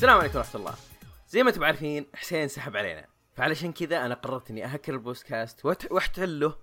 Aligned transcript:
السلام 0.00 0.18
عليكم 0.18 0.38
ورحمة 0.38 0.60
الله. 0.60 0.74
زي 1.28 1.42
ما 1.42 1.48
أنتم 1.50 1.64
عارفين 1.64 2.06
حسين 2.14 2.48
سحب 2.48 2.76
علينا. 2.76 3.06
فعلشان 3.34 3.72
كذا 3.72 4.06
أنا 4.06 4.14
قررت 4.14 4.50
إني 4.50 4.64
أهكر 4.64 4.92
البودكاست 4.94 5.64
وأحتله 5.90 6.56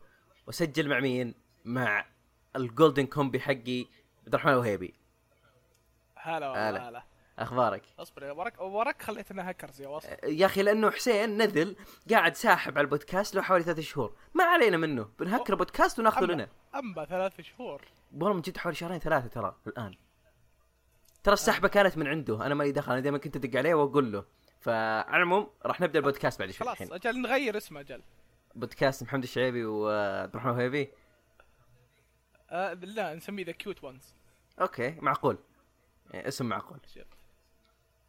وأسجل 0.47 0.89
مع 0.89 0.99
مين؟ 0.99 1.33
مع 1.65 2.05
ال 2.55 2.62
golden 2.62 3.05
combo 3.05 3.39
حقي 3.39 3.85
عبد 4.23 4.33
الرحمن 4.33 4.53
الوهيبي. 4.53 4.93
هلا 6.15 6.37
هلا. 6.37 6.65
والله 6.65 6.89
هلا. 6.89 7.03
أخبارك؟ 7.39 7.83
اصبر 7.99 8.23
يا 8.23 8.31
وراك 8.31 8.61
وراك 8.61 9.01
خليتنا 9.01 9.49
هاكرز 9.49 9.81
يا 9.81 9.87
وصل. 9.87 10.09
يا 10.23 10.45
أخي 10.45 10.63
لأنه 10.63 10.91
حسين 10.91 11.37
نذل 11.37 11.75
قاعد 12.09 12.35
ساحب 12.35 12.77
على 12.77 12.85
البودكاست 12.85 13.35
له 13.35 13.41
حوالي 13.41 13.63
ثلاث 13.63 13.79
شهور. 13.79 14.15
ما 14.33 14.43
علينا 14.43 14.77
منه. 14.77 15.09
بنهكر 15.19 15.53
البودكاست 15.53 15.99
وناخذه 15.99 16.25
لنا. 16.25 16.47
أما 16.75 17.05
ثلاث 17.05 17.41
شهور. 17.41 17.81
والله 18.13 18.33
من 18.33 18.41
جد 18.41 18.57
حوالي 18.57 18.75
شهرين 18.75 18.99
ثلاثة 18.99 19.27
ترى 19.27 19.55
الآن. 19.67 19.95
ترى 21.27 21.33
السحبة 21.33 21.67
كانت 21.67 21.97
من 21.97 22.07
عنده. 22.07 22.45
أنا 22.45 22.55
مالي 22.55 22.71
دخل 22.71 22.91
أنا 22.91 23.01
دائما 23.01 23.17
كنت 23.17 23.35
أدق 23.35 23.57
عليه 23.57 23.73
وأقول 23.73 24.11
له. 24.11 24.25
فعلى 24.59 25.17
العموم 25.17 25.49
راح 25.65 25.81
نبدأ 25.81 25.99
البودكاست 25.99 26.39
بعد 26.39 26.51
شوي 26.51 26.67
خلاص 26.67 26.81
الحين. 26.81 26.93
أجل 26.93 27.21
نغير 27.21 27.57
اسمه 27.57 27.79
أجل. 27.79 28.01
بودكاست 28.55 29.03
محمد 29.03 29.23
الشعيبي 29.23 29.65
وعبد 29.65 30.29
الرحمن 30.35 30.51
الوهيبي. 30.51 30.91
آه 32.49 32.73
لا 32.73 33.15
نسميه 33.15 33.45
the 33.45 33.51
cute 33.51 33.83
ones 33.83 34.15
okay 34.61 34.97
معقول. 35.01 35.37
يعني 36.11 36.27
اسم 36.27 36.45
معقول. 36.45 36.79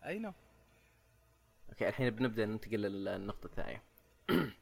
I 0.05 0.19
know 0.19 0.33
okay 1.69 1.88
الحين 1.89 2.11
بنبدأ 2.11 2.47
ننتقل 2.47 2.79
للنقطة 2.79 3.47
الثانية. 3.47 3.83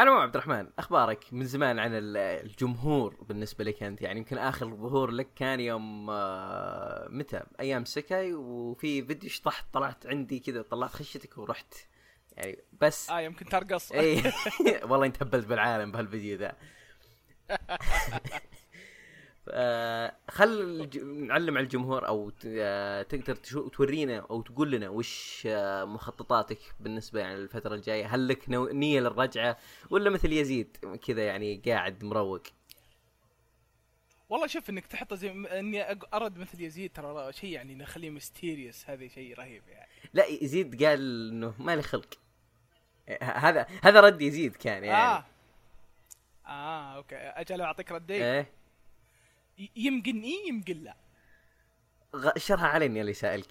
أنا 0.00 0.10
عبد 0.10 0.34
الرحمن 0.36 0.68
أخبارك 0.78 1.24
من 1.32 1.44
زمان 1.44 1.78
عن 1.78 1.94
ال- 1.94 2.16
الجمهور 2.16 3.16
بالنسبة 3.28 3.64
لك 3.64 3.82
أنت؟ 3.82 4.02
يعني 4.02 4.18
يمكن 4.18 4.38
آخر 4.38 4.66
ظهور 4.76 5.10
لك 5.10 5.28
كان 5.36 5.60
يوم 5.60 6.10
آه، 6.10 7.08
متى؟ 7.10 7.42
أيام 7.60 7.84
سكاي 7.84 8.34
وفي 8.34 9.02
فيديو 9.06 9.30
شطحت 9.30 9.64
طلعت 9.72 10.06
عندي 10.06 10.38
كذا 10.40 10.62
طلعت 10.62 10.90
خشتك 10.90 11.38
ورحت. 11.38 11.74
يعني 12.32 12.58
بس 12.80 13.10
آه 13.10 13.20
يمكن 13.20 13.44
ترقص 13.46 13.92
اي 13.92 14.22
والله 14.88 15.06
انت 15.06 15.22
هبلت 15.22 15.46
بالعالم 15.46 15.92
بهالفيديو 15.92 16.38
ذا. 16.38 16.56
آه، 19.52 20.16
خل 20.28 20.60
الج- 20.62 20.98
نعلم 21.04 21.56
على 21.56 21.64
الجمهور 21.64 22.06
أو 22.08 22.30
ت- 22.30 22.42
آه، 22.46 23.02
تقدر 23.02 23.34
تشو- 23.34 23.68
تورينا 23.68 24.18
أو 24.30 24.42
تقول 24.42 24.70
لنا 24.70 24.88
وش 24.88 25.42
آه، 25.46 25.84
مخططاتك 25.84 26.58
بالنسبة 26.80 27.20
يعني 27.20 27.36
للفترة 27.36 27.74
الجاية. 27.74 28.06
هل 28.06 28.28
لك 28.28 28.50
نو- 28.50 28.68
نية 28.68 29.00
للرجعة 29.00 29.56
ولا 29.90 30.10
مثل 30.10 30.32
يزيد 30.32 30.76
كذا 31.06 31.22
يعني 31.26 31.62
قاعد 31.66 32.04
مروق؟ 32.04 32.42
والله 34.28 34.46
شوف 34.46 34.70
إنك 34.70 34.86
تحطه 34.86 35.16
زي 35.16 35.32
م- 35.32 35.46
إني 35.46 35.92
أرد 36.14 36.38
مثل 36.38 36.62
يزيد 36.62 36.92
ترى 36.92 37.32
شيء 37.32 37.50
يعني 37.50 37.74
نخليه 37.74 38.10
mysterious 38.10 38.90
هذا 38.90 39.08
شيء 39.08 39.38
رهيب 39.38 39.62
يعني. 39.68 39.90
لا 40.14 40.24
يزيد 40.26 40.84
قال 40.84 41.30
إنه 41.30 41.54
ما 41.58 41.76
لي 41.76 41.82
خلق. 41.82 42.14
هذا 43.22 43.66
هذا 43.82 44.00
رد 44.00 44.22
يزيد 44.22 44.56
كان 44.56 44.84
يعني. 44.84 45.02
آه. 45.16 45.24
آه 46.46 46.96
okay. 46.96 47.16
أجل 47.16 47.60
أعطيك 47.60 47.92
ردي. 47.92 48.14
إيه. 48.24 48.59
يمكن 49.76 50.22
اي 50.22 50.44
يمكن 50.48 50.82
لا. 50.82 50.96
غ- 52.16 52.32
اشرها 52.36 52.66
عليني 52.66 53.00
اللي 53.00 53.12
سائلك 53.12 53.46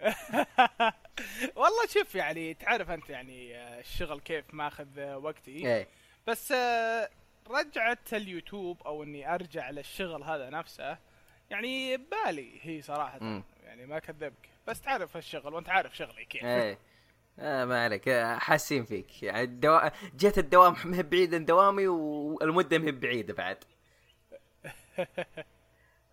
والله 1.56 1.86
شوف 1.88 2.14
يعني 2.14 2.54
تعرف 2.54 2.90
أنت 2.90 3.10
يعني 3.10 3.56
آه، 3.56 3.80
الشغل 3.80 4.20
كيف 4.20 4.44
ماخذ 4.54 4.98
آه، 4.98 5.18
وقتي. 5.18 5.50
إيه. 5.50 5.88
بس 6.26 6.52
آه، 6.52 7.08
رجعة 7.50 7.98
اليوتيوب 8.12 8.82
أو 8.86 9.02
إني 9.02 9.34
أرجع 9.34 9.70
للشغل 9.70 10.22
هذا 10.22 10.50
نفسه 10.50 10.98
يعني 11.50 11.96
بالي 11.96 12.52
هي 12.62 12.82
صراحة. 12.82 13.18
مم. 13.20 13.42
يعني 13.64 13.86
ما 13.86 13.96
اكذبك 13.96 14.48
بس 14.66 14.80
تعرف 14.80 15.16
الشغل 15.16 15.54
وأنت 15.54 15.68
عارف 15.68 15.96
شغلي 15.96 16.24
كيف. 16.24 16.44
إيه. 16.44 16.78
آه 17.38 17.64
ما 17.64 17.84
عليك. 17.84 18.10
حاسين 18.38 18.84
فيك. 18.84 19.22
يعني 19.22 19.42
الدوا... 19.42 19.88
جهة 20.14 20.34
الدوام 20.38 20.76
ما 20.84 20.96
هي 20.96 21.02
بعيدة 21.02 21.36
عن 21.36 21.44
دوامي 21.44 21.86
والمدة 21.88 22.78
ما 22.78 22.86
هي 22.86 22.92
بعيدة 22.92 23.34
بعد. 23.34 23.64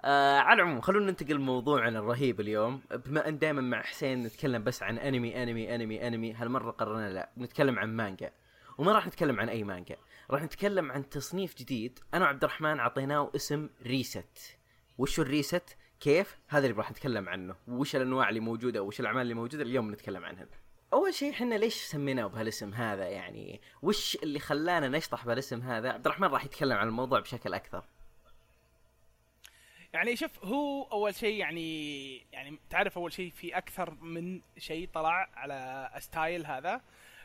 آه 0.02 0.40
على 0.40 0.62
العموم 0.62 0.82
خلونا 0.82 1.06
ننتقل 1.06 1.36
لموضوعنا 1.36 2.00
الرهيب 2.00 2.40
اليوم. 2.40 2.82
بما 3.06 3.28
إن 3.28 3.40
دائما 3.40 3.62
مع 3.62 3.82
حسين 3.82 4.24
نتكلم 4.24 4.64
بس 4.64 4.84
عن 4.84 4.98
أنمي 4.98 5.44
أنمي 5.44 5.76
أنمي 5.76 6.08
أنمي 6.08 6.34
هالمرة 6.34 6.72
قررنا 6.72 7.10
لا 7.10 7.30
نتكلم 7.38 7.80
عن 7.80 7.96
مانجا. 7.96 8.32
وما 8.78 8.92
راح 8.92 9.08
نتكلم 9.08 9.40
عن 9.40 9.50
أي 9.50 9.64
مانجا 9.64 9.96
راح 10.32 10.44
نتكلم 10.44 10.92
عن 10.92 11.10
تصنيف 11.10 11.58
جديد. 11.58 12.00
أنا 12.14 12.26
وعبد 12.26 12.44
الرحمن 12.44 12.80
أعطيناه 12.80 13.32
اسم 13.36 13.70
reset 13.86 14.58
وش 14.98 15.20
ال 15.20 15.30
reset 15.30 15.78
كيف؟ 16.00 16.38
هذا 16.48 16.68
اللي 16.68 16.78
راح 16.78 16.92
نتكلم 16.92 17.30
عنه. 17.30 17.56
وش 17.68 17.96
الأنواع 17.96 18.30
اللي 18.30 18.40
موجودة؟ 18.40 18.84
وش 18.84 19.00
الأعمال 19.00 19.22
اللي 19.22 19.34
موجودة؟ 19.34 19.64
اليوم 19.64 19.92
نتكلم 19.92 20.26
عنها. 20.26 20.48
أول 20.94 21.14
شيء 21.14 21.32
إحنا 21.32 21.56
ليش 21.56 21.76
سميناه 21.76 22.28
بهالاسم 22.28 22.74
هذا؟ 22.74 23.06
يعني 23.06 23.62
وش 23.82 24.18
اللي 24.24 24.40
خلانا 24.40 24.88
نشطح 24.88 25.26
بهالاسم 25.26 25.62
هذا؟ 25.62 25.92
عبد 25.92 26.06
الرحمن 26.06 26.28
راح 26.28 26.46
يتكلم 26.46 26.78
عن 26.78 26.88
الموضوع 26.88 27.20
بشكل 27.20 27.54
أكثر. 27.54 27.84
يعني 29.94 30.16
شوف 30.16 30.46
هو 30.46 30.84
أول 30.84 31.16
شيء 31.16 31.40
يعني 31.40 32.18
يعني 32.18 32.60
تعرف 32.70 32.98
أول 32.98 33.14
شيء 33.14 33.32
في 33.32 33.58
أكثر 33.58 33.92
من 33.92 34.42
شيء 34.58 34.90
طلع 34.94 35.30
على 35.34 35.90
style 36.00 36.46
هذا. 36.46 36.82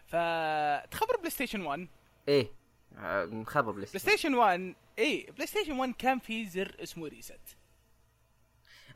فتخبر 0.06 1.16
بلاي 1.16 1.30
ستيشن 1.30 1.60
1 1.60 1.88
إيه 2.28 2.52
آه، 2.98 3.24
نخبر 3.24 3.72
بلاي 3.72 3.74
بلاي 3.74 3.86
ستيشن 3.86 4.08
ستيشن 4.08 4.34
1 4.34 4.74
اي 4.98 5.26
بلاي 5.34 5.46
ستيشن 5.46 5.78
1 5.78 5.94
كان 5.94 6.18
في 6.18 6.46
زر 6.46 6.76
اسمه 6.82 7.08
reset. 7.08 7.56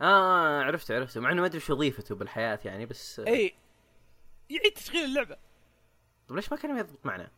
آه 0.00 0.62
عرفته 0.62 0.94
عرفته. 0.94 1.20
مع 1.20 1.32
إنه 1.32 1.40
ما 1.40 1.46
أدري 1.46 1.58
وش 1.58 1.70
وظيفته 1.70 2.14
بالحياة 2.14 2.60
يعني 2.64 2.86
بس 2.86 3.20
اي 3.20 3.54
يعيد 4.50 4.72
تشغيل 4.72 5.04
اللعبة. 5.04 5.36
طيب 6.28 6.36
ليش 6.36 6.52
ما 6.52 6.58
كان 6.58 6.78
يضبط 6.78 7.06
معنا؟ 7.06 7.30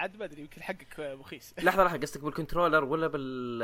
عاد 0.00 0.16
ما 0.16 0.24
أدري 0.24 0.40
يمكن 0.40 0.62
حقك 0.62 1.00
بخيس 1.00 1.54
لحظة 1.62 1.84
لحظة 1.84 1.98
قصدك 1.98 2.24
بال 2.24 2.34
controller 2.34 2.84
ولا 2.84 3.06
بال, 3.06 3.58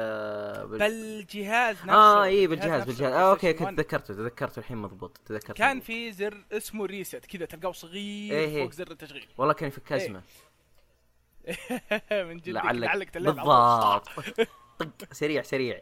بال... 0.69 0.79
بالجهاز 0.79 1.77
نفسه 1.77 1.93
آه 1.93 2.25
اي 2.25 2.47
بالجهاز 2.47 2.85
بالجهاز 2.85 3.13
آه 3.13 3.31
okay 3.31 3.53
كنت 3.53 3.63
1. 3.63 3.77
تذكرته 3.77 4.15
تذكرته 4.15 4.59
الحين 4.59 4.77
مضبوط 4.77 5.21
تذكرت 5.27 5.57
كان. 5.57 5.81
في 5.81 6.13
زر 6.13 6.45
اسمه 6.53 6.87
reset 6.87 7.27
كذا 7.27 7.45
تلقاه 7.45 7.73
صغير 7.73 8.35
إيه 8.35 8.47
إيه. 8.49 8.63
فوق 8.63 8.73
زر 8.73 8.91
التشغيل 8.91 9.29
والله 9.39 9.55
كان 9.55 9.69
يفك 9.69 9.93
إيه. 9.93 9.99
ازمه 9.99 10.23
من 12.29 12.37
جد 12.37 12.49
لعلك 12.49 13.11
طول. 13.15 13.23
بالضبط 13.23 14.09
طق 14.79 15.13
سريع 15.13 15.43
سريع 15.43 15.81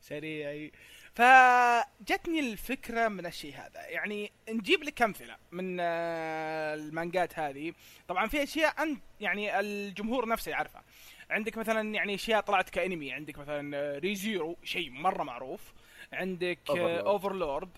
سريع 0.00 0.50
أي. 0.50 0.72
فجتني 1.14 2.40
الفكرة 2.40 3.08
من 3.08 3.26
الشيء 3.26 3.54
هذا. 3.56 3.86
يعني 3.88 4.32
نجيب 4.48 4.82
لك 4.82 5.02
أمثلة 5.02 5.36
من 5.52 5.76
آه، 5.80 6.74
المانجات 6.74 7.38
هذه. 7.38 7.72
طبعا 8.08 8.26
في 8.26 8.42
أشياء 8.42 8.82
أنت 8.82 9.02
يعني 9.20 9.60
الجمهور 9.60 10.28
نفسه 10.28 10.50
يعرفها. 10.50 10.82
عندك 11.30 11.58
مثلا 11.58 11.94
يعني 11.94 12.14
أشياء 12.14 12.40
طلعت 12.40 12.70
كأنمي. 12.70 13.12
عندك 13.12 13.38
مثلا 13.38 13.76
آه، 13.76 13.98
Re:Zero 13.98 14.56
شيء 14.64 14.90
مرة 14.90 15.22
معروف. 15.22 15.72
عندك. 16.12 16.58
Overlord 16.70 17.70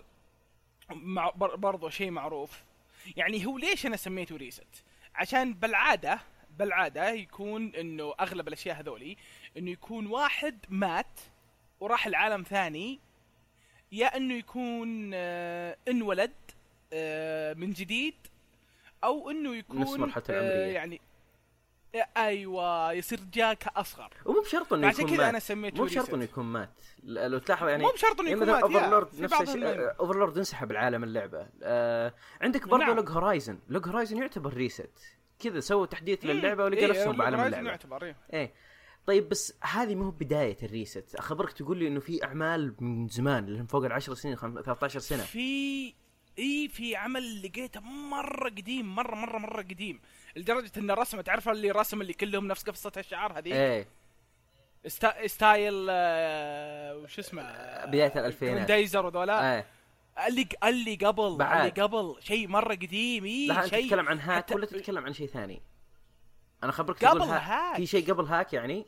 مع 0.89 1.29
بر- 1.29 1.55
برضو 1.55 1.89
شيء 1.89 2.11
معروف. 2.11 2.63
يعني 3.17 3.45
هو 3.45 3.57
ليش 3.57 3.85
أنا 3.85 3.95
سميته 3.97 4.35
reset 4.35 4.83
عشان 5.15 5.53
بالعادة 5.53 6.19
بالعادة 6.59 7.09
يكون 7.09 7.75
إنه 7.75 8.13
أغلب 8.19 8.47
الأشياء 8.47 8.79
هذولي 8.79 9.17
إنه 9.57 9.71
يكون 9.71 10.07
واحد 10.07 10.65
مات 10.69 11.19
وراح 11.79 12.07
العالم 12.07 12.43
ثاني 12.43 12.99
يا 13.91 14.17
أنه 14.17 14.33
يكون 14.33 15.11
آه، 15.13 15.77
انولد 15.87 16.31
آه، 16.93 17.53
من 17.53 17.71
جديد 17.71 18.15
أو 19.03 19.29
إنه 19.29 19.55
يكون 19.55 19.79
نفس 19.79 19.93
مرحلته 19.93 20.33
آه، 20.33 20.39
العمرية. 20.39 20.73
يعني 20.73 21.01
أيوه 22.17 22.91
يصير 22.93 23.19
جاك 23.33 23.67
أصغر 23.67 24.13
ومو 24.25 24.41
بشرط 24.41 24.73
إنه 24.73 24.89
يكون 24.89 25.15
كذا 25.15 25.29
أنا 25.29 25.39
سميته 25.39 25.77
مو 25.77 25.85
بشرط. 25.85 26.13
إنه 26.13 26.23
يكون 26.23 26.45
مات 26.45 26.69
لو 27.03 27.37
تلاحظ 27.37 27.67
يعني 27.67 27.83
مو 27.83 27.89
بشرط 27.89 28.19
إنه 28.19 28.29
يعني 28.29 28.41
يكون 28.41 28.53
مثلا 28.53 28.67
مات 28.67 28.71
يا، 28.71 28.79
Overlord 28.79 29.21
نفس 29.21 29.41
الشيء. 29.41 29.93
Overlord 29.99 30.37
انسحب 30.37 30.71
العالم 30.71 31.03
اللعبة 31.03 31.47
آه 31.63 32.13
عندك 32.41 32.67
برضه 32.67 32.85
نعم. 32.85 32.95
Log 32.95 33.09
Horizon 33.09 33.59
Log 33.69 33.87
Horizon 33.87 34.17
يعتبر 34.17 34.53
reset 34.53 34.89
كذا 35.39 35.59
سووا 35.59 35.85
تحديث 35.85 36.25
للعبة 36.25 36.63
مم. 36.63 36.69
ولقى 36.69 36.81
إيه، 36.81 36.89
نفسهم 36.89 37.17
بعالم 37.17 37.39
اللعبة 37.39 37.69
يعتبر 37.69 38.03
إيه. 38.03 38.15
إيه 38.33 38.53
طيب 39.07 39.29
بس 39.29 39.53
هذه 39.61 39.95
مو 39.95 40.09
بداية 40.11 40.57
ال 40.63 40.70
reset. 40.70 41.15
أخبرك 41.15 41.51
تقول 41.51 41.77
لي 41.77 41.87
إنه 41.87 41.99
في 41.99 42.23
أعمال 42.23 42.75
من 42.79 43.07
زمان 43.07 43.43
اللي 43.43 43.59
هم 43.61 43.65
فوق 43.65 43.85
العشر 43.85 44.13
سنين 44.13 44.35
خم... 44.35 44.61
13 44.61 44.99
سنة. 44.99 45.23
في 45.23 45.93
إي 46.39 46.67
في 46.73 46.95
عمل 46.95 47.41
لقيته 47.43 47.79
مرة 47.81 48.49
قديم 48.49 48.95
مرة 48.95 49.15
مرة 49.15 49.37
مرة 49.37 49.61
قديم. 49.61 49.99
لدرجة 50.35 50.71
إن 50.77 50.91
رسمة 50.91 51.21
تعرف 51.21 51.49
اللي 51.49 51.71
رسم 51.71 52.01
اللي 52.01 52.13
كلهم 52.13 52.47
نفس 52.47 52.63
قصه 52.63 52.91
الشعار 52.97 53.39
هذه 53.39 53.53
إيه. 53.53 53.87
ستا... 54.87 55.27
ستايل 55.27 55.87
آه... 55.89 56.97
وش 56.97 57.19
اسمه؟ 57.19 57.41
بداية 57.85 58.13
الألفينات. 58.19 58.67
دايزر 58.67 59.05
وذولا. 59.05 59.55
إيه. 59.55 59.65
اللي 60.27 60.47
اللي 60.63 60.95
قبل 60.95 61.35
بعد. 61.37 61.59
اللي 61.59 61.81
قبل. 61.83 62.15
شيء 62.19 62.47
مرة 62.47 62.75
قديم 62.75 63.25
إي 63.25 63.69
شيء. 63.69 63.83
تتكلم 63.85 64.07
عن 64.09 64.19
هاك 64.19 64.49
حتى- 64.51 64.55
ولا 64.55 64.65
تتكلم 64.65 65.05
عن 65.05 65.13
شيء 65.13 65.27
ثاني؟ 65.27 65.61
أنا 66.63 66.71
خبرك 66.71 67.05
قبل 67.05 67.19
تقول 67.19 67.29
ها- 67.31 67.71
هاك. 67.71 67.77
في 67.77 67.85
شيء 67.85 68.13
قبل 68.13 68.25
هاك 68.25 68.53
يعني؟ 68.53 68.85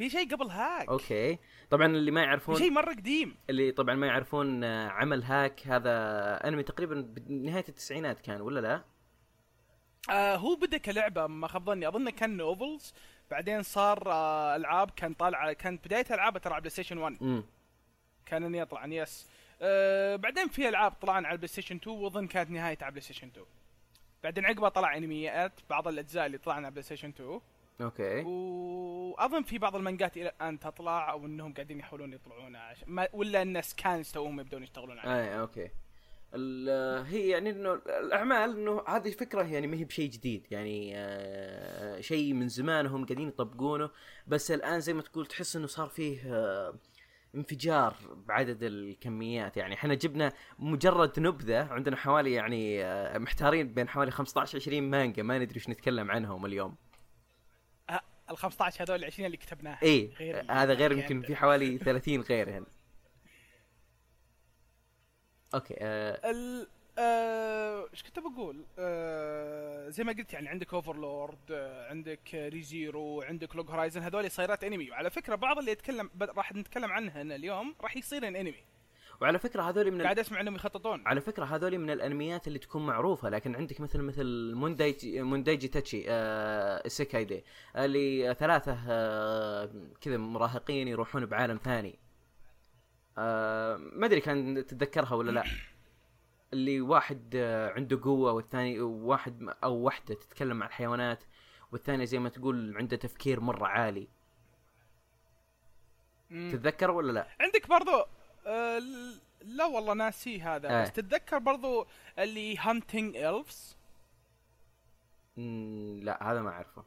في 0.00 0.10
شيء 0.10 0.34
قبل 0.34 0.50
هاك. 0.50 0.88
أوكي. 0.88 1.38
طبعا 1.70 1.86
اللي 1.86 2.10
ما 2.10 2.22
يعرفون 2.22 2.56
شيء 2.56 2.70
مرة 2.70 2.94
قديم. 2.94 3.36
اللي 3.50 3.72
طبعا 3.72 3.94
ما 3.94 4.06
يعرفون 4.06 4.64
آه، 4.64 4.88
عمل 4.88 5.22
هاك 5.22 5.66
هذا 5.66 5.90
أنمي 6.48 6.62
تقريبا 6.62 7.00
بنهاية 7.00 7.64
التسعينات 7.68 8.20
كان 8.20 8.40
ولا 8.40 8.60
لا؟ 8.60 8.82
آه 10.10 10.36
هو 10.36 10.56
بدأ 10.56 10.78
كلعبة 10.78 11.26
ما 11.26 11.48
خاب 11.48 11.64
ظني. 11.64 11.88
أظن 11.88 12.10
كان 12.10 12.36
نوفلز 12.36 12.94
بعدين 13.30 13.62
صار 13.62 14.02
آه 14.12 14.56
ألعاب. 14.56 14.90
كان 14.90 15.14
طالع 15.14 15.52
كانت 15.52 15.84
بداية 15.86 16.06
ألعاب 16.10 16.38
ترى 16.38 16.52
على 16.52 16.60
بلاي 16.60 16.70
ستيشن 16.70 16.98
1 16.98 17.16
امم 17.22 17.44
كان 18.26 18.44
اني 18.44 18.62
اطلع 18.62 18.86
يس 18.86 19.28
آه 19.62 20.16
بعدين 20.16 20.48
في 20.48 20.68
ألعاب 20.68 20.92
طلعن 20.92 21.24
على 21.24 21.32
البلاي 21.32 21.48
ستيشن 21.48 21.76
2 21.76 21.96
وأظن 21.96 22.26
كانت 22.26 22.50
نهايه 22.50 22.78
على 22.82 22.90
بلاي 22.90 23.00
ستيشن 23.00 23.26
2 23.28 23.46
بعدين 24.24 24.46
عقبها 24.46 24.68
طلع 24.68 24.96
أنميات 24.96 25.52
بعض 25.70 25.88
الأجزاء 25.88 26.26
اللي 26.26 26.38
طلعن 26.38 26.64
على 26.64 26.70
بلاي 26.70 26.82
ستيشن 26.82 27.08
2 27.08 27.40
أوكي 27.80 28.22
وأظن 29.10 29.42
في 29.42 29.58
بعض 29.58 29.76
المانجات 29.76 30.16
إلى 30.16 30.28
الآن 30.28 30.58
تطلع 30.58 31.10
أو 31.10 31.26
إنهم 31.26 31.54
قاعدين 31.54 31.78
يحاولون 31.78 32.12
يطلعونها 32.12 32.60
عش... 32.60 32.84
ما... 32.86 33.08
ولا 33.12 33.42
ان 33.42 33.62
سكانز 33.62 34.10
توهم 34.12 34.40
يبدون 34.40 34.62
يشتغلون 34.62 34.98
عليها. 34.98 35.22
اي 35.34 35.40
أوكي. 35.40 35.70
ال- 36.34 37.06
هي 37.06 37.28
يعني 37.28 37.50
إنه 37.50 37.74
الأعمال 37.74 38.56
إنه 38.58 38.82
هذه 38.88 39.10
فكرة 39.10 39.42
يعني 39.42 39.66
ما 39.66 39.76
هي 39.76 39.84
بشيء 39.84 40.10
جديد. 40.10 40.46
يعني 40.50 40.92
آه 40.96 42.00
شيء 42.00 42.32
من 42.32 42.48
زمان 42.48 42.86
هم 42.86 43.04
قاعدين 43.04 43.28
يطبقونه. 43.28 43.90
بس 44.26 44.50
الآن 44.50 44.80
زي 44.80 44.92
ما 44.94 45.02
تقول 45.02 45.26
تحس 45.26 45.56
إنه 45.56 45.66
صار 45.66 45.88
فيه 45.88 46.20
آه 46.34 46.74
انفجار 47.34 47.94
بعدد 48.26 48.62
الكميات. 48.62 49.56
يعني 49.56 49.74
إحنا 49.74 49.94
جبنا 49.94 50.32
مجرد 50.58 51.20
نبذة 51.20 51.72
عندنا 51.72 51.96
حوالي 51.96 52.32
يعني 52.32 52.84
آه 52.84 53.18
محتارين 53.18 53.74
بين 53.74 53.88
حوالي 53.88 54.10
15 54.10 54.58
20 54.58 54.82
مانجا. 54.82 55.22
ما 55.22 55.38
ندري 55.38 55.56
إيش 55.56 55.68
نتكلم 55.68 56.10
عنهم 56.10 56.46
اليوم. 56.46 56.70
آه 56.70 56.89
ال 58.30 58.36
15 58.36 58.84
هذول 58.84 58.98
ال 58.98 59.04
20 59.04 59.26
اللي 59.26 59.36
كتبناها 59.36 59.78
إيه 59.82 60.14
غير 60.14 60.44
هذا 60.50 60.74
غير 60.74 60.92
يمكن 60.92 61.22
في 61.22 61.36
حوالي 61.36 61.78
30 61.84 62.20
غيرهن 62.20 62.64
okay 65.54 65.74
آه. 65.78 66.30
ال 66.30 66.68
آه، 66.98 67.86
إيش 67.92 68.02
كنت 68.02 68.18
بقول؟ 68.18 68.64
آه 68.78 69.88
زي 69.88 70.04
ما 70.04 70.12
قلت 70.12 70.32
يعني 70.32 70.48
عندك 70.48 70.74
Overlord 70.74 71.38
آه 71.50 71.88
عندك 71.88 72.34
Re:Zero 72.34 73.22
عندك 73.22 73.56
Log 73.56 73.70
Horizon 73.70 74.02
هذول 74.02 74.30
صايرات 74.30 74.64
انمي 74.64 74.90
وعلى 74.90 75.10
فكرة 75.10 75.34
بعض 75.34 75.58
اللي 75.58 75.70
يتكلم 75.70 76.10
راح 76.20 76.52
نتكلم 76.52 76.92
عنهن 76.92 77.32
اليوم 77.32 77.74
راح 77.80 77.96
يصيرن 77.96 78.36
انمي 78.36 78.64
وعلى 79.20 79.38
فكرة 79.38 79.62
هذول 79.62 79.90
من 79.90 80.00
ال... 80.00 80.02
قاعد 80.04 80.18
أسمع 80.18 80.40
إنهم 80.40 80.54
يخططون. 80.54 81.02
على 81.06 81.20
فكرة 81.20 81.44
هذول 81.44 81.78
من 81.78 81.90
الأنميات 81.90 82.48
اللي 82.48 82.58
تكون 82.58 82.86
معروفة. 82.86 83.28
لكن 83.28 83.56
عندك 83.56 83.80
مثل 83.80 84.00
مثل 84.02 84.52
Mondaiji 84.54 85.22
Mondaiji-tachi 85.22 86.04
آه 86.08 86.82
السيكاي 86.86 87.24
دي 87.24 87.44
اللي 87.76 88.34
ثلاثة 88.34 88.78
آه 88.88 89.70
كذا 90.00 90.16
مراهقين 90.16 90.88
يروحون 90.88 91.26
بعالم 91.26 91.56
ثاني. 91.64 91.98
آه 93.18 93.76
ما 93.76 94.06
أدري 94.06 94.20
كان 94.20 94.66
تتذكرها 94.66 95.14
ولا 95.14 95.30
لا. 95.30 95.44
اللي 96.52 96.80
واحد 96.80 97.32
آه 97.36 97.70
عنده 97.70 98.00
قوة 98.02 98.32
والثاني 98.32 98.80
واحد 98.80 99.48
أو 99.64 99.82
وحده 99.82 100.14
تتكلم 100.14 100.62
عن 100.62 100.68
الحيوانات 100.68 101.24
والثاني 101.72 102.06
زي 102.06 102.18
ما 102.18 102.28
تقول 102.28 102.76
عنده 102.76 102.96
تفكير 102.96 103.40
مرة 103.40 103.66
عالي. 103.66 104.08
تتذكر 106.30 106.90
ولا 106.90 107.12
لا؟ 107.12 107.28
عندك 107.40 107.68
برضو 107.68 108.04
آه 108.46 108.82
لا 109.42 109.64
والله 109.64 109.94
ناسي 109.94 110.40
هذا 110.40 110.68
آه. 110.70 110.82
بس 110.82 110.92
تتذكر 110.92 111.38
برضو 111.38 111.86
اللي 112.18 112.58
هانتنج 112.58 113.16
الفز 113.16 113.76
لا 116.02 116.32
هذا 116.32 116.42
ما 116.42 116.50
أعرفه. 116.50 116.84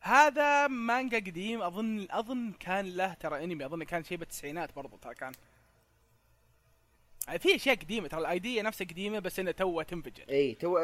هذا 0.00 0.66
مانجا 0.66 1.16
قديم 1.16 1.62
أظن 1.62 2.06
أظن 2.10 2.52
كان 2.52 2.86
له 2.96 3.14
ترى 3.14 3.44
إنمي 3.44 3.66
أظن 3.66 3.82
كان 3.82 4.04
شيء 4.04 4.18
بالتسعينات 4.18 4.76
برضو 4.76 4.96
ترى 4.96 5.14
كان. 5.14 5.32
في 7.38 7.54
أشياء 7.54 7.76
قديمة 7.76 8.08
ترى 8.08 8.20
ال 8.20 8.28
idea 8.28 8.62
نفسها 8.62 8.86
قديمة 8.86 9.18
بس 9.18 9.38
إنها 9.38 9.52
توها 9.52 9.84
تنفجر. 9.84 10.24
إي 10.28 10.54
تو 10.54 10.78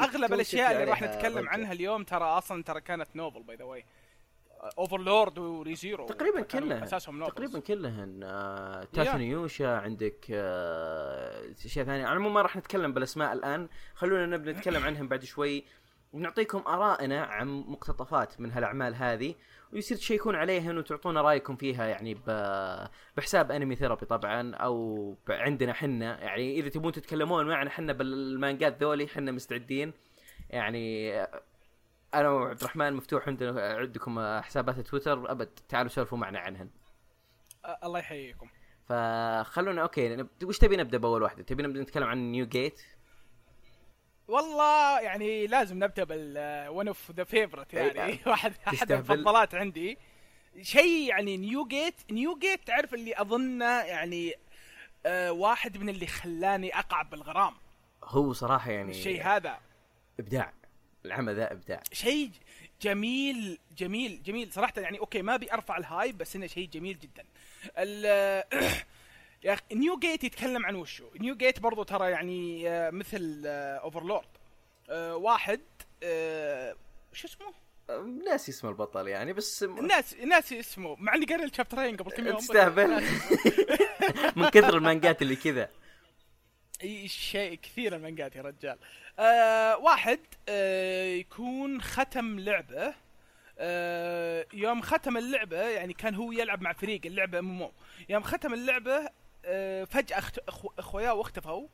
اغلب 0.00 0.32
الأشياء 0.32 0.72
اللي 0.72 0.84
راح 0.84 1.02
نتكلم 1.02 1.48
عنها 1.48 1.72
اليوم 1.72 2.04
ترى 2.04 2.24
أصلا 2.24 2.62
ترى 2.62 2.80
كانت 2.80 3.16
novel 3.16 3.42
by 3.42 3.56
the 3.56 3.64
way 3.64 3.84
Overlord 4.78 5.38
و 5.38 5.47
Re:Zero 5.47 6.06
تقريبا 6.06 6.40
كلها 6.40 6.84
أساسهم. 6.84 7.26
تقريبا 7.26 7.58
كلهن 7.58 8.20
آه 8.24 8.84
Tate 8.84 9.15
no 9.15 9.30
Yuusha 9.30 9.76
عندك 9.76 10.26
آه 10.30 11.42
اشياء 11.64 11.86
ثانية 11.86 12.04
على 12.04 12.12
العموم 12.12 12.34
ما 12.34 12.42
راح 12.42 12.56
نتكلم 12.56 12.92
بالأسماء 12.92 13.32
الآن 13.32 13.68
خلونا 13.94 14.26
نبدأ 14.26 14.52
نتكلم 14.52 14.82
عنهم 14.82 15.08
بعد 15.08 15.24
شوي. 15.24 15.64
ونعطيكم 16.12 16.62
آرائنا 16.66 17.24
عن 17.24 17.48
مقتطفات 17.48 18.40
من 18.40 18.52
هالأعمال 18.52 18.94
هذه 18.94 19.34
ويصير 19.72 19.96
تشيكون 19.96 20.34
عليها 20.34 20.72
وتعطونا 20.72 21.22
رأيكم 21.22 21.56
فيها 21.56 21.86
يعني 21.86 22.18
بحساب 23.16 23.52
Anime 23.52 23.76
Therapy 23.76 24.06
طبعا 24.06 24.54
أو 24.54 25.14
عندنا 25.28 25.72
حنا. 25.72 26.20
يعني 26.20 26.58
إذا 26.58 26.68
تبون 26.68 26.92
تتكلمون 26.92 27.46
معنا 27.46 27.70
حنا 27.70 27.92
بالمانجات 27.92 28.82
ذولي 28.82 29.06
حنا 29.06 29.32
مستعدين. 29.32 29.92
يعني 30.50 31.12
أنا 32.20 32.28
وعبد 32.28 32.60
الرحمن 32.60 32.92
مفتوح 32.92 33.28
عندنا 33.28 33.76
عندكم 33.76 34.40
حسابات 34.40 34.80
تويتر 34.80 35.30
أبد 35.30 35.48
تعالوا 35.68 35.90
سولفوا 35.90 36.18
معنا 36.18 36.38
عنهن. 36.38 36.70
آه، 37.64 37.78
الله 37.84 37.98
يحييكم. 37.98 38.48
فخلونا 38.88 39.82
okay 39.82 40.24
وش 40.44 40.58
تبي 40.58 40.76
نبدأ 40.76 40.98
بأول 40.98 41.22
واحدة؟ 41.22 41.42
تبي 41.42 41.62
نبدأ 41.62 41.82
نتكلم 41.82 42.04
عن 42.04 42.32
New 42.32 42.46
Gate؟ 42.46 42.82
والله 44.28 45.00
يعني 45.00 45.46
لازم 45.46 45.84
نبدأ 45.84 46.04
بال 46.04 46.68
one 46.68 46.88
of 46.88 47.10
the 47.10 47.24
favorite 47.24 47.74
يعني. 47.74 48.02
إيه، 48.02 48.18
واحد 48.30 48.54
احد. 48.68 48.92
المفضلات 48.92 49.54
عندي. 49.54 49.98
شيء 50.62 51.08
يعني 51.08 51.36
New 51.36 51.64
Gate 51.66 51.94
New 52.10 52.38
Gate 52.38 52.66
تعرف 52.66 52.94
اللي 52.94 53.20
أظنه 53.20 53.80
يعني 53.82 54.34
آه 55.06 55.32
واحد 55.32 55.78
من 55.78 55.88
اللي 55.88 56.06
خلاني 56.06 56.78
اقع 56.78 57.02
بالغرام. 57.02 57.54
هو 58.04 58.32
صراحة 58.32 58.70
يعني 58.70 58.90
الشيء 58.90 59.22
هذا. 59.22 59.58
إبداع. 60.20 60.52
العمل 61.04 61.34
ذا 61.36 61.52
إبداع. 61.52 61.82
شيء 61.92 62.30
جميل 62.82 63.58
جميل 63.78 64.22
جميل. 64.22 64.52
صراحة 64.52 64.72
يعني 64.76 64.98
okay 64.98 65.22
ما 65.22 65.34
أبي 65.34 65.52
أرفع 65.52 65.76
ال 65.76 65.84
hype 65.84 66.18
بس 66.18 66.36
إنه 66.36 66.46
شيء 66.46 66.68
جميل 66.68 66.98
جدا. 66.98 67.24
ال 67.78 68.04
يا 69.44 69.52
أخي 69.52 69.62
New 69.72 69.98
Gate 69.98 70.24
يتكلم 70.24 70.66
عن 70.66 70.74
وشو؟ 70.74 71.04
New 71.20 71.34
Gate 71.36 71.60
برضو 71.60 71.82
ترى 71.82 72.10
يعني 72.10 72.68
آه، 72.70 72.90
مثل 72.90 73.42
Overlord 73.46 74.24
واحد 75.12 75.60
آه، 76.02 76.76
شو 77.12 77.28
اسمه؟ 77.28 77.54
ناسي 78.24 78.52
اسم 78.52 78.68
البطل 78.68 79.08
يعني 79.08 79.32
بس 79.32 79.62
م- 79.62 79.86
ناس 79.86 80.14
ناسي 80.14 80.60
اسمه 80.60 80.96
مع 80.98 81.14
إني 81.14 81.26
قاري 81.26 81.44
الشابترين 81.44 81.96
قبل 81.96 82.10
كم 82.10 82.26
يوم. 82.26 82.36
تستهبل. 82.36 82.90
من 84.36 84.48
كثر 84.48 84.76
المانجات 84.76 85.22
اللي 85.22 85.36
كذا. 85.36 85.68
شيء 87.06 87.54
كثير 87.54 87.96
المانجات 87.96 88.36
يا 88.36 88.42
رجال. 88.42 88.78
آه 89.18 89.76
واحد 89.76 90.20
آه 90.48 91.04
يكون 91.04 91.82
ختم 91.82 92.40
لعبة. 92.40 92.94
آه 93.58 94.46
يوم 94.52 94.82
ختم 94.82 95.16
اللعبة 95.16 95.62
يعني 95.62 95.92
كان 95.92 96.14
هو 96.14 96.32
يلعب 96.32 96.62
مع 96.62 96.72
فريق 96.72 97.00
اللعبة 97.06 97.40
مو 97.40 97.72
يوم 98.08 98.22
ختم 98.22 98.54
اللعبة 98.54 99.08
آه 99.44 99.84
فجأة. 99.84 100.22
أخوياه 100.78 101.14
واختفوا. 101.14 101.68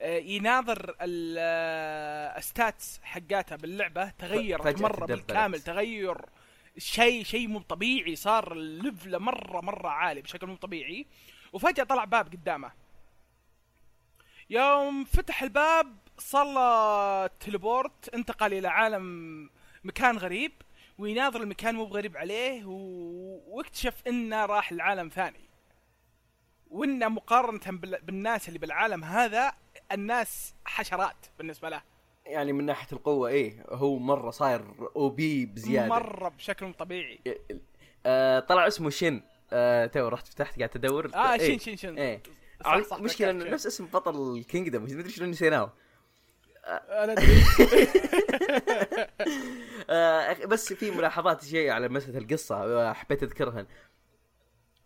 آه 0.00 0.18
يناظر 0.18 0.96
ال 1.00 1.33
stats 1.33 3.00
حقاته 3.02 3.56
باللعبة 3.56 4.10
تغيرت 4.10 4.82
مرة. 4.82 5.06
بالكامل 5.06 5.60
تغير 5.60 6.18
شيء 6.78 7.24
شيء 7.24 7.48
مو 7.48 7.58
طبيعي 7.58 8.16
صار 8.16 8.52
ال 8.52 8.63
level 8.63 9.18
مره 9.18 9.60
مرة 9.60 9.88
عالي 9.88 10.22
بشكل 10.22 10.46
مو 10.46 10.56
طبيعي. 10.56 11.06
وفجأة 11.52 11.84
طلع 11.84 12.04
باب 12.04 12.26
قدامه. 12.26 12.85
يوم 14.50 15.04
فتح 15.04 15.42
الباب 15.42 15.96
صار 16.18 16.44
له 16.44 17.26
teleport 17.26 18.14
انتقل 18.14 18.54
إلى 18.54 18.68
عالم 18.68 19.50
مكان 19.84 20.18
غريب 20.18 20.52
ويناظر 20.98 21.42
المكان 21.42 21.74
مو 21.74 21.84
بغريب 21.84 22.16
عليه 22.16 22.64
و... 22.64 22.76
واكتشف 23.46 24.02
إنه 24.06 24.46
راح 24.46 24.72
لعالم 24.72 25.08
ثاني. 25.08 25.48
وإنه 26.70 27.08
مقارنة 27.08 27.78
بال... 27.78 27.98
بالناس 28.02 28.48
اللي 28.48 28.58
بالعالم 28.58 29.04
هذا 29.04 29.52
الناس 29.92 30.54
حشرات 30.64 31.26
بالنسبة 31.38 31.68
له. 31.68 31.82
يعني 32.26 32.52
من 32.52 32.66
ناحية 32.66 32.88
القوة 32.92 33.28
إيه 33.28 33.64
هو 33.68 33.98
مرة 33.98 34.30
صاير 34.30 34.64
OP 34.96 35.46
بزيادة. 35.46 35.88
مرة 35.88 36.28
بشكل 36.28 36.72
طبيعي. 36.72 37.20
آه 38.06 38.40
طلع 38.40 38.66
اسمه 38.66 38.90
شن 38.90 39.20
آه 39.52 39.86
تو 39.86 40.08
رحت 40.08 40.28
فتحت 40.28 40.58
قاعد 40.58 40.68
تدور. 40.68 41.14
آه 41.14 41.32
إيه. 41.32 41.46
شين 41.46 41.58
شين 41.58 41.76
شين. 41.76 41.98
إيه. 41.98 42.22
ذكرت 42.64 43.22
إنه. 43.22 43.44
نفس 43.44 43.66
اسم 43.66 43.86
بطل 43.86 44.36
ال 44.36 44.42
Kingdom 44.42 44.82
ما 44.82 44.86
أدري 44.86 45.10
شلون 45.10 45.30
نسيناه. 45.30 45.72
أنا 46.66 47.12
أدري. 47.12 47.26
آه 49.90 50.44
بس 50.46 50.72
في 50.72 50.90
ملاحظات 50.90 51.44
شيء 51.44 51.70
على 51.70 51.88
مسألة 51.88 52.18
القصة 52.18 52.56
آه، 52.56 52.92
حبيت 52.92 53.22
أذكرها. 53.22 53.66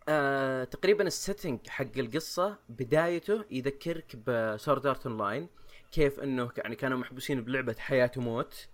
آه 0.09 0.63
تقريبا 0.63 1.03
ال 1.03 1.11
setting 1.11 1.67
حق 1.67 1.97
القصة 1.97 2.57
بدايته 2.69 3.45
يذكرك 3.51 4.15
ب 4.27 4.85
Sword 4.85 5.07
Art 5.07 5.17
Online 5.17 5.47
كيف 5.91 6.19
إنه 6.19 6.51
يعني 6.57 6.75
كانوا 6.75 6.97
محبوسين 6.97 7.41
بلعبة 7.41 7.75
حياة 7.79 8.11
وموت. 8.17 8.67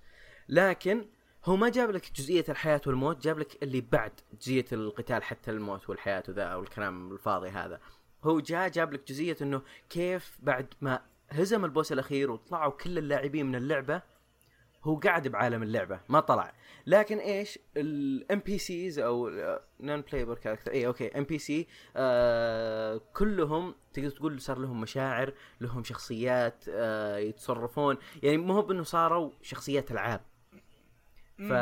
لكن 0.50 1.06
هو 1.46 1.56
ما 1.56 1.70
جاب 1.70 1.92
لك 1.92 2.12
جزئية 2.16 2.46
الحياة 2.50 2.82
والموت 2.88 3.24
جاب 3.24 3.40
لك 3.40 3.64
اللي 3.64 3.82
بعد 3.82 4.12
جزئية 4.42 4.66
القتال 4.72 5.24
حتى 5.24 5.52
الموت 5.52 5.90
والحياة 5.90 6.24
وذا 6.30 6.56
والكلام 6.56 7.12
الفاضي 7.12 7.50
هذا. 7.50 7.80
هو 8.28 8.40
جاء 8.40 8.70
جاب 8.70 8.94
لك 8.94 9.08
جزئية 9.08 9.38
إنه 9.42 9.62
كيف 9.90 10.38
بعد 10.44 10.74
ما 10.82 11.02
هزم 11.30 11.66
ال 11.66 11.71
boss 11.71 11.92
الأخير 11.92 12.32
وطلعوا 12.32 12.72
كل 12.72 12.98
اللاعبين 12.98 13.46
من 13.46 13.56
اللعبة 13.56 14.02
هو 14.84 14.96
قاعد 14.96 15.28
بعالم 15.28 15.64
اللعبة 15.64 16.00
ما 16.10 16.20
طلع. 16.20 16.54
لكن 16.88 17.18
إيش؟ 17.18 17.60
ال 17.78 18.40
NPCs 18.40 19.00
أو 19.00 19.30
non-playable 19.80 20.36
character 20.36 20.72
اي 20.72 20.88
okay 20.88 21.18
NPC 21.18 21.68
كلهم 23.14 23.76
تقدر 23.94 24.10
تقول 24.10 24.42
صار 24.42 24.60
لهم 24.60 24.82
مشاعر 24.82 25.34
لهم 25.62 25.84
شخصيات 25.84 26.64
آه 26.70 27.18
يتصرفون. 27.18 27.98
يعني 28.24 28.38
مو 28.38 28.54
هو 28.54 28.62
بإنه 28.62 28.84
صاروا 28.84 29.32
شخصيات 29.42 29.92
ألعاب. 29.92 30.22
ف 31.38 31.54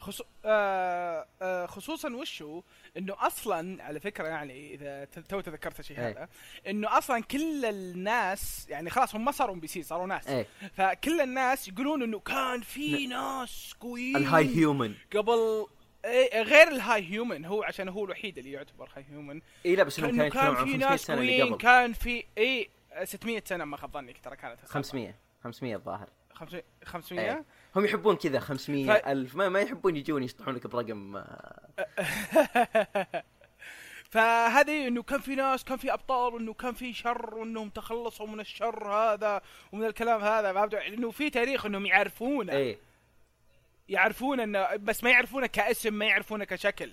خصو... 0.00 0.24
آه 0.44 1.26
آه 1.42 1.66
خصوصا 1.66 2.14
وشو؟ 2.16 2.62
إنه 2.96 3.16
أصلا 3.18 3.84
على 3.84 4.00
فكرة 4.00 4.28
يعني 4.28 4.74
إذا 4.74 5.04
تو 5.04 5.40
تذكرت 5.40 5.80
الشيء 5.80 5.98
إيه. 5.98 6.08
هذا 6.08 6.28
إنه 6.66 6.98
أصلا 6.98 7.22
كل 7.22 7.64
الناس 7.64 8.66
يعني 8.68 8.90
خلاص 8.90 9.14
هم 9.14 9.24
ما 9.24 9.32
صاروا 9.32 9.54
NPC 9.54 9.82
صاروا 9.82 10.06
ناس. 10.06 10.28
إيه. 10.28 10.46
فكل 10.74 11.20
الناس 11.20 11.68
يقولون 11.68 12.02
إنه 12.02 12.18
كان 12.18 12.60
في 12.60 13.06
ناس 13.06 13.74
قويين 13.80 14.16
ال 14.16 14.56
high 14.56 14.73
human 14.73 14.94
قبل 15.16 15.66
إيه 16.04 16.42
غير 16.42 16.68
ال 16.68 17.12
high 17.12 17.26
human 17.26 17.44
هو 17.44 17.62
عشان 17.62 17.88
هو 17.88 18.04
الوحيد 18.04 18.38
اللي 18.38 18.52
يعتبر 18.52 18.88
high 18.96 19.04
human 19.10 19.40
اي 19.66 19.76
لا 19.76 19.82
بس 19.82 20.00
كان 20.00 20.20
عن 20.20 20.30
في 20.30 20.38
500 20.38 20.76
ناس 20.76 21.10
قويين 21.10 21.56
كان 21.56 21.92
في 21.92 22.24
اي 22.38 22.70
600 23.04 23.42
سنة 23.46 23.64
ما 23.64 23.76
خاب 23.76 23.92
ظني 23.92 24.12
ترى 24.12 24.36
كانت 24.36 24.60
500 24.66 25.14
500 25.44 25.76
الظاهر. 25.76 26.08
500 26.32 26.64
500 26.84 27.24
إيه. 27.24 27.44
هم 27.76 27.84
يحبون 27.84 28.16
كذا 28.16 28.40
500 28.40 28.86
ف- 28.86 29.06
ألف. 29.08 29.34
ما, 29.36 29.48
ما 29.48 29.60
يحبون 29.60 29.96
يجون 29.96 30.22
يشطحون 30.22 30.54
لك 30.54 30.66
برقم 30.66 31.16
آه، 31.16 31.60
فهذه 34.10 34.88
إنه 34.88 35.02
كان 35.02 35.20
في 35.20 35.34
ناس 35.34 35.64
كان 35.64 35.76
في 35.76 35.92
أبطال 35.92 36.34
وانه 36.34 36.54
كان 36.54 36.74
في 36.74 36.92
شر 36.92 37.34
وانهم 37.34 37.68
تخلصوا 37.68 38.26
من 38.26 38.40
الشر 38.40 38.88
هذا 38.88 39.40
ومن 39.72 39.84
الكلام 39.86 40.20
هذا. 40.20 40.52
فهمت؟ 40.52 40.74
إنه 40.74 41.10
في 41.10 41.30
تاريخ 41.30 41.66
إنهم 41.66 41.86
يعرفونه. 41.86 42.52
إيه. 42.52 42.78
يعرفون 43.88 44.40
إنه 44.40 44.76
بس 44.76 45.04
ما 45.04 45.10
يعرفونه 45.10 45.46
كاسم 45.46 45.94
ما 45.94 46.04
يعرفونه 46.04 46.44
كشكل. 46.44 46.92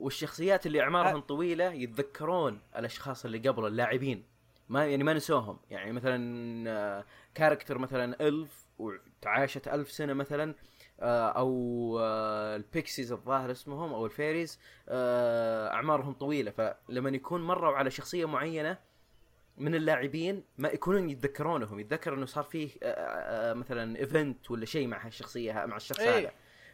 والشخصيات 0.00 0.66
اللي 0.66 0.80
أعمارهم 0.80 1.20
طويلة 1.20 1.72
يتذكرون 1.72 2.60
الأشخاص 2.76 3.24
اللي 3.24 3.38
قبل 3.48 3.66
اللاعبين. 3.66 4.24
ما 4.68 4.86
يعني 4.86 5.04
ما 5.04 5.12
نسوهم. 5.14 5.58
يعني 5.70 5.92
مثلا 5.92 6.70
آه، 6.70 7.04
character 7.34 7.78
مثلا 7.78 8.28
elf 8.28 8.50
وتعاشت 8.82 9.68
ألف 9.68 9.90
سنة 9.90 10.12
مثلا 10.12 10.54
آه، 11.00 11.28
أو 11.28 11.50
آه، 12.02 12.56
ال 12.56 12.64
pixies 12.64 13.12
الظاهر 13.12 13.50
اسمهم 13.50 13.92
أو 13.92 14.06
ال 14.06 14.13
fairies 14.13 14.60
آه، 14.88 15.68
أعمارهم 15.72 16.12
طويلة. 16.12 16.50
فلما 16.50 17.10
يكون 17.10 17.42
مروا 17.42 17.76
على 17.76 17.90
شخصية 17.90 18.24
معينة 18.24 18.78
من 19.58 19.74
اللاعبين 19.74 20.44
ما 20.58 20.68
يكونون 20.68 21.10
يتذكرونهم. 21.10 21.80
يتذكر 21.80 22.14
إنه 22.14 22.26
صار 22.26 22.44
فيه 22.44 22.70
آه، 22.82 22.86
آه، 23.50 23.52
مثلا 23.52 23.98
إيفنت 23.98 24.50
ولا 24.50 24.64
شيء 24.64 24.86
مع 24.86 25.06
هالشخصية 25.06 25.52
مع 25.66 25.76
الشخص 25.76 26.00
إيه. 26.00 26.18
هذا. 26.18 26.32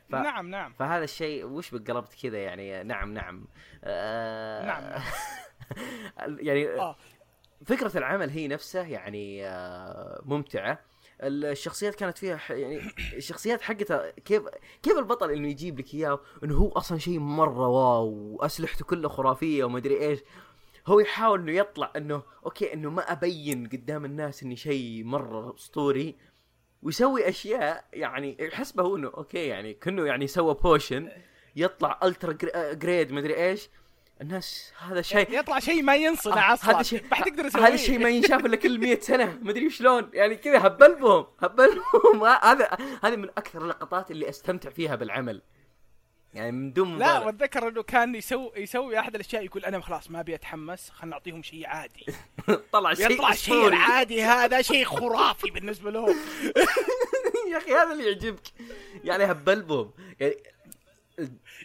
ف- 0.09 0.15
نعم 0.15 0.51
نعم. 0.51 0.73
فهذا 0.73 1.05
الشيء 1.05 1.45
وش 1.45 1.71
بقلبت 1.75 2.15
كذا 2.23 2.39
يعني؟ 2.39 2.83
نعم 2.83 3.15
نعم. 3.15 3.47
آه 3.85 4.67
نعم. 4.67 5.03
يعني 6.47 6.69
آه. 6.69 6.97
فكرة 7.67 7.99
العمل 7.99 8.31
هي 8.31 8.49
نفسها 8.49 8.83
يعني 8.83 9.47
آه 9.47 10.23
ممتعة. 10.25 10.79
الشخصيات 11.21 11.95
كانت 11.95 12.19
فيها 12.19 12.41
يعني 12.51 12.81
الشخصيات 13.17 13.63
حقتها 13.63 14.11
كيف 14.11 14.43
كيف 14.83 14.99
البطل 14.99 15.31
إنه 15.31 15.49
يجيب 15.49 15.79
لك 15.79 15.95
إياه 15.95 16.21
إنه 16.45 16.55
هو 16.55 16.69
أصلا 16.69 16.99
شيء 16.99 17.19
مرة 17.19 17.69
واو 17.69 18.37
وأسلحته 18.41 18.85
كلها 18.85 19.09
خرافية 19.09 19.65
وما 19.65 19.79
أدري 19.79 20.01
إيش. 20.01 20.21
هو 20.87 21.01
يحاول 21.01 21.41
إنه 21.41 21.53
يطلع 21.53 21.93
إنه 21.97 22.23
okay 22.45 22.75
إنه 22.75 22.91
ما 22.91 23.13
أبين 23.13 23.69
قدام 23.69 24.05
الناس 24.05 24.43
إني 24.43 24.57
شيء 24.57 25.05
مرة 25.05 25.55
أسطوري 25.55 26.17
ويسوي 26.83 27.29
أشياء 27.29 27.85
يعني 27.93 28.37
يحسبه 28.41 28.83
هو 28.83 28.97
إنه 28.97 29.09
okay 29.09 29.47
يعني 29.47 29.75
كأنه 29.75 30.07
يعني 30.07 30.27
سوى 30.27 30.55
potion 30.55 31.09
يطلع 31.57 32.01
ultra 32.05 32.33
grade 32.73 33.13
ما 33.13 33.21
أدري 33.21 33.37
إيش. 33.37 33.69
الناس 34.21 34.73
هذا 34.79 35.03
شيء 35.03 35.39
يطلع 35.39 35.59
شيء 35.59 35.83
ما 35.83 35.97
ينصنع 35.97 36.51
آه، 36.51 36.55
أصلا 36.55 36.75
هذا 36.75 36.83
شيء 36.83 37.03
ما 37.11 37.17
حد 37.17 37.27
يقدر 37.27 37.47
يسويه. 37.47 37.67
هذا 37.67 37.75
الشيء 37.75 37.99
ما 37.99 38.09
ينشاف 38.09 38.47
إلا 38.47 38.57
كل 38.57 38.79
100 38.79 39.01
سنة. 39.01 39.39
ما 39.43 39.51
أدري 39.51 39.71
شلون. 39.71 40.11
يعني 40.13 40.37
كذا 40.37 40.67
هبلبهم 40.67 41.27
هبلبهم 41.41 42.25
هذا 42.51 42.69
هذه 43.05 43.17
من 43.17 43.29
أكثر 43.29 43.63
اللقطات 43.63 44.11
اللي 44.11 44.29
أستمتع 44.29 44.71
فيها 44.71 44.95
بالعمل. 44.95 45.43
يعني 46.35 46.53
من 46.53 46.73
دون 46.73 46.99
لا 46.99 47.19
وأتذكر 47.19 47.69
إنه 47.69 47.83
كان 47.83 48.15
يسوي 48.15 48.53
يسوي 48.57 48.99
أحد 48.99 49.15
الأشياء 49.15 49.45
يقول 49.45 49.65
أنا 49.65 49.81
خلاص 49.81 50.11
ما 50.11 50.21
أبي 50.21 50.35
أتحمس 50.35 50.91
خلينا 50.91 51.17
نعطيهم 51.17 51.43
شيء 51.43 51.67
عادي. 51.67 52.07
طلع 52.73 52.95
شيء 52.95 53.11
يطلع 53.11 53.31
أسطوري. 53.31 53.77
العادي 53.77 54.23
هذا 54.23 54.63
شيء 54.63 54.85
خرافي 54.85 55.51
بالنسبة 55.51 55.91
له 55.91 56.15
يا 57.53 57.57
أخي 57.57 57.73
هذا 57.73 57.93
اللي 57.93 58.05
يعجبك. 58.05 58.47
يعني 59.05 59.25
هبلبهم. 59.25 59.91
يعني 60.21 60.37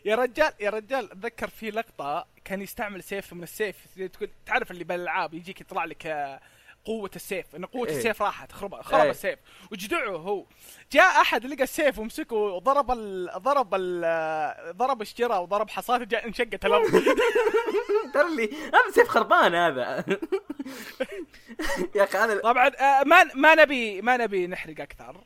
يا 0.05 0.15
رجال 0.15 0.53
يا 0.59 0.69
رجال 0.69 1.11
أتذكر 1.11 1.47
في 1.47 1.71
لقطة 1.71 2.27
كان 2.45 2.61
يستعمل 2.61 3.03
سيف 3.03 3.33
من 3.33 3.43
السيف 3.43 3.75
تقول 4.13 4.29
تعرف 4.45 4.71
اللي 4.71 4.83
بالألعاب 4.83 5.33
يجيك 5.33 5.61
يطلع 5.61 5.85
لك 5.85 6.05
آه، 6.07 6.39
قوة 6.85 7.11
السيف 7.15 7.55
إن 7.55 7.65
قوة 7.65 7.87
إيه. 7.87 7.97
السيف 7.97 8.21
راحت 8.21 8.51
خرب 8.51 8.81
خرب 8.81 9.01
إيه. 9.01 9.11
السيف 9.11 9.39
وجدعه 9.71 10.09
هو 10.09 10.45
جاء 10.91 11.21
أحد 11.21 11.45
لقى 11.45 11.63
السيف 11.63 11.99
ومسكه 11.99 12.35
وضرب 12.35 12.91
ال 12.91 13.29
ضرب 13.37 13.75
ال 13.75 14.01
آه، 14.05 14.71
ضرب 14.71 15.01
الشجرة 15.01 15.39
وضرب 15.39 15.69
حصاته 15.69 16.03
جاء 16.03 16.27
انشقت 16.27 16.65
الأرض 16.65 16.89
ترى 18.13 18.27
اللي 18.27 18.49
هذا 18.53 18.91
سيف 18.93 19.07
خربان 19.07 19.55
هذا 19.55 20.05
يا 21.95 22.03
أخي 22.03 22.17
هذا 22.17 22.39
طبعا 22.39 22.67
آه، 22.67 23.03
ما 23.03 23.23
ما 23.23 23.55
نبي 23.55 24.01
ما 24.01 24.17
نبي 24.17 24.47
نحرق 24.47 24.81
أكثر 24.81 25.23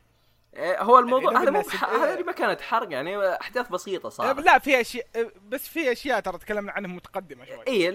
هو 0.56 0.98
الموضوع 0.98 1.32
يعني 1.32 1.44
هذا 1.44 1.50
مو 1.50 1.60
بح- 1.60 1.84
هذا 1.84 2.12
اللي 2.12 2.24
ما 2.24 2.32
كانت 2.32 2.60
حرق 2.60 2.92
يعني 2.92 3.28
أحداث 3.40 3.68
بسيطة 3.68 4.06
آه، 4.06 4.10
صارت. 4.10 4.38
لا 4.44 4.58
في 4.58 4.80
أشياء 4.80 5.06
آه، 5.16 5.30
بس 5.48 5.68
في 5.68 5.92
أشياء 5.92 6.20
ترى 6.20 6.38
تكلمنا 6.38 6.72
عنها 6.72 6.90
متقدمة 6.90 7.44
شوي. 7.44 7.64
اي 7.68 7.90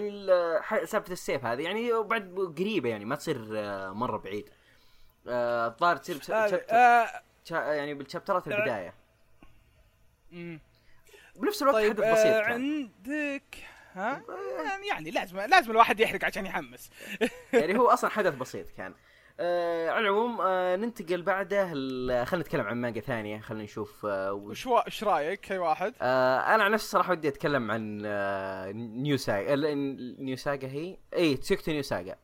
سالفة 0.86 1.12
السيف 1.12 1.44
هذه 1.44 1.62
يعني 1.62 2.02
بعد 2.02 2.54
قريبة 2.58 2.88
يعني 2.88 3.04
ما 3.04 3.16
تصير 3.16 3.48
آه، 3.52 3.90
مرة 3.90 4.16
بعيد. 4.18 4.48
آه، 5.28 5.66
الظاهر 5.66 5.96
تصير 5.96 6.20
آه، 6.70 7.12
آه، 7.52 7.72
يعني 7.72 7.94
بالشابترات 7.94 8.48
البداية. 8.48 8.94
مم. 10.32 10.60
بنفس 11.36 11.62
الوقت 11.62 11.76
طيب 11.76 11.90
حدث 12.04 12.12
بسيط 12.12 12.26
آه 12.34 12.42
كان. 12.42 12.52
عندك 12.52 13.56
ها؟ 13.94 14.22
يعني, 14.64 14.86
يعني 14.86 15.10
لازم 15.10 15.40
لازم 15.40 15.70
الواحد 15.70 16.00
يحرق 16.00 16.24
عشان 16.24 16.46
يحمس. 16.46 16.90
يعني 17.52 17.78
هو 17.78 17.88
أصلا 17.88 18.10
حدث 18.10 18.34
بسيط 18.34 18.66
كان. 18.76 18.94
آه 19.40 19.90
على 19.90 20.00
العموم 20.08 20.40
آه 20.40 20.76
ننتقل 20.76 21.22
بعده 21.22 21.64
خلينا 22.24 22.24
نتكلم 22.44 22.66
عن 22.66 22.76
مانجا 22.80 23.00
ثانية 23.00 23.38
خلينا 23.40 23.64
نشوف 23.64 24.06
آه 24.06 24.32
وش 24.32 24.68
إيش 24.68 25.04
رأيك؟ 25.04 25.52
أي 25.52 25.58
واحد؟ 25.58 25.94
آه 26.02 26.54
أنا 26.54 26.64
عن 26.64 26.70
نفسي 26.72 26.88
صراحة 26.88 27.12
ودي 27.12 27.28
أتكلم 27.28 27.70
عن 27.70 28.02
آه 28.06 28.72
New 28.72 29.16
Saga 29.16 29.56
New 30.18 30.36
Saga 30.36 30.68
هي؟ 30.68 30.96
اي 31.16 31.36
Tsuyokute 31.36 31.72
New 31.72 31.82
Saga 31.82 32.16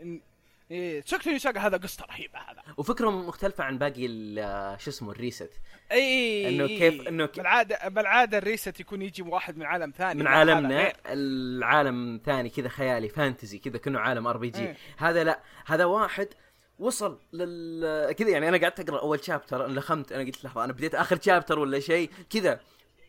إن- 0.00 0.28
إيه 0.70 1.02
شكله 1.06 1.34
يساق 1.34 1.58
هذا 1.58 1.76
قصة 1.76 2.04
رهيبة 2.10 2.38
هذا. 2.38 2.62
وفكره 2.76 3.10
مختلفة 3.10 3.64
عن 3.64 3.78
باقي 3.78 4.06
آه، 4.38 4.76
شو 4.76 4.90
اسمه 4.90 5.10
ال 5.12 5.18
rest. 5.18 5.50
إي 5.92 6.48
إنه 6.48 6.66
كيف- 6.66 7.08
إنه 7.08 7.26
ك- 7.26 7.36
بالعاده 7.36 7.88
بالعادة 7.88 8.38
ال 8.38 8.46
rest 8.46 8.80
يكون 8.80 9.02
يجي 9.02 9.22
واحد 9.22 9.56
من 9.56 9.66
عالم 9.66 9.90
ثاني. 9.98 10.20
من 10.20 10.26
عالمنا 10.26 10.76
غير. 10.82 10.92
العالم 11.06 12.20
ثاني 12.26 12.48
كذا 12.48 12.68
خيالي 12.68 13.08
fantasy 13.08 13.58
كذا 13.58 13.78
كأنه 13.78 13.98
عالم 14.00 14.26
RPG. 14.26 14.60
إيه. 14.66 14.76
هذا 14.96 15.24
لا 15.24 15.40
هذا 15.66 15.84
واحد 15.84 16.28
وصل 16.78 17.18
لل 17.32 18.12
كذا 18.12 18.28
يعني 18.28 18.48
أنا 18.48 18.58
قعدت 18.58 18.80
أقرأ 18.80 19.00
أول 19.00 19.24
chapter 19.24 19.66
لخمت 19.66 20.12
أنا 20.12 20.24
قلت 20.24 20.44
لحظه 20.44 20.64
أنا 20.64 20.72
بديت 20.72 20.94
آخر 20.94 21.18
chapter 21.20 21.58
ولا 21.58 21.80
شيء 21.80 22.10
كذا. 22.30 22.60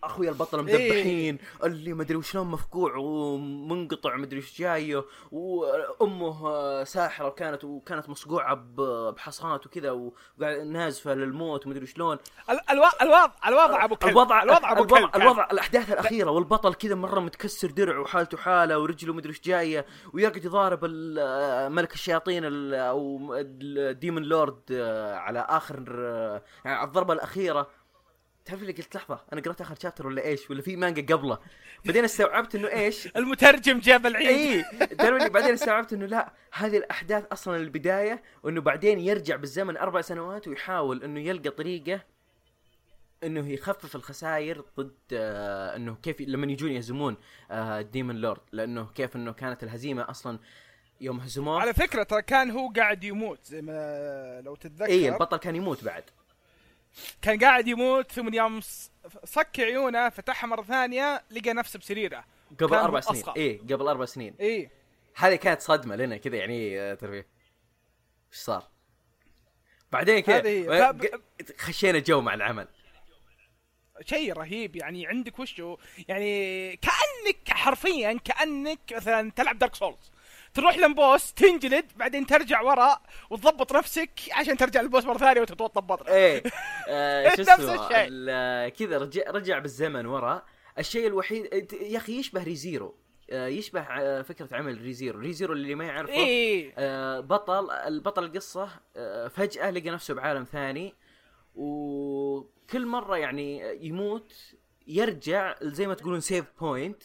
أخوي 0.04 0.30
البطل 0.30 0.58
إيه. 0.58 0.64
مذبحين 0.92 1.38
اللي 1.64 1.94
مدري 1.94 2.16
وشلون 2.18 2.48
مفقوع 2.48 2.96
ومنقطع 2.96 4.16
مدري 4.16 4.40
وش 4.40 4.60
جاية 4.60 5.06
وأمه 5.32 6.84
ساحرة 6.84 7.28
وكانت 7.28 7.64
وكانت 7.64 8.10
مصقوعة 8.10 8.54
ب- 8.56 9.14
بحصانات 9.16 9.66
وكذا 9.66 9.92
وقاعد 9.92 10.58
نازفة 10.68 11.14
للموت 11.14 11.68
ومدري 11.68 11.86
شلون 11.86 12.18
ال- 12.50 12.60
الوضع 12.72 12.92
الوضع 13.02 13.32
الوضع 13.48 13.84
أبو 13.86 13.96
كلب 13.96 14.10
الوضع 14.12 14.44
الوضع 14.44 14.72
أبو 14.72 14.84
الوضع. 14.96 15.10
الوضع 15.16 15.48
الأحداث 15.52 15.92
الأخيرة 15.92 16.32
والبطل 16.32 16.74
كذا 16.74 16.96
مرة 16.96 17.20
متكسر 17.20 17.72
درع 17.72 18.00
وحالته 18.00 18.38
حالة 18.38 18.80
ورجله 18.80 19.14
مدري 19.14 19.30
إيش 19.30 19.42
جاية 19.42 19.86
ويقعد 20.14 20.46
يضارب 20.46 20.86
ملك 21.72 21.94
الشياطين 21.94 22.46
ال- 22.46 22.74
أو 22.74 23.34
الديمون 23.36 24.24
لورد 24.24 24.72
على 25.16 25.40
اخر 25.50 25.80
يعني 26.66 26.84
الضربة 26.84 27.14
الأخيرة 27.14 27.68
تعرف 28.46 28.62
اللي 28.62 28.74
قلت 28.74 28.96
لحظة؟ 28.96 29.22
أنا 29.34 29.42
قرأت 29.42 29.62
آخر 29.62 29.76
شابتر 29.82 30.08
ولا 30.08 30.26
إيش؟ 30.26 30.50
ولا 30.50 30.62
في 30.62 30.76
مانجا 30.76 31.16
قبله. 31.16 31.38
بعدين 31.86 32.04
استوعبت 32.04 32.56
إنه 32.56 32.68
إيش؟ 32.68 33.08
المترجم 33.18 33.80
جاب 33.80 34.06
العيد. 34.06 34.28
اي 34.28 34.64
تعرف 34.96 35.32
بعدين 35.32 35.54
استوعبت 35.54 35.94
إنه 35.94 36.06
لا 36.06 36.34
هذه 36.54 36.78
الأحداث 36.78 37.26
أصلا 37.32 37.58
البداية 37.58 38.24
وإنه 38.44 38.62
بعدين 38.62 39.00
يرجع 39.00 39.36
بالزمن 39.36 39.78
أربع 39.78 40.02
سنوات 40.02 40.48
ويحاول 40.48 41.04
إنه 41.04 41.20
يلقى 41.20 41.50
طريقة 41.50 42.02
إنه 43.24 43.50
يخفف 43.50 43.96
الخسائر 43.96 44.64
ضد 44.78 44.94
آه 45.14 45.76
إنه 45.76 45.98
كيف 46.04 46.22
لما 46.22 46.52
يجون 46.52 46.72
يهزمون 46.72 47.18
آه 47.52 47.82
ديمون 47.82 48.16
لورد 48.16 48.42
لأنه 48.52 48.88
كيف 48.96 49.16
إنه 49.16 49.32
كانت 49.34 49.64
الهزيمة 49.64 50.10
أصلا 50.10 50.40
يوم 51.02 51.20
هزموه. 51.20 51.62
على 51.62 51.74
فكرة 51.74 52.04
ترى 52.04 52.22
كان 52.22 52.52
هو 52.52 52.70
قاعد 52.76 53.04
يموت 53.04 53.46
زي 53.46 53.62
ما 53.62 54.42
لو 54.46 54.56
تتذكر. 54.56 54.86
اي 54.86 55.10
البطل 55.10 55.38
كان 55.38 55.56
يموت 55.56 55.84
بعد. 55.84 56.04
كان 57.22 57.40
قاعد 57.40 57.68
يموت 57.68 58.12
ثم 58.12 58.34
يوم 58.34 58.60
صك 59.24 59.60
عيونه 59.60 60.10
فتحها 60.10 60.48
مرة 60.48 60.64
ثانية 60.64 61.24
لقى 61.32 61.54
نفسه 61.54 61.80
بسريره. 61.80 62.26
قبل 62.60 62.76
أربع 62.76 63.00
سنين. 63.00 63.24
اي 63.38 63.58
قبل 63.58 63.88
أربع 63.88 64.06
سنين. 64.06 64.36
اي 64.40 64.70
هذه 65.16 65.36
كانت 65.36 65.62
صدمة 65.62 65.96
لنا 65.96 66.18
كذا 66.18 66.38
يعني 66.38 66.80
آه، 66.80 66.94
ترى. 66.94 67.18
إيش 67.18 67.26
صار؟ 68.32 68.68
بعدين 69.92 70.20
كذا 70.20 70.96
خشينا 71.58 72.00
جو 72.00 72.22
مع 72.22 72.34
العمل. 72.34 72.68
شيء 74.06 74.34
رهيب 74.34 74.76
يعني 74.76 75.08
عندك 75.08 75.40
وشو 75.40 75.78
يعني 76.08 76.76
كأنك 76.78 77.50
حرفيا 77.50 78.20
كأنك 78.24 78.80
مثلا 78.92 79.32
تلعب 79.32 79.60
Dark 79.60 79.76
Souls 79.76 80.12
تروح 80.54 80.78
لل 80.78 80.96
boss 80.96 81.34
تنجلد 81.34 81.86
بعدين 81.96 82.26
ترجع 82.26 82.62
ورا 82.62 82.98
وتضبط 83.30 83.74
نفسك 83.76 84.10
عشان 84.32 84.58
ترجع 84.58 84.82
لل 84.82 84.90
boss 84.90 85.06
مرة 85.06 85.18
ثانية 85.18 85.42
وتتضبط 85.42 86.10
إيه. 86.10 86.44
آه، 86.90 87.36
شو 87.36 87.42
نفس 87.42 87.50
الشيء. 87.60 87.90
ال- 87.92 88.70
كذا 88.74 88.98
رجع 88.98 89.24
رجع 89.32 89.60
بالزمن 89.60 90.06
ورا. 90.06 90.46
الشيء 90.80 91.08
الوحيد 91.08 91.74
يا 91.82 91.98
أخي 91.98 92.20
يشبه 92.20 92.44
Re:Zero. 92.44 92.96
آه، 93.32 93.48
يشبه 93.48 93.82
آه، 93.82 94.22
فكرة 94.22 94.56
عمل 94.58 94.82
Re:Zero. 94.82 95.20
Re:Zero 95.20 95.54
اللي 95.54 95.76
ما 95.76 95.86
يعرفه 95.86 96.14
آه، 96.78 97.20
بطل 97.20 97.72
البطل 97.72 98.24
القصة 98.24 98.70
آه، 98.96 99.28
فجأة 99.28 99.70
لقى 99.72 99.90
نفسه 99.90 100.14
بعالم 100.14 100.44
ثاني 100.44 100.94
وكل 101.56 102.86
مرة 102.86 103.18
يعني 103.18 103.78
يموت 103.88 104.34
يرجع 104.88 105.56
زي 105.62 105.88
ما 105.88 105.94
تقولون 105.94 106.20
save 106.20 106.46
point 106.60 107.04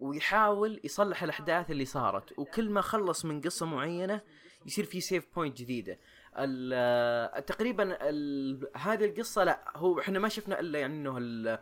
ويحاول 0.00 0.80
يصلح 0.84 1.22
الأحداث 1.22 1.70
اللي 1.70 1.84
صارت. 1.84 2.38
وكل 2.38 2.70
ما 2.70 2.80
خلص 2.80 3.24
من 3.24 3.40
قصة 3.40 3.66
معينة 3.66 4.20
يصير 4.66 4.84
في 4.84 5.00
save 5.00 5.26
point 5.36 5.58
جديدة. 5.58 5.98
آه، 6.36 7.40
تقريبا 7.40 7.84
هذه 8.76 9.04
القصة 9.04 9.44
لا 9.44 9.64
هو 9.76 10.00
إحنا 10.00 10.18
ما 10.18 10.28
شفنا 10.28 10.60
إلا 10.60 10.78
يعني 10.78 10.94
إنه 10.94 11.18
ال- 11.18 11.58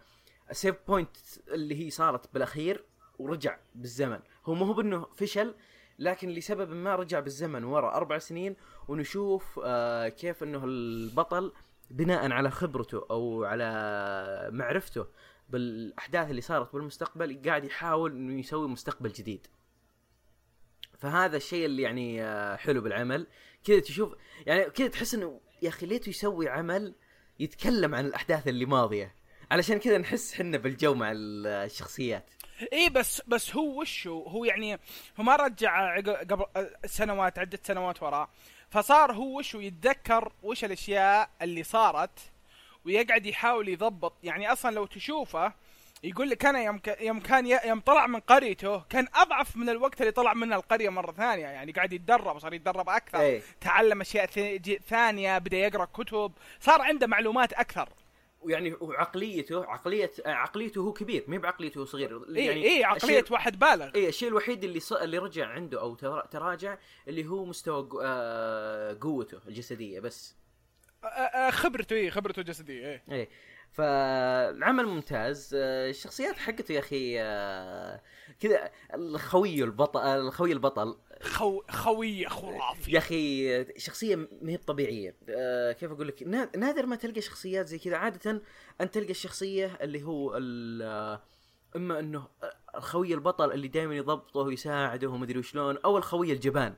ال 0.50 0.55
save 0.55 0.76
point 0.88 1.16
اللي 1.48 1.84
هي 1.86 1.90
صارت 1.90 2.34
بالأخير 2.34 2.84
ورجع 3.18 3.58
بالزمن. 3.74 4.18
هو 4.46 4.54
مو 4.54 4.64
هو 4.64 4.72
بإنه 4.72 5.06
فشل 5.16 5.54
لكن 5.98 6.28
لسبب 6.28 6.70
ما 6.70 6.96
رجع 6.96 7.20
بالزمن 7.20 7.64
ورا 7.64 7.94
أربع 7.96 8.18
سنين 8.18 8.56
ونشوف 8.88 9.60
آه 9.64 10.08
كيف 10.08 10.42
إنه 10.42 10.64
البطل 10.64 11.52
بناء 11.90 12.30
على 12.32 12.50
خبرته 12.50 13.06
أو 13.10 13.44
على 13.44 14.48
معرفته 14.52 15.06
بالأحداث 15.48 16.30
اللي 16.30 16.40
صارت 16.40 16.72
بالمستقبل 16.72 17.42
قاعد 17.46 17.64
يحاول 17.64 18.12
إنه 18.12 18.38
يسوي 18.40 18.68
مستقبل 18.68 19.12
جديد. 19.12 19.46
فهذا 20.98 21.36
الشيء 21.36 21.66
اللي 21.66 21.82
يعني 21.82 22.22
آه، 22.22 22.56
حلو 22.56 22.80
بالعمل. 22.80 23.26
كذا 23.64 23.80
تشوف 23.80 24.14
يعني 24.46 24.64
كذا 24.64 24.88
تحس 24.88 25.14
إنه 25.14 25.40
يا 25.62 25.68
أخي 25.68 25.86
ليته 25.86 26.10
يسوي 26.10 26.48
عمل 26.48 26.94
يتكلم 27.40 27.94
عن 27.94 28.06
الأحداث 28.06 28.48
اللي 28.48 28.64
ماضية. 28.66 29.14
علشان 29.50 29.78
كذا 29.78 29.98
نحس 29.98 30.34
حنا 30.34 30.58
بالجو 30.58 30.94
مع 30.94 31.12
ال- 31.12 31.46
الشخصيات. 31.46 32.30
إيه 32.72 32.90
بس 32.90 33.22
بس 33.26 33.56
هو 33.56 33.80
وشو 33.80 34.22
هو؟ 34.22 34.44
يعني 34.44 34.74
هو 35.20 35.24
ما 35.24 35.36
رجع 35.36 35.96
قبل 36.00 36.44
سنوات 36.86 37.38
عدة 37.38 37.58
سنوات 37.62 38.02
وراء. 38.02 38.30
فصار 38.70 39.12
هو 39.12 39.38
وشو 39.38 39.60
يتذكر 39.60 40.32
وش 40.42 40.64
الأشياء 40.64 41.30
اللي 41.42 41.62
صارت 41.62 42.18
ويقعد 42.84 43.26
يحاول 43.26 43.68
يضبط. 43.68 44.12
يعني 44.22 44.52
أصلا 44.52 44.74
لو 44.74 44.86
تشوفه 44.86 45.52
يقول 46.04 46.30
لك 46.30 46.44
أنا 46.44 46.62
يوم 46.62 46.80
يوم 47.00 47.20
كان 47.20 47.46
يوم 47.46 47.80
طلع 47.80 48.06
من 48.06 48.20
قريته 48.20 48.78
كان 48.80 49.08
أضعف 49.14 49.56
من 49.56 49.68
الوقت 49.68 50.00
اللي 50.00 50.12
طلع 50.12 50.34
منها 50.34 50.56
القرية 50.56 50.88
مرة 50.88 51.12
ثانية. 51.12 51.46
يعني 51.46 51.72
قاعد 51.72 51.92
يتدرب 51.92 52.36
وصار 52.36 52.54
يتدرب 52.54 52.88
أكثر. 52.88 53.20
إيه. 53.20 53.42
تعلم 53.60 54.00
أشياء 54.00 54.26
ثانية 54.88 55.38
بدأ 55.38 55.56
يقرأ 55.56 55.84
كتب. 55.84 56.32
صار 56.60 56.82
عنده 56.82 57.06
معلومات 57.06 57.52
أكثر. 57.52 57.88
ويعني 58.42 58.74
وعقليته 58.80 59.64
عقلية 59.66 60.10
عقليته 60.26 60.80
هو 60.80 60.92
كبير 60.92 61.24
مو 61.28 61.38
بعقليته 61.38 61.84
صغير. 61.84 62.22
اي 62.36 62.44
يعني 62.46 62.64
اي 62.64 62.84
عقلية 62.84 63.20
الشيء- 63.20 63.32
واحد 63.32 63.58
بالغ. 63.58 63.90
اي 63.94 64.08
الشيء 64.08 64.28
الوحيد 64.28 64.64
اللي 64.64 64.80
ص... 64.80 64.92
اللي 64.92 65.18
رجع 65.18 65.46
عنده 65.46 65.80
أو 65.80 65.94
ترا- 65.94 66.26
تراجع 66.26 66.78
اللي 67.08 67.26
هو 67.26 67.44
مستوى 67.44 67.88
آه، 68.02 68.96
قوته 69.00 69.38
الجسدية 69.48 70.00
بس. 70.00 70.34
خبرته 71.50 71.94
إيه 71.96 72.10
خبرته 72.10 72.40
الجسدية 72.40 72.86
إيه. 72.86 73.02
إيه. 73.12 73.28
فالعمل 73.72 74.86
ممتاز. 74.86 75.50
آه، 75.54 75.90
الشخصيات 75.90 76.36
حقته 76.36 76.72
يا 76.72 76.78
أخي 76.78 77.20
آه، 77.20 78.00
كذا 78.40 78.70
الخوي 78.94 79.64
البطل 79.64 80.00
الخوي 80.00 80.52
البطل. 80.52 80.98
خو 81.22 81.62
خوي 81.70 82.26
خرافي. 82.28 82.92
يا 82.92 82.98
أخي 82.98 83.64
شخصية 83.78 84.16
ما 84.16 84.28
هي 84.52 84.56
طبيعيه 84.56 85.16
آه، 85.28 85.72
كيف 85.72 85.90
أقول 85.92 86.08
لك؟ 86.08 86.22
نا- 86.22 86.50
نادر 86.56 86.86
ما 86.86 86.96
تلقى 86.96 87.20
شخصيات 87.20 87.66
زي 87.66 87.78
كذا. 87.78 87.96
عادة 87.96 88.42
انت 88.80 88.94
تلقى 88.94 89.10
الشخصية 89.10 89.78
اللي 89.80 90.02
هو 90.02 90.36
ال- 90.36 91.18
إما 91.76 91.98
إنه 91.98 92.28
الخوي 92.74 93.14
البطل 93.14 93.52
اللي 93.52 93.68
دائما 93.68 93.96
يضبطه 93.96 94.40
ويساعده 94.40 95.08
ومدري 95.08 95.38
وشلون 95.38 95.78
أو 95.84 95.98
الخوي 95.98 96.32
الجبان. 96.32 96.74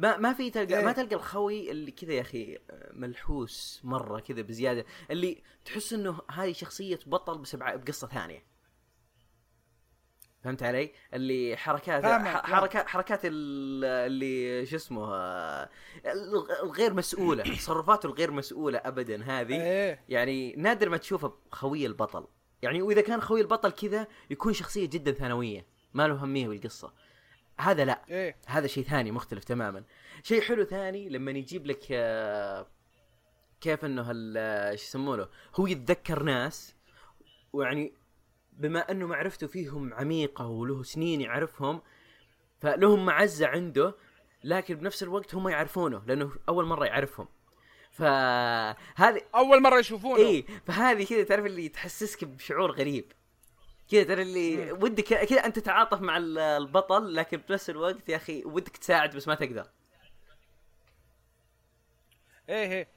ما 0.00 0.16
ما 0.16 0.32
في 0.32 0.50
تلقى 0.50 0.78
إيه. 0.78 0.84
ما 0.84 0.92
تلقى 0.92 1.16
الخوي 1.16 1.70
اللي 1.70 1.90
كذا 1.90 2.12
يا 2.12 2.20
أخي 2.20 2.58
آه، 2.70 2.90
ملحوس 2.92 3.80
مرة 3.84 4.20
كذا 4.20 4.42
بزيادة 4.42 4.84
اللي 5.10 5.42
تحس 5.64 5.92
إنه 5.92 6.20
هذه 6.30 6.52
شخصية 6.52 6.98
بطل 7.06 7.38
بس 7.38 7.56
بع- 7.56 7.74
بقصة 7.76 8.08
ثانية 8.08 8.44
فهمت 10.44 10.62
علي؟ 10.62 10.92
اللي 11.14 11.56
حركات. 11.56 12.04
حركات 12.46 12.88
حركات 12.88 13.20
ال- 13.24 13.84
اللي 13.84 14.66
شو 14.66 14.76
اسمه 14.76 15.14
آه، 15.14 15.68
الغ- 16.06 16.62
الغير 16.62 16.94
مسؤولة 16.94 17.42
تصرفاته 17.56 18.06
الغير 18.06 18.30
مسؤولة 18.30 18.78
ابدا 18.78 19.22
هذه 19.24 19.62
إيه 19.62 20.00
يعني 20.08 20.54
نادر 20.56 20.88
ما 20.88 20.96
تشوفه 20.96 21.32
خوي 21.52 21.86
البطل 21.86 22.26
يعني 22.62 22.82
وإذا 22.82 23.00
كان 23.00 23.20
خوي 23.20 23.40
البطل 23.40 23.70
كذا 23.70 24.06
يكون 24.30 24.52
شخصية 24.52 24.86
جدا 24.88 25.12
ثانوية 25.12 25.66
ما 25.94 26.08
له 26.08 26.14
هميه 26.24 26.48
بالقصة 26.48 26.92
هذا 27.60 27.84
لا. 27.84 28.02
إيه. 28.08 28.36
هذا 28.46 28.66
شيء 28.66 28.84
ثاني 28.84 29.10
مختلف 29.10 29.44
تماما. 29.44 29.84
شيء 30.22 30.40
حلو 30.40 30.64
ثاني 30.64 31.08
لما 31.08 31.30
يجيب 31.30 31.66
لك 31.66 31.86
آه، 31.92 32.66
كيف 33.60 33.84
إنه 33.84 34.02
هال 34.02 34.34
آه، 34.38 34.74
شو 34.74 34.82
يسمونه؟ 34.82 35.28
هو 35.54 35.66
يتذكر 35.66 36.22
ناس 36.22 36.74
ويعني 37.52 37.92
بما 38.52 38.90
إنه 38.90 39.06
معرفته 39.06 39.46
فيهم 39.46 39.94
عميقة 39.94 40.46
وله 40.46 40.82
سنين 40.82 41.20
يعرفهم 41.20 41.82
فلهم 42.60 43.06
معزة 43.06 43.46
عنده 43.46 43.94
لكن 44.44 44.74
بنفس 44.74 45.02
الوقت 45.02 45.34
هم 45.34 45.48
يعرفونه 45.48 46.02
لأنه 46.06 46.32
أول 46.48 46.64
مرة 46.64 46.84
يعرفهم. 46.84 47.28
فهذه 47.90 49.20
أول 49.34 49.62
مرة 49.62 49.78
يشوفونه. 49.78 50.16
اي 50.16 50.44
فهذه 50.66 51.04
كذا 51.04 51.22
تعرف 51.22 51.46
اللي 51.46 51.68
تحسسك 51.68 52.24
بشعور 52.24 52.70
غريب. 52.70 53.12
كذا 53.90 54.02
ترى 54.04 54.22
اللي 54.22 54.72
ودك 54.72 55.04
كذا 55.04 55.46
أنت 55.46 55.58
تتعاطف 55.58 56.00
مع 56.00 56.16
ال- 56.16 56.38
البطل 56.38 57.14
لكن 57.14 57.40
بنفس 57.48 57.70
الوقت 57.70 58.08
يا 58.08 58.16
أخي 58.16 58.42
ودك 58.44 58.76
تساعد 58.76 59.16
بس 59.16 59.28
ما 59.28 59.34
تقدر. 59.34 59.66
إيه 62.48 62.72
إيه. 62.72 62.88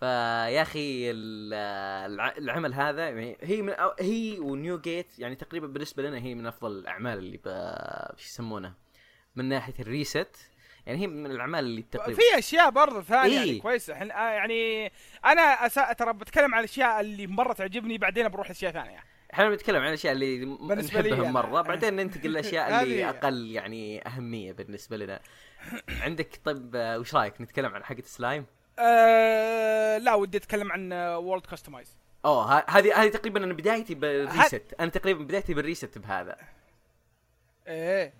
فيا 0.00 0.62
أخي 0.62 1.10
ال- 1.10 1.54
الع- 2.12 2.36
العمل 2.38 2.74
هذا 2.74 3.04
يعني 3.08 3.36
هي 3.40 3.62
من 3.62 3.74
هي 4.00 4.38
ونيو 4.38 4.80
جيت 4.80 5.18
يعني 5.18 5.34
تقريبا 5.34 5.66
بالنسبة 5.66 6.02
لنا 6.02 6.18
هي 6.18 6.34
من 6.34 6.46
أفضل 6.46 6.70
الأعمال 6.78 7.18
اللي 7.18 7.40
شو 8.16 8.24
يسمونها 8.24 8.74
من 9.36 9.44
ناحية 9.44 9.74
الريست. 9.80 10.50
يعني 10.86 10.98
هي 11.00 11.06
من 11.06 11.30
الأعمال 11.30 11.64
اللي 11.64 11.82
تقريبا 11.82 12.20
في 12.20 12.38
أشياء 12.38 12.70
برضه 12.70 13.02
ثانية 13.02 13.30
إيه. 13.40 13.46
يعني 13.46 13.58
كويسة. 13.58 13.92
إحنا 13.94 14.28
آه، 14.28 14.30
يعني 14.32 14.92
أنا. 15.24 15.68
ترى 15.68 16.12
بتكلم 16.12 16.54
عن 16.54 16.60
الأشياء 16.60 17.00
اللي 17.00 17.26
مرة 17.26 17.52
تعجبني 17.52 17.98
بعدين 17.98 18.28
بروح 18.28 18.48
لأشياء 18.48 18.72
ثانية. 18.72 19.04
إحنا 19.34 19.48
بنتكلم 19.50 19.76
عن 19.76 19.88
الأشياء 19.88 20.12
اللي 20.12 20.44
نحبها 20.74 21.14
أنا. 21.14 21.30
مرة 21.30 21.62
بعدين 21.62 21.96
ننتقل 21.96 22.28
للاشياء 22.30 22.68
اللي. 22.82 23.08
أقل 23.08 23.50
يعني 23.50 24.06
أهمية 24.06 24.52
بالنسبة 24.52 24.96
لنا. 24.96 25.20
عندك 26.04 26.40
طيب 26.44 26.76
آه، 26.76 26.98
وش 26.98 27.14
رأيك؟ 27.14 27.40
نتكلم 27.40 27.74
عن 27.74 27.84
حقة 27.84 28.02
سلايم؟ 28.04 28.46
أه... 28.78 29.98
لا 29.98 30.14
ودي 30.14 30.38
أتكلم 30.38 30.72
عن 30.72 30.92
World 30.92 31.46
Customize 31.46 31.96
أوه 32.24 32.58
هذه 32.68 33.02
هذه 33.02 33.08
تقريبا 33.08 33.44
أنا 33.44 33.52
بدايتي 33.54 33.94
بالريست. 33.94 34.74
أنا 34.80 34.90
تقريبا 34.90 35.24
بدايتي 35.24 35.54
بالريست 35.54 35.98
بهذا. 35.98 36.36
إيه. 37.66 38.14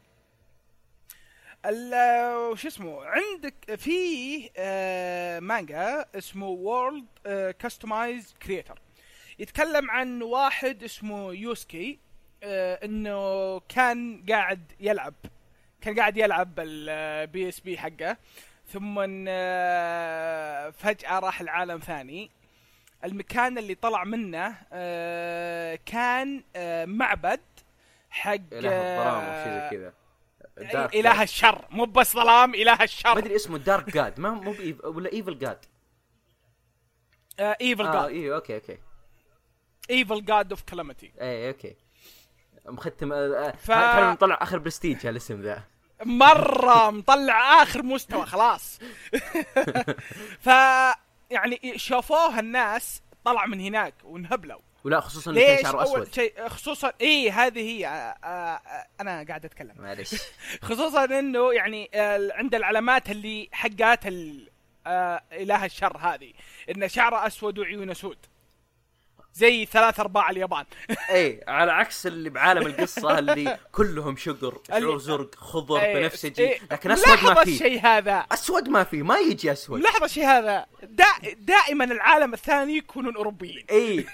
ال- 1.66 2.34
وش 2.52 2.66
اسمه؟ 2.66 2.98
عندك 3.04 3.74
في 3.76 4.00
آه 4.56 5.40
مانجا 5.40 6.04
اسمه 6.14 6.46
World 6.46 7.06
Customize 7.58 8.34
Creator 8.42 8.78
يتكلم 9.38 9.90
عن 9.90 10.22
واحد 10.22 10.82
اسمه 10.82 11.32
يوسكي 11.32 11.98
آه 12.42 12.84
إنه 12.84 13.60
كان 13.60 14.24
قاعد 14.28 14.72
يلعب. 14.80 15.14
كان 15.80 15.98
قاعد 15.98 16.16
يلعب 16.16 16.54
ال 16.58 17.48
PSP 17.48 17.78
حقه. 17.78 18.16
ثم 18.66 19.04
آه 19.28 20.70
فجأة 20.70 21.18
راح 21.18 21.40
العالم 21.40 21.78
ثاني. 21.78 22.30
المكان 23.04 23.58
اللي 23.58 23.74
طلع 23.74 24.04
منه 24.04 24.54
آه 24.72 25.78
كان 25.86 26.44
آه 26.56 26.84
معبد 26.84 27.40
حق 28.10 28.30
إله 28.52 28.68
الظلام 28.68 29.24
أو 29.24 29.44
شيء 29.44 29.52
زي 29.52 29.70
كذا. 29.70 29.92
آه 30.80 30.90
إله 30.94 31.22
الشر. 31.22 31.64
مو 31.70 31.84
بس 31.84 32.12
ظلام 32.14 32.54
إله 32.54 32.74
ما 32.74 32.84
الشر 32.84 33.18
أدري 33.18 33.36
اسمه 33.36 33.58
dark 33.58 33.90
god 33.90 34.20
ما 34.20 34.30
مو. 34.30 34.54
ولا 34.84 35.12
ايفل 35.12 35.38
جاد 35.38 35.64
ايفل 37.40 37.84
جاد 37.84 38.04
أيوه 38.04 38.36
أوكي 38.36 38.54
أوكي. 38.54 38.78
ايفل 39.90 40.24
جاد 40.24 40.50
اوف 40.52 40.62
كلامتي 40.62 41.12
اي 41.20 41.48
أوكي. 41.48 41.76
مختم 42.66 43.12
آه، 43.12 43.50
ف- 43.50 43.66
تعرف 43.66 44.12
نطلع 44.12 44.38
آخر 44.42 44.58
برستيج 44.58 45.06
هالاسم 45.06 45.42
ذا. 45.42 45.62
مرة 46.04 46.90
مطلع 46.90 47.62
آخر 47.62 47.82
مستوى 47.82 48.26
خلاص. 48.26 48.78
ف 50.44 50.46
يعني 51.30 51.60
شافوه 51.76 52.38
الناس 52.40 53.02
طلع 53.24 53.46
من 53.46 53.60
هناك 53.60 53.94
وانهبلوا. 54.04 54.60
ولا 54.84 55.00
خصوصا 55.00 55.30
إنه 55.30 55.40
كان 55.40 55.62
شعره 55.62 55.82
أسود. 55.82 56.14
شيء 56.14 56.48
خصوصا 56.48 56.92
اي 57.00 57.30
هذه 57.30 57.60
هي 57.60 57.86
آه، 57.86 57.90
آه، 57.90 58.26
آه، 58.26 58.86
أنا 59.00 59.24
قاعد 59.28 59.44
أتكلم. 59.44 59.74
معلش 59.78 60.14
خصوصا 60.68 61.04
إنه 61.04 61.52
يعني 61.54 61.90
آه، 61.94 62.28
عند 62.34 62.54
العلامات 62.54 63.10
اللي 63.10 63.48
حقات 63.52 64.06
ال- 64.06 64.48
آه، 64.86 65.22
إله 65.32 65.64
الشر 65.64 65.96
هذه 65.98 66.32
إنه 66.70 66.86
شعره 66.86 67.26
أسود 67.26 67.58
وعيونه 67.58 67.92
سود. 67.94 68.18
زي 69.34 69.64
ثلاث 69.66 70.00
أرباع 70.00 70.30
اليابان. 70.30 70.64
اي 71.10 71.44
على 71.48 71.72
عكس 71.72 72.06
اللي 72.06 72.30
بعالم 72.30 72.66
القصة 72.66 73.18
اللي 73.18 73.58
كلهم 73.72 74.16
شقر 74.16 74.58
شعور 74.80 74.98
زرق 74.98 75.34
خضر 75.34 75.80
إيه، 75.80 75.94
بنفسجي 75.94 76.42
إيه، 76.42 76.58
لكن 76.70 76.90
أسود 76.90 77.24
ما 77.24 77.44
فيه 77.44 77.54
الشيء 77.54 77.80
هذا. 77.80 78.18
أسود 78.32 78.68
ما 78.68 78.84
فيه 78.84 79.02
ما 79.02 79.18
يجي 79.18 79.52
أسود. 79.52 79.80
لاحظ 79.80 80.02
الشيء 80.02 80.24
هذا. 80.24 80.66
دا 80.82 81.06
دائما 81.38 81.84
العالم 81.84 82.34
الثاني 82.34 82.76
يكونون 82.76 83.16
أوروبيين. 83.16 83.64
اي 83.70 84.06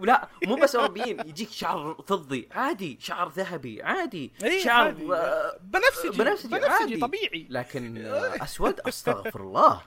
لا 0.00 0.28
مو 0.46 0.54
بس 0.54 0.76
أوروبيين 0.76 1.20
يجيك 1.20 1.50
شعر 1.50 2.04
فضي. 2.08 2.48
عادي 2.52 2.98
شعر 3.00 3.28
ذهبي 3.28 3.82
عادي. 3.82 4.32
إيه، 4.42 4.64
شعر 4.64 4.84
عادي. 4.84 5.12
آه، 5.12 5.58
بنفسجي 5.60 6.24
بنفسجي, 6.24 6.48
بنفسجي 6.48 6.72
عادي. 6.72 6.96
طبيعي. 6.96 7.46
لكن 7.50 8.06
آه، 8.06 8.42
أسود 8.44 8.80
أستغفر 8.80 9.40
الله. 9.40 9.82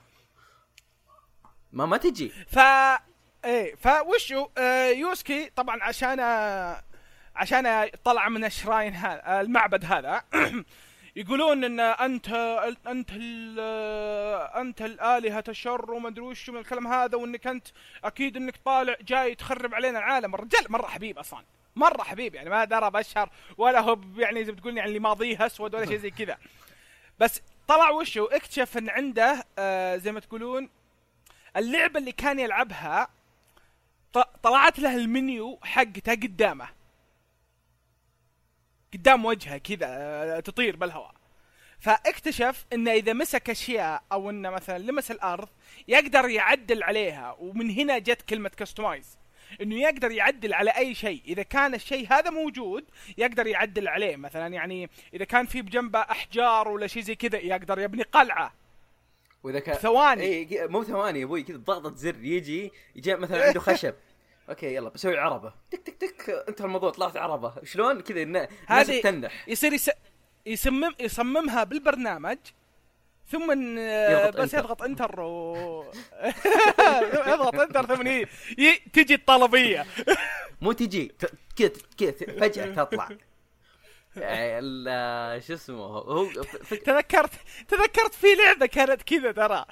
ما 1.72 1.86
ما 1.86 1.96
تجي. 1.96 2.28
ف 2.28 2.58
إيه 3.46 3.74
فوشو 3.74 4.48
آه 4.58 4.88
يوسكي 4.88 5.50
طبعا 5.56 5.82
عشان 5.82 6.20
آه، 6.20 6.82
عشان 7.36 7.88
طلع 8.04 8.28
من 8.28 8.44
الشراين 8.44 8.94
هذا 8.94 9.40
المعبد 9.40 9.84
هذا. 9.84 10.22
يقولون 11.16 11.64
إن 11.64 11.80
أنت 11.80 12.28
أنت 12.86 13.08
ال- 13.12 13.60
أنت 14.56 14.82
الآلهة 14.82 15.44
الشر 15.48 15.90
وما 15.92 16.08
أدري 16.08 16.20
وش 16.24 16.50
من 16.50 16.56
الكلام 16.58 16.86
هذا 16.86 17.16
وإنك 17.16 17.46
أنت 17.46 17.66
أكيد 18.04 18.36
إنك 18.36 18.54
طالع 18.64 18.96
جاي 19.00 19.34
تخرب 19.34 19.74
علينا 19.74 19.98
العالم. 19.98 20.34
الرجال 20.34 20.72
مرة 20.72 20.86
حبيب 20.86 21.18
أصلا 21.18 21.44
مرة 21.76 22.02
حبيب 22.02 22.34
يعني 22.34 22.50
ما 22.50 22.64
درى 22.64 22.90
بشر 22.90 23.28
ولا 23.58 23.80
هو 23.80 23.98
يعني 24.16 24.44
زي 24.44 24.52
ما 24.52 24.58
تقول 24.60 24.76
يعني 24.76 24.88
اللي 24.88 24.98
ماضيه 25.00 25.46
أسود 25.46 25.74
ولا 25.74 25.86
شيء 25.86 25.96
زي 25.98 26.10
كذا. 26.10 26.36
بس 27.20 27.42
طلع 27.68 27.90
وشو 27.90 28.24
اكتشف 28.24 28.78
إن 28.78 28.90
عنده 28.90 29.44
آه 29.58 29.96
زي 29.96 30.12
ما 30.12 30.20
تقولون 30.20 30.68
اللعبة 31.56 31.98
اللي 32.00 32.12
كان 32.12 32.38
يلعبها 32.40 33.08
طلعت 34.42 34.78
له 34.78 34.96
المنيو 34.96 35.58
حقته 35.62 36.12
قدامه. 36.12 36.68
قدام 38.94 39.24
وجهه 39.24 39.58
كذا 39.58 39.86
آه، 39.88 40.40
تطير 40.40 40.76
بالهواء. 40.76 41.14
فاكتشف 41.78 42.66
إنه 42.72 42.92
إذا 42.92 43.12
مسك 43.12 43.50
أشياء 43.50 44.02
أو 44.12 44.30
إنه 44.30 44.50
مثلا 44.50 44.78
لمس 44.78 45.10
الأرض 45.10 45.48
يقدر 45.88 46.28
يعدل 46.28 46.82
عليها. 46.82 47.36
ومن 47.38 47.70
هنا 47.70 47.98
جت 47.98 48.22
كلمة 48.22 48.48
كستمايز 48.48 49.18
إنه 49.60 49.74
يقدر 49.74 50.10
يعدل 50.10 50.54
على 50.54 50.70
أي 50.70 50.94
شيء. 50.94 51.22
إذا 51.26 51.42
كان 51.42 51.74
الشيء 51.74 52.06
هذا 52.12 52.30
موجود 52.30 52.84
يقدر 53.18 53.46
يعدل 53.46 53.88
عليه. 53.88 54.16
مثلا 54.16 54.54
يعني 54.54 54.90
إذا 55.14 55.24
كان 55.24 55.46
في 55.46 55.62
بجنبه 55.62 56.00
أحجار 56.00 56.68
ولا 56.68 56.86
شيء 56.86 57.02
زي 57.02 57.14
كذا 57.14 57.38
يقدر 57.38 57.78
يبني 57.78 58.02
قلعة. 58.02 58.54
وإذا 59.46 59.58
كان 59.58 59.74
ثواني. 59.74 60.24
اي 60.24 60.66
مو 60.68 60.84
ثواني 60.84 61.20
يا 61.20 61.24
أبوي 61.24 61.42
كذا 61.42 61.56
ضغطة 61.56 61.94
زر 61.96 62.16
يجي 62.24 62.72
يجي 62.96 63.16
مثلا 63.16 63.46
عنده 63.46 63.60
خشب. 63.60 63.94
Okay 64.48 64.74
يلا 64.74 64.88
بسوي 64.88 65.18
عربة. 65.18 65.52
تك 65.70 65.80
تك 65.80 65.94
تك 66.00 66.44
انت 66.48 66.60
الموضوع 66.60 66.90
طلعت 66.90 67.16
عربة. 67.16 67.52
شلون؟ 67.64 68.00
كذا 68.00 68.22
النا- 68.22 68.48
الناس 68.70 68.90
هذه 68.90 69.00
تنح 69.00 69.48
يصير 69.48 69.72
يس... 69.72 69.90
يصمم 70.46 70.94
يصممها 71.00 71.64
بالبرنامج 71.64 72.38
ثم 73.28 73.46
بس. 74.34 74.54
يضغط 74.54 74.82
enter 74.82 75.20
و 75.20 75.56
يضغط 77.32 77.54
enter 77.54 77.96
ثم 77.96 78.06
ي... 78.06 78.26
تجي 78.92 79.14
الطلبية. 79.14 79.86
مو 80.60 80.72
تجي 80.72 81.12
كذا 81.56 81.70
كذا 81.98 82.12
فجأة 82.40 82.84
تطلع. 82.84 83.08
يعني 84.16 84.58
ال- 84.58 85.42
شو 85.42 85.54
اسمه 85.54 85.84
هو 85.84 86.26
تذكرت 86.84 87.30
تذكرت 87.68 88.14
في 88.14 88.26
لعبة 88.34 88.66
كانت 88.66 89.02
كذا 89.02 89.32
ترى. 89.32 89.64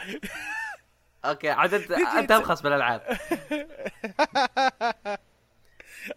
Okay 1.24 1.50
عاد 1.50 1.74
انت 1.74 1.90
أنت 1.90 2.30
ابخص 2.32 2.62
بالألعاب. 2.62 3.02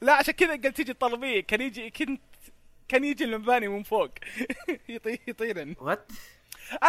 لا 0.01 0.13
عشان 0.13 0.33
كذا 0.33 0.51
قلت 0.51 0.67
تجي 0.67 0.91
الطلبيه 0.91 1.39
كان 1.41 1.61
يجي 1.61 1.89
كنت 1.89 2.21
كان 2.87 3.03
يجي 3.03 3.23
المباني 3.23 3.67
من 3.67 3.83
فوق. 3.83 4.09
يطير 4.89 5.19
يطيرن. 5.27 5.75
What 5.79 6.11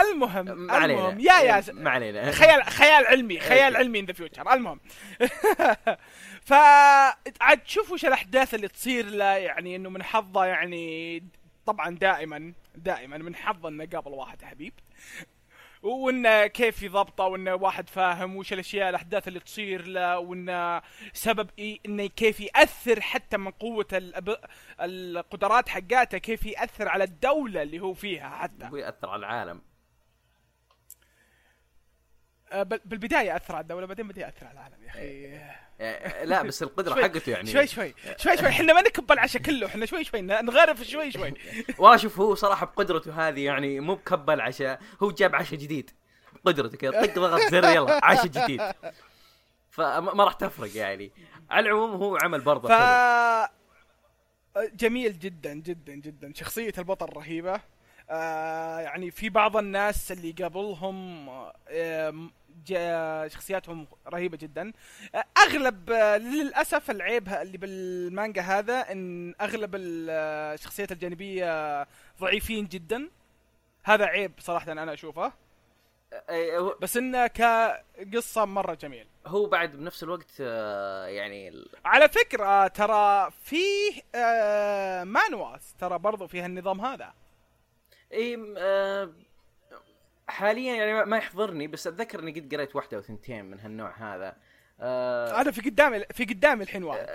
المهم 0.01 0.59
ما 0.59 0.73
علينا. 0.73 1.01
المهم 1.01 1.21
يا 1.21 1.41
يا 1.41 1.61
س- 1.61 1.71
ما 1.71 1.91
علينا. 1.91 2.31
خيال 2.41 2.65
خيال 2.65 3.07
علمي 3.07 3.41
خيال. 3.41 3.77
علمي 3.77 4.01
in 4.01 4.05
the 4.05 4.13
future 4.13 4.53
المهم. 4.53 4.81
ف 6.49 6.53
عاد 7.41 7.61
شوف 7.65 7.93
وش 7.93 8.05
الأحداث 8.05 8.55
اللي 8.55 8.69
تصير 8.69 9.07
له 9.07 9.25
يعني 9.25 9.77
إنه 9.77 9.91
من 9.91 10.03
حظه 10.03 10.45
يعني 10.45 11.25
طبعا 11.67 11.91
دائما 11.91 12.53
دائما 12.75 13.19
من 13.19 13.35
حظه 13.37 13.69
إنه 13.69 13.87
قابل 13.87 14.11
واحد 14.11 14.43
حبيب. 14.43 14.73
وإنه 15.83 16.47
كيف 16.47 16.83
يضبطه 16.83 17.25
وإنه 17.25 17.55
واحد 17.55 17.89
فاهم 17.89 18.37
وش 18.37 18.53
الأشياء 18.53 18.89
الأحداث 18.91 19.29
اللي 19.29 19.41
تصير 19.41 19.87
له 19.87 20.19
وإنه 20.19 20.83
سبب 21.13 21.51
إيه 21.59 21.79
إنه 21.87 22.07
كيف 22.07 22.41
يأثر 22.41 23.01
حتى 23.01 23.37
من 23.37 23.51
قوة 23.51 23.87
الأب... 23.93 24.37
القدرات 24.81 25.69
حقاته 25.69 26.19
كيف 26.19 26.47
يأثر 26.47 26.89
على 26.89 27.05
الدولة 27.05 27.63
اللي 27.63 27.81
هو 27.81 27.95
فيها 27.95 28.29
حتى. 28.29 28.67
أبوي 28.67 28.81
يأثر 28.81 29.09
على 29.11 29.21
العالم. 29.21 29.61
بالبداية 32.53 33.37
أثر 33.37 33.55
على 33.55 33.63
الدولة 33.63 33.87
بعدين 33.87 34.09
بدأ 34.09 34.21
يأثر 34.21 34.47
على 34.47 34.53
العالم 34.53 34.83
يا 34.83 34.89
أخي. 34.89 35.23
يعني 35.79 36.27
لا 36.27 36.43
بس 36.43 36.63
القدرة 36.63 37.03
حقته 37.03 37.31
يعني. 37.31 37.51
شوي 37.51 37.67
شوي 37.67 37.95
شوي 38.17 38.37
شوي. 38.37 38.49
إحنا 38.49 38.73
ما 38.73 38.81
نكب 38.81 39.13
العشاء 39.13 39.43
كله 39.43 39.67
إحنا 39.67 39.87
شوي 39.87 40.05
شوي 40.05 40.21
نغرف 40.21 40.83
شوي 40.83 41.11
شوي. 41.11 41.35
والله 41.79 41.97
شوف 41.97 42.21
هو 42.21 42.35
صراحة 42.35 42.67
بقدرته 42.67 43.29
هذه 43.29 43.45
يعني 43.45 43.81
مو 43.81 43.95
بكب 43.95 44.31
العشاء 44.31 44.81
هو 45.03 45.11
جاب 45.11 45.35
عشاء 45.35 45.59
جديد. 45.59 45.91
بقدرته 46.45 46.77
كذا 46.77 47.07
طق 47.07 47.15
ضغط 47.15 47.41
زر 47.41 47.65
يلا 47.65 48.05
عشاء 48.05 48.27
جديد. 48.27 48.63
فما 49.71 50.01
ما 50.01 50.25
راح 50.25 50.33
تفرق 50.33 50.77
يعني. 50.77 51.13
على 51.51 51.69
العموم 51.69 51.91
هو 51.91 52.17
عمل 52.17 52.41
برضه 52.41 52.69
ف 52.69 52.73
حلو. 52.73 53.49
جميل 54.75 55.19
جدا 55.19 55.55
جدا 55.55 55.95
جدا. 55.95 56.33
شخصية 56.35 56.73
البطل 56.79 57.17
رهيبة. 57.17 57.61
آه 58.11 58.79
يعني 58.81 59.11
في 59.11 59.29
بعض 59.29 59.57
الناس 59.57 60.13
اللي 60.13 60.31
قبلهم 60.45 61.29
آه 61.69 63.27
شخصياتهم 63.29 63.87
رهيبة 64.09 64.37
جدا. 64.37 64.73
آه 65.15 65.25
أغلب 65.39 65.91
للأسف 66.21 66.91
العيب 66.91 67.29
اللي 67.29 67.59
بالمانجا 67.59 68.43
هذا 68.43 68.93
إن 68.93 69.35
أغلب 69.41 69.75
ال- 69.75 70.11
الشخصيات 70.55 70.93
الجانبية 70.93 71.87
ضعيفين 72.21 72.67
جدا. 72.67 73.09
هذا 73.85 74.05
عيب 74.05 74.33
صراحة 74.39 74.73
أنا 74.73 74.93
أشوفه. 74.93 75.33
بس 76.81 76.97
انه 76.97 77.27
كقصة 77.27 78.45
مرة 78.45 78.75
جميل. 78.75 79.07
هو 79.27 79.47
بعد 79.47 79.73
بنفس 79.73 80.03
الوقت 80.03 80.41
يعني 80.41 81.49
ال- 81.49 81.69
على 81.85 82.09
فكرة 82.09 82.67
ترى 82.67 83.31
فيه 83.45 84.03
مانواز 85.05 85.75
ترى 85.81 85.99
برضو 85.99 86.27
فيها 86.27 86.47
النظام 86.47 86.81
هذا. 86.81 87.13
إي 88.13 88.55
آه، 88.59 89.11
حاليا 90.29 90.75
يعني 90.75 91.05
ما- 91.05 91.17
يحضرني 91.17 91.67
بس 91.67 91.87
أتذكر 91.87 92.21
إني 92.21 92.33
قد 92.41 92.55
قريت 92.55 92.77
واحدة 92.77 92.97
أو 92.97 93.03
ثنتين 93.03 93.45
من 93.45 93.61
هالنوع 93.61 94.15
هذا. 94.15 94.37
آه، 94.81 95.41
أنا 95.41 95.51
في 95.51 95.61
قدامي 95.71 96.05
في 96.15 96.25
قدامي 96.25 96.63
الحين 96.63 96.85
واحد. 96.85 97.07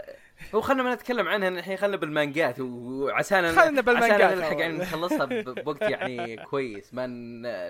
هو 0.55 0.61
خلنا 0.61 0.83
ما 0.83 0.95
نتكلم 0.95 1.27
عنها 1.27 1.47
الحين 1.49 1.77
خلنا 1.77 1.97
بالمانجات 1.97 2.59
وعسانا 2.59 3.51
خلنا 3.51 3.81
بالمانجات 3.81 4.21
عسانا 4.21 4.35
نلحق. 4.35 4.59
يعني 4.59 4.77
نخلصها 4.77 5.25
بوقت 5.25 5.81
يعني 5.81 6.37
كويس 6.45 6.93
ما 6.93 7.07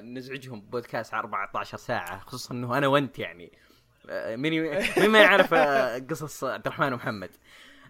نزعجهم 0.02 0.62
بودكاست 0.62 1.14
14 1.14 1.78
ساعة 1.78 2.20
خصوصا 2.20 2.54
إنه 2.54 2.78
أنا 2.78 2.88
وأنت 2.88 3.20
يعني. 3.20 3.52
آه، 4.10 4.36
مين 4.36 4.64
مين 4.98 5.10
ما 5.10 5.20
يعرف 5.22 5.54
آه، 5.54 5.98
قصص 6.00 6.44
عبد 6.44 6.68
الرحمن 6.68 6.94
ومحمد. 6.94 7.30
آه، 7.30 7.38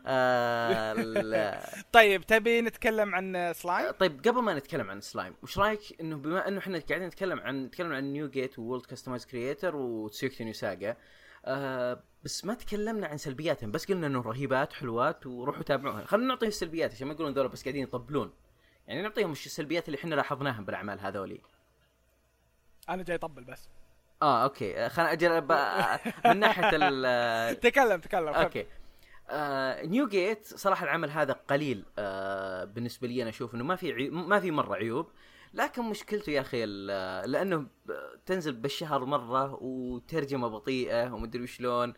طيب 1.94 2.22
تبي 2.22 2.62
نتكلم 2.62 3.16
عن 3.16 3.54
سلايم 3.56 3.92
طيب 3.92 4.28
قبل 4.28 4.42
ما 4.42 4.54
نتكلم 4.54 4.92
عن 4.92 5.02
سلايم 5.02 5.36
وش 5.44 5.60
رأيك 5.60 6.02
إنه 6.02 6.18
بما 6.18 6.48
إنه 6.48 6.60
إحنا 6.60 6.80
قاعدين 6.90 7.08
نتكلم 7.08 7.40
عن 7.40 7.66
نتكلم 7.66 7.94
عن 7.94 8.14
New 8.14 8.30
Gate 8.30 8.60
و 8.60 8.64
World 8.64 8.86
Customize 8.86 9.26
Creator 9.26 9.76
و 9.76 9.83
Tsuyokute 9.83 10.44
New 10.44 10.54
Saga 10.54 10.98
آه 11.46 12.04
بس 12.24 12.46
ما 12.46 12.54
تكلمنا 12.54 13.08
عن 13.08 13.18
سلبياتهم 13.18 13.72
بس 13.72 13.86
قلنا 13.86 14.08
إنه 14.08 14.22
رهيبات 14.22 14.74
حلوات 14.74 15.26
وروحوا 15.26 15.64
تابعوها. 15.64 16.06
خلينا 16.06 16.28
نعطيهم 16.28 16.50
السلبيات 16.50 16.92
عشان 16.94 17.08
ما 17.08 17.14
يقولون 17.14 17.34
ذولا 17.34 17.48
بس 17.48 17.64
قاعدين 17.64 17.84
يطبلون. 17.84 18.34
يعني 18.88 19.02
نعطيهم 19.02 19.32
وش 19.32 19.46
السلبيات 19.46 19.88
اللي 19.88 19.98
إحنا 19.98 20.16
لاحظناها 20.16 20.62
بالأعمال 20.62 21.00
هذولي. 21.00 21.42
أنا 22.90 23.04
جاي 23.04 23.16
أطبل 23.16 23.44
بس. 23.44 23.70
آه 24.22 24.44
okay. 24.44 24.90
خلينا 24.90 25.12
أجل 25.12 25.42
من 26.26 26.40
ناحية 26.40 26.70
ال 26.74 27.60
تكلم 27.72 28.00
تكلم. 28.02 28.28
Okay. 28.28 28.66
آه 29.34 29.86
New 29.86 30.08
Gate 30.08 30.46
صراحة 30.48 30.84
العمل 30.84 31.10
هذا 31.10 31.34
قليل 31.34 31.86
آه 31.98 32.64
بالنسبة 32.64 33.08
لي 33.08 33.22
أنا 33.22 33.30
أشوف 33.30 33.56
إنه 33.56 33.64
ما 33.64 33.76
في. 33.76 34.10
ما 34.10 34.40
في 34.40 34.52
مرة 34.52 34.76
عيوب. 34.76 35.08
لكن 35.54 35.84
مشكلته 35.84 36.30
يا 36.32 36.42
أخي 36.42 36.64
ال- 36.64 37.32
لأنه 37.32 37.68
تنزل 38.26 38.54
بالشهر 38.54 39.06
مرة 39.06 39.54
وترجمة 39.64 40.48
بطيئة 40.48 41.14
ومدري 41.14 41.48
شلون 41.48 41.94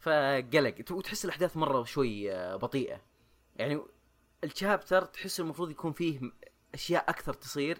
فقلق. 0.00 0.74
وتحس 0.90 1.24
الأحداث 1.24 1.56
مرة 1.56 1.84
شوي 1.84 2.32
آه، 2.32 2.56
بطيئة. 2.56 3.00
يعني 3.56 3.80
ال 4.44 4.51
chapter 4.51 5.04
تحس 5.04 5.40
المفروض 5.40 5.70
يكون 5.70 5.92
فيه 5.92 6.20
أشياء 6.74 7.04
أكثر 7.10 7.32
تصير. 7.32 7.78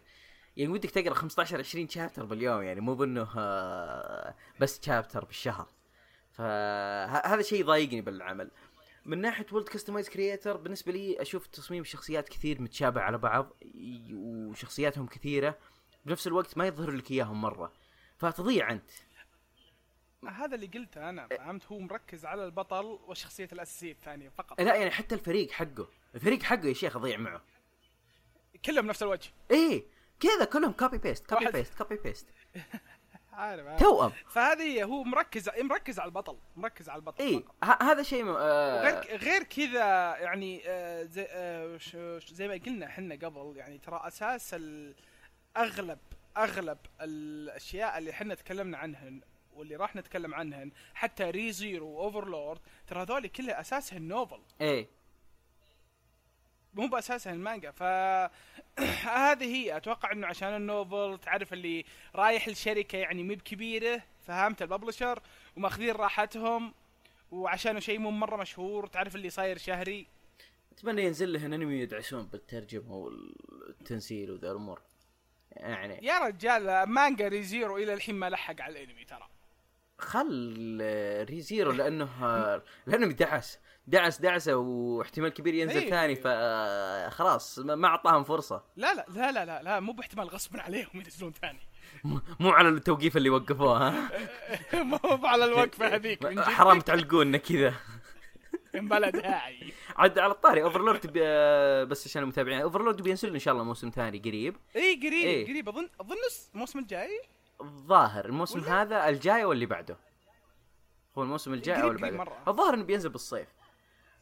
يعني 0.56 0.72
ودك 0.72 0.90
تقرأ 0.90 1.14
15 1.14 1.58
20 1.58 1.88
chapter 1.88 2.24
باليوم 2.24 2.62
يعني 2.62 2.80
مو 2.80 2.94
بإنه 2.94 3.28
آه، 3.38 4.34
بس 4.60 4.80
chapter 4.86 5.24
بالشهر. 5.24 5.66
فهذا 6.32 7.42
شيء 7.42 7.64
ضايقني 7.64 8.00
بالعمل. 8.00 8.50
من 9.06 9.20
ناحية 9.20 9.46
World 9.52 9.68
Customize 9.68 10.08
Creator 10.08 10.56
بالنسبة 10.56 10.92
لي 10.92 11.22
أشوف 11.22 11.46
تصميم 11.46 11.82
الشخصيات 11.82 12.28
كثير 12.28 12.62
متشابه 12.62 13.00
على 13.00 13.18
بعض 13.18 13.52
وشخصياتهم 14.12 15.06
كثيرة 15.06 15.58
بنفس 16.04 16.26
الوقت 16.26 16.58
ما 16.58 16.66
يظهر 16.66 16.90
لك 16.90 17.10
إياهم 17.10 17.40
مرة. 17.40 17.72
فتضيع 18.18 18.72
أنت. 18.72 18.90
هذا 20.28 20.54
اللي 20.54 20.66
قلته 20.66 21.08
أنا 21.10 21.28
فهمت؟ 21.28 21.66
هو 21.66 21.78
مركز 21.78 22.24
على 22.24 22.44
البطل 22.44 22.84
والشخصية 22.84 23.48
الأساسية 23.52 23.92
الثانية 23.92 24.28
فقط. 24.28 24.60
لا 24.60 24.74
يعني 24.74 24.90
حتى 24.90 25.14
الفريق 25.14 25.50
حقه. 25.50 25.88
الفريق 26.14 26.42
حقه 26.42 26.68
يا 26.68 26.72
شيخ 26.72 26.96
اضيع 26.96 27.16
معه. 27.16 27.42
كلهم 28.64 28.86
نفس 28.86 29.02
الوجه. 29.02 29.30
إيه 29.50 29.84
كذا 30.20 30.44
كلهم 30.44 30.72
copy 30.72 30.98
paste 30.98 31.26
copy 31.26 31.50
paste 31.50 31.74
copy 31.74 31.96
paste 31.96 32.26
عارف 33.36 33.66
عارف. 33.66 33.80
توأم 33.80 34.12
فهذه 34.28 34.84
هو 34.84 35.04
مركز 35.04 35.50
مركز 35.62 35.98
على 35.98 36.08
البطل 36.08 36.38
مركز 36.56 36.88
على 36.88 36.98
البطل. 36.98 37.44
ه- 37.64 37.82
هذا 37.82 38.02
شيء 38.02 38.24
م... 38.24 38.28
آه 38.28 38.82
غير 38.82 39.16
غير 39.16 39.42
كذا 39.42 40.16
يعني 40.18 40.62
آه، 40.66 41.02
زي 41.02 41.26
آه، 41.30 41.78
زي 42.32 42.48
ما 42.48 42.54
قلنا 42.66 42.86
إحنا 42.86 43.14
قبل 43.14 43.52
يعني 43.56 43.78
ترى 43.78 44.00
أساس 44.04 44.56
أغلب 45.56 45.98
أغلب 46.36 46.78
الأشياء 47.00 47.98
اللي 47.98 48.10
إحنا 48.10 48.34
تكلمنا 48.34 48.78
عنهن 48.78 49.20
واللي 49.54 49.76
راح 49.76 49.96
نتكلم 49.96 50.34
عنهن 50.34 50.70
حتى 50.94 51.24
Re:Zero 51.30 51.52
و 51.52 51.88
Overlord 51.88 52.60
ترى 52.86 53.02
هذول 53.02 53.26
كلها 53.26 53.60
اساسها 53.60 53.96
ال 53.98 54.05
novel 54.05 54.40
إيه 54.60 54.88
مو 56.76 56.86
بأساسها 56.86 57.32
المانجا 57.32 57.70
ف 57.70 57.82
هذه 59.18 59.44
هي. 59.44 59.76
أتوقع 59.76 60.12
إنه 60.12 60.26
عشان 60.26 60.56
ال 60.56 60.67
novel 60.67 61.18
تعرف 61.18 61.52
اللي 61.52 61.84
رايح 62.14 62.48
لشركة 62.48 62.98
يعني 62.98 63.22
مي 63.22 63.34
بكبيره 63.34 64.02
فهمت؟ 64.26 64.62
ال 64.62 64.68
publisher 64.68 65.22
وماخذين 65.56 65.94
راحتهم 65.94 66.74
وعشانه 67.30 67.80
شيء 67.80 67.98
مو 67.98 68.10
مرة 68.10 68.36
مشهور 68.36 68.86
تعرف 68.86 69.16
اللي 69.16 69.30
صاير 69.30 69.58
شهري؟ 69.58 70.06
أتمنى 70.72 71.04
ينزل 71.04 71.32
له 71.32 71.46
أنمي 71.46 71.74
يدعسون 71.80 72.26
بالترجمة 72.26 72.94
والتنسيق 72.94 74.32
وذا 74.32 74.50
الأمور. 74.50 74.80
يعني 75.52 76.06
يا 76.06 76.18
رجال 76.18 76.82
مانجا 76.88 77.28
Re:Zero 77.28 77.76
إلى 77.76 77.94
الحين 77.94 78.14
ما 78.14 78.30
لحق 78.30 78.60
على 78.60 78.84
الأنمي 78.84 79.04
ترى. 79.04 79.28
خل 79.98 80.78
Re:Zero 81.30 81.72
لأنه 81.72 82.10
لأنه 82.86 83.06
دعس 83.06 83.58
دعس 83.88 84.20
دعسة 84.20 84.56
واحتمال 84.56 85.28
كبير 85.28 85.54
ينزل 85.54 85.80
إيه. 85.80 85.90
ثاني 85.90 86.16
فخلاص 86.16 87.58
ما 87.58 87.88
أعطاهم 87.88 88.24
فرصة. 88.24 88.62
لا 88.76 88.94
لا 88.94 89.04
لا 89.08 89.32
لا 89.32 89.44
لا, 89.44 89.62
لا 89.62 89.80
مو 89.80 89.92
باحتمال 89.92 90.28
غصبا 90.28 90.62
عليهم 90.62 90.88
ينزلون 90.94 91.32
ثاني. 91.32 91.58
مو 92.40 92.50
على 92.50 92.68
التوقيف 92.68 93.16
اللي 93.16 93.30
وقفوه 93.30 93.88
ها؟ 93.88 94.10
مو 94.82 94.98
على 95.26 95.44
الوقفة 95.44 95.94
هذيك. 95.94 96.38
حرام 96.58 96.80
تعلقونا 96.80 97.38
كذا. 97.38 97.74
بلا 98.74 99.10
داعي. 99.10 99.72
عاد 99.96 100.18
على 100.18 100.32
الطاري 100.32 100.62
Overlord. 100.62 101.12
آه، 101.22 101.84
بس 101.84 102.06
عشان 102.06 102.22
المتابعين 102.22 102.60
Overlord 102.60 103.02
بينزل 103.02 103.32
إن 103.32 103.38
شاء 103.38 103.52
الله 103.54 103.64
موسم 103.64 103.90
ثاني 103.90 104.18
قريب. 104.18 104.56
إي 104.76 104.94
قريب 104.96 105.12
إيه. 105.12 105.46
قريب. 105.46 105.68
اظن 105.68 105.88
أظن 106.00 106.16
الموسم 106.54 106.78
الجاي؟ 106.78 107.20
الظاهر 107.60 108.24
الموسم 108.24 108.60
ولا- 108.60 108.82
هذا 108.82 109.08
الجاي 109.08 109.44
واللي 109.44 109.66
بعده. 109.66 109.96
هو 111.18 111.22
الموسم 111.22 111.52
الجاي 111.54 111.82
أو 111.82 111.88
اللي 111.90 112.10
بعده. 112.10 112.32
الظاهر 112.48 112.74
إنه 112.74 112.84
بينزل 112.84 113.08
بالصيف. 113.08 113.48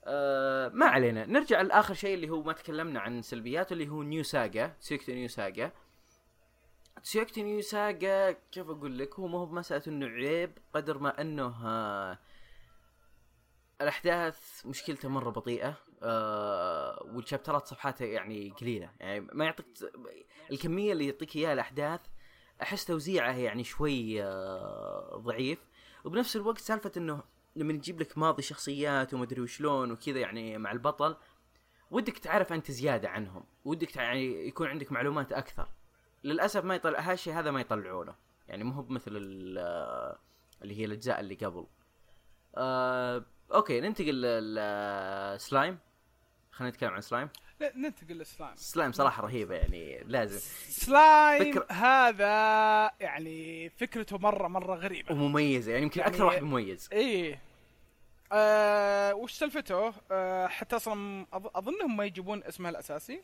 آه 0.06 0.68
ما 0.68 0.86
علينا. 0.86 1.26
نرجع 1.26 1.60
لآخر 1.62 1.94
شيء 1.94 2.14
اللي 2.14 2.30
هو 2.30 2.42
ما 2.42 2.52
تكلمنا 2.52 3.00
عن 3.00 3.22
سلبياته 3.22 3.72
اللي 3.72 3.88
هو 3.88 4.02
New 4.02 4.22
Saga 4.22 4.66
Tsuyokute 4.80 5.12
New 5.12 5.28
Saga. 5.28 5.72
تسيكتو 7.02 7.42
نيو 7.42 7.60
ساجا 7.60 8.32
كيف 8.52 8.70
أقول 8.70 8.98
لك؟ 8.98 9.14
هو 9.14 9.26
ما 9.26 9.38
هو 9.38 9.46
بمسألة 9.46 9.82
إنه 9.88 10.06
عيب 10.06 10.58
قدر 10.74 10.98
ما 10.98 11.20
إنه 11.20 11.66
آه 11.66 12.18
الأحداث 13.80 14.66
مشكلته 14.66 15.08
مرة 15.08 15.30
بطيئة 15.30 15.76
آه 16.02 17.02
والشابترات 17.14 17.66
صفحاتها 17.66 18.06
يعني 18.06 18.50
قليلة. 18.60 18.90
يعني 19.00 19.20
ما 19.20 19.44
يعطيك 19.44 19.66
الكمية 20.50 20.92
اللي 20.92 21.06
يعطيك 21.06 21.36
إياها 21.36 21.52
الأحداث 21.52 22.00
أحس 22.62 22.84
توزيعه 22.84 23.36
يعني 23.36 23.64
شوي 23.64 24.22
آه 24.22 25.16
ضعيف. 25.24 25.58
وبنفس 26.04 26.36
الوقت 26.36 26.58
سالفة 26.58 26.92
إنه 26.96 27.22
لما 27.56 27.72
يجيب 27.72 28.00
لك 28.00 28.18
ماضي 28.18 28.42
شخصيات 28.42 29.14
ومدري 29.14 29.40
وشلون 29.40 29.90
وكذا 29.90 30.20
يعني 30.20 30.58
مع 30.58 30.72
البطل 30.72 31.16
ودك 31.90 32.18
تعرف 32.18 32.52
أنت 32.52 32.70
زيادة 32.70 33.08
عنهم 33.08 33.44
ودك 33.64 33.96
يعني 33.96 34.48
يكون 34.48 34.68
عندك 34.68 34.92
معلومات 34.92 35.32
أكثر. 35.32 35.68
للأسف 36.24 36.64
ما 36.64 36.74
يطلع 36.74 37.00
هالشيء 37.00 37.34
هذا 37.34 37.50
ما 37.50 37.60
يطلعونه. 37.60 38.14
يعني 38.48 38.64
مو 38.64 38.72
هو 38.72 38.98
آه، 39.58 40.18
اللي 40.62 40.80
هي 40.80 40.84
الأجزاء 40.84 41.20
اللي 41.20 41.34
قبل. 41.34 41.66
آه 42.56 43.24
أوكي 43.54 43.80
ننتقل 43.80 44.14
للسلايم 44.22 45.78
خلينا 46.50 46.70
نتكلم 46.70 46.90
عن 46.90 47.00
سلايم. 47.00 47.28
ننتقل 47.76 48.18
ل 48.18 48.25
slime 48.25 48.57
slime 48.57 48.92
صراحة 48.92 49.22
رهيبه 49.22 49.54
يعني 49.54 49.98
لازم. 50.06 50.38
سلايم 50.68 51.52
فكر- 51.52 51.66
هذا 51.72 52.90
يعني 53.00 53.68
فكرته 53.70 54.18
مره 54.18 54.48
مرة 54.48 54.74
غريبة. 54.74 55.12
ومميزة 55.12 55.72
يعني 55.72 55.82
يمكن 55.84 56.00
يعني- 56.00 56.12
أكثر 56.12 56.24
واحد 56.24 56.42
مميز. 56.42 56.88
إيه. 56.92 57.40
آه 58.32 59.14
وش 59.14 59.32
سالفته؟ 59.32 59.92
آه 60.10 60.46
حتى 60.46 60.76
أصلا 60.76 61.26
أظنهم 61.32 61.96
ما 61.96 62.04
يجيبون 62.04 62.44
اسمه 62.44 62.68
الأساسي 62.68 63.22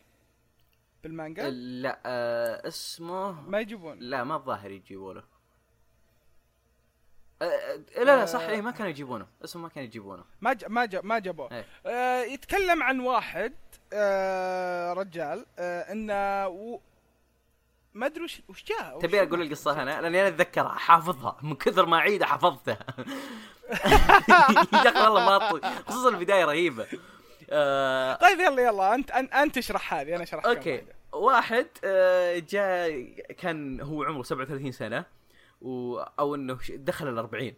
بالمانجا. 1.02 1.50
لا 1.50 2.00
آه 2.06 2.68
اسمه 2.68 3.32
ما 3.48 3.60
يجيبون. 3.60 3.98
لا 3.98 4.24
ما 4.24 4.36
الظاهر 4.36 4.70
يجيبوا 4.70 5.14
له 5.14 5.20
آه، 5.20 5.24
لا 7.40 8.04
لا 8.04 8.26
صح 8.26 8.40
آه. 8.40 8.50
إيه 8.50 8.60
ما 8.60 8.70
كانوا 8.70 8.90
يجيبونه. 8.90 9.26
اسمه 9.44 9.62
ما 9.62 9.68
كانوا 9.68 9.88
يجيبونه. 9.88 10.24
ما 10.40 10.52
ج... 10.52 10.64
ما 10.68 10.84
ج... 10.84 10.96
ما 11.02 11.18
جابوه. 11.18 11.48
إيه. 11.52 11.64
آه 11.86 12.22
يتكلم 12.22 12.82
عن 12.82 13.00
واحد 13.00 13.52
آه 13.92 14.92
رجال 14.92 15.46
آه 15.58 15.92
إنه 15.92 16.48
و... 16.48 16.80
ما 17.94 18.06
أدري 18.06 18.24
وش 18.24 18.42
وش 18.48 18.64
جاء 18.64 18.98
تبي 19.00 19.22
أقول 19.22 19.42
القصة 19.42 19.82
أنا 19.82 20.00
لأني 20.00 20.20
أنا 20.20 20.28
أتذكرها 20.28 20.68
حافظها. 20.74 21.36
من 21.42 21.54
كثر 21.54 21.86
ما 21.86 21.96
اعيدها 21.96 22.26
حفظتها 22.26 22.78
يا 24.84 24.88
أخي 24.90 25.00
والله 25.00 25.24
ما 25.24 25.36
أطوي. 25.36 25.60
خصوصا 25.86 26.08
البداية 26.08 26.44
رهيبة. 26.44 26.86
آه. 27.50 28.14
طيب 28.14 28.40
يلا 28.40 28.62
يلا 28.62 28.94
أنت 28.94 29.10
أنت, 29.10 29.58
اشرح 29.58 29.94
هذه 29.94 30.14
أنا 30.14 30.22
اشرح 30.22 30.46
أوكي. 30.46 30.82
واحد 31.12 31.66
آه، 31.84 32.38
جاء 32.38 33.10
كان 33.38 33.80
هو 33.80 34.02
عمره 34.04 34.22
37 34.22 34.72
سنة. 34.72 35.04
و 35.60 35.96
أو 35.98 36.34
إنه 36.34 36.58
دخل 36.70 37.08
ال 37.08 37.18
40 37.18 37.52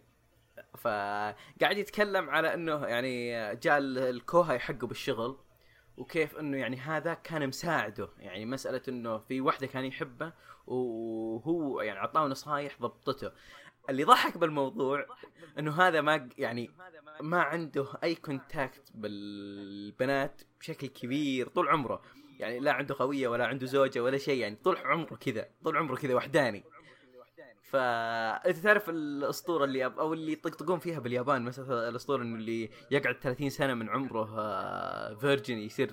فقاعد 0.77 1.77
يتكلم 1.77 2.29
على 2.29 2.53
إنه 2.53 2.85
يعني 2.85 3.31
جاء 3.55 3.77
ال- 3.77 3.97
الكوهاي 3.97 4.59
حقه 4.59 4.87
بالشغل 4.87 5.37
وكيف 5.97 6.37
إنه 6.37 6.57
يعني 6.57 6.77
هذا 6.77 7.13
كان 7.13 7.47
مساعده. 7.47 8.09
يعني 8.19 8.45
مسألة 8.45 8.81
إنه 8.87 9.17
في 9.17 9.41
واحدة 9.41 9.67
كان 9.67 9.85
يحبها 9.85 10.33
وهو 10.67 11.81
يعني 11.81 11.99
أعطاه 11.99 12.27
نصايح 12.27 12.81
ضبطته. 12.81 13.31
اللي 13.89 14.03
ضحك 14.03 14.37
بالموضوع 14.37 15.05
إنه 15.59 15.81
هذا 15.81 16.01
ما 16.01 16.29
يعني 16.37 16.69
ما 17.21 17.41
عنده 17.41 17.87
أي 18.03 18.15
contact 18.15 18.91
بالبنات 18.95 20.41
بشكل 20.59 20.87
كبير 20.87 21.47
طول 21.47 21.67
عمره. 21.69 22.01
يعني 22.39 22.59
لا 22.59 22.71
عنده 22.73 22.95
خوية 22.95 23.27
ولا 23.27 23.45
عنده 23.47 23.65
زوجة 23.65 23.99
ولا 24.03 24.17
شيء 24.17 24.37
يعني 24.41 24.55
طول 24.55 24.77
عمره 24.77 25.15
كذا 25.15 25.47
طول 25.63 25.77
عمره 25.77 25.95
كذا 25.95 26.15
وحداني. 26.15 26.63
فانت 27.73 28.57
تعرف 28.57 28.89
الأسطورة 28.89 29.65
اللي 29.65 29.85
أو 29.85 30.13
اللي 30.13 30.31
يطقطقون 30.31 30.79
فيها 30.79 30.99
باليابان 30.99 31.41
مثلا 31.41 31.89
الأسطورة 31.89 32.21
إنه 32.21 32.35
اللي 32.35 32.69
يقعد 32.91 33.15
30 33.21 33.49
سنة 33.49 33.73
من 33.73 33.89
عمره 33.89 34.25
virgin 35.15 35.57
يصير 35.57 35.89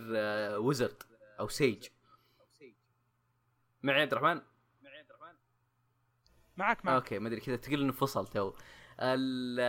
wizard 0.59 1.03
أو 1.41 1.49
sage 1.49 1.89
معي 3.83 4.03
عبد 4.03 4.13
الرحمن؟ 4.13 4.41
معك 6.57 6.85
معك. 6.85 6.95
أوكي 6.95 7.19
ما 7.19 7.29
أدري 7.29 7.41
كذا 7.41 7.57
تقول 7.57 7.81
إنه 7.83 7.93
فصل 7.93 8.27
تو. 8.27 8.53
ال- 9.01 9.61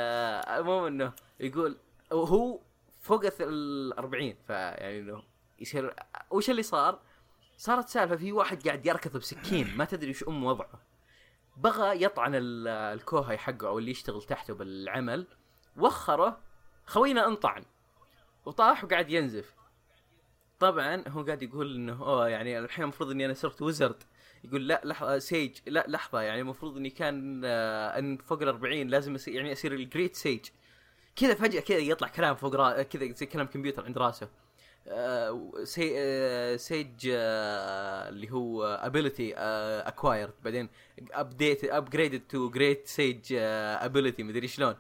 المهم 0.60 0.84
إنه 0.84 1.14
يقول 1.40 1.78
هو 2.14 2.60
فوق 3.02 3.22
ال 3.42 3.94
40 3.94 4.36
فيعني 4.48 5.00
إنه 5.00 5.24
يصير 5.60 5.96
وش 6.32 6.50
اللي 6.50 6.64
صار؟ 6.64 7.02
صارت 7.58 7.90
سالفة 7.90 8.16
في 8.16 8.32
واحد 8.32 8.68
قاعد 8.68 8.86
يركض 8.86 9.18
بسكين 9.18 9.78
ما 9.78 9.86
تدري 9.86 10.10
وش 10.10 10.24
ام 10.28 10.44
وضعه. 10.44 10.91
بغى 11.58 12.04
يطعن 12.04 12.36
ال- 12.36 12.68
الكوهي 12.68 13.38
حقه 13.38 13.68
أو 13.68 13.80
اللي 13.80 13.92
يشتغل 13.92 14.22
تحته 14.24 14.54
بالعمل 14.54 15.28
وخره 15.78 16.40
خوينا 16.86 17.28
انطعن. 17.28 17.64
وطاح 18.46 18.84
وقاعد 18.84 19.10
ينزف. 19.10 19.56
طبعا 20.60 21.04
هو 21.08 21.24
قاعد 21.24 21.44
يقول 21.44 21.76
إنه 21.76 22.04
أوه 22.06 22.28
يعني 22.30 22.60
الحين 22.60 22.84
المفروض 22.84 23.12
إني 23.12 23.26
أنا 23.26 23.34
صرت 23.34 23.62
wizard 23.62 24.04
يقول 24.44 24.68
لا 24.68 24.82
لحظة 24.84 25.20
sage 25.20 25.58
لا 25.68 25.86
لحظة 25.88 26.22
يعني 26.22 26.42
المفروض 26.42 26.78
إني 26.78 26.90
كان 26.90 27.42
آه، 27.46 28.00
إن 28.00 28.18
فوق 28.18 28.42
ال 28.42 28.48
40 28.48 28.88
لازم 28.88 29.16
أصير 29.16 29.36
يعني 29.36 29.52
أصير 29.54 29.74
ال 29.74 29.81
great 29.81 30.16
sage 30.16 30.46
كذا 31.16 31.34
فجأة 31.34 31.62
كذا 31.62 31.78
يطلع 31.78 32.08
كلام 32.08 32.36
فوق. 32.36 32.82
كذا 32.82 33.12
زي 33.14 33.26
كلام 33.26 33.48
كمبيوتر 33.48 33.86
عند 33.86 33.98
راسه. 33.98 34.30
سي... 35.64 35.94
آه، 35.98 36.56
sage 36.56 37.10
آه، 37.14 38.10
اللي 38.10 38.32
هو 38.32 38.64
ability 38.64 39.34
acquired 39.36 40.34
بعدين 40.44 40.70
update 41.12 41.64
upgraded 41.64 42.22
to 42.30 42.50
great 42.50 42.88
sage 42.88 43.34
ability 43.34 44.24
مدري 44.24 44.48
شلون. 44.48 44.76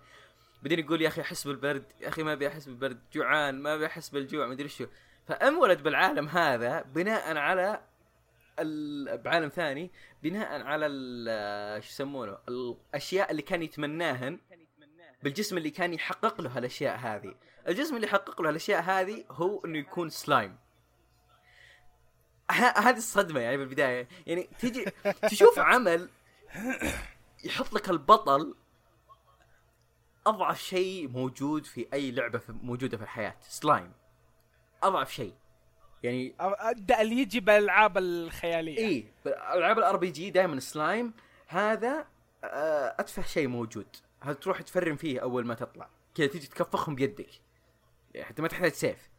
بعدين 0.63 0.79
يقول 0.79 1.01
يا 1.01 1.07
أخي 1.07 1.21
أحس 1.21 1.47
بالبرد 1.47 1.83
يا 2.01 2.07
أخي 2.07 2.23
ما 2.23 2.33
أبي 2.33 2.47
أحس 2.47 2.65
بالبرد 2.65 2.99
جوعان 3.13 3.59
ما 3.59 3.75
أبي 3.75 3.85
أحس 3.85 4.09
بالجوع 4.09 4.47
مدري 4.47 4.69
شو. 4.69 4.85
فانولد 5.27 5.83
بالعالم 5.83 6.27
هذا 6.27 6.81
بناء 6.81 7.37
على 7.37 7.81
ال... 8.59 9.17
بعالم 9.17 9.49
ثاني 9.49 9.91
بناء 10.23 10.61
على 10.61 10.85
ال... 10.85 11.83
شو 11.83 11.89
يسمونه 11.89 12.37
الأشياء 12.49 13.31
اللي 13.31 13.41
كان 13.41 13.63
يتمناهن 13.63 14.39
بالجسم 15.23 15.57
اللي 15.57 15.69
كان 15.69 15.93
يحقق 15.93 16.41
له 16.41 16.57
هالأشياء 16.57 16.97
هذه. 16.97 17.35
الجسم 17.67 17.95
اللي 17.95 18.07
يحقق 18.07 18.41
له 18.41 18.49
الأشياء 18.49 18.81
هذه 18.81 19.23
هو 19.31 19.65
إنه 19.65 19.77
يكون 19.77 20.09
سلايم. 20.09 20.57
هذه 22.51 22.97
الصدمة 22.97 23.39
يعني 23.39 23.57
بالبداية. 23.57 24.07
يعني 24.27 24.49
تجي 24.59 24.85
تشوف 25.29 25.59
عمل 25.59 26.09
يحط 27.43 27.73
لك 27.73 27.89
البطل 27.89 28.55
أضعف 30.27 30.61
شيء 30.61 31.07
موجود 31.07 31.65
في 31.65 31.87
أي 31.93 32.11
لعبة 32.11 32.39
في 32.39 32.51
موجودة 32.51 32.97
في 32.97 33.03
الحياة. 33.03 33.35
سلايم. 33.41 33.91
أضعف 34.83 35.11
شيء. 35.13 35.33
يعني 36.03 36.35
ده 36.73 37.01
اللي 37.01 37.15
يجي 37.15 37.39
بالألعاب 37.39 37.97
الخيالية. 37.97 38.77
اي 38.77 39.05
العاب 39.25 39.79
ال 39.79 39.97
RPG 39.97 40.29
دائما 40.29 40.59
سلايم. 40.59 41.13
هذا 41.47 42.05
آه، 42.43 42.95
أتفه 42.99 43.21
شيء 43.21 43.47
موجود. 43.47 43.87
هذا 44.21 44.33
تروح 44.33 44.61
تفرم 44.61 44.95
فيه 44.95 45.19
أول 45.19 45.45
ما 45.45 45.53
تطلع؟ 45.53 45.89
كذا 46.15 46.27
تيجي 46.27 46.47
تكفخهم 46.47 46.95
بيدك. 46.95 47.29
حتى 48.21 48.41
ما 48.41 48.47
تحتاج 48.47 48.71
سيف. 48.71 49.09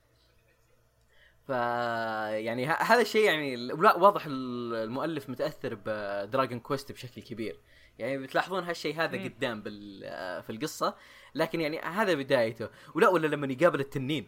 ف 1.47 1.49
يعني 1.49 2.67
ه- 2.67 2.83
هذا 2.83 3.01
الشيء 3.01 3.25
يعني 3.25 3.57
لا 3.57 3.97
واضح 3.97 4.27
ال- 4.27 4.75
المؤلف 4.75 5.29
متأثر 5.31 5.75
ب 5.85 5.96
Dragon 5.96 6.61
Quest 6.61 6.93
بشكل 6.93 7.23
كبير. 7.23 7.61
يعني 7.99 8.19
بتلاحظون 8.19 8.65
هالشيء 8.65 8.95
هذا 9.01 9.19
مم. 9.19 9.25
قدام 9.25 9.63
بال 9.63 10.01
في 10.43 10.51
القصة 10.51 10.95
لكن 11.35 11.61
يعني 11.61 11.79
هذا 11.81 12.15
بدايته. 12.15 12.69
ولا 12.95 13.09
ولا 13.09 13.27
لما 13.27 13.47
يقابل 13.53 13.81
التنين. 13.81 14.27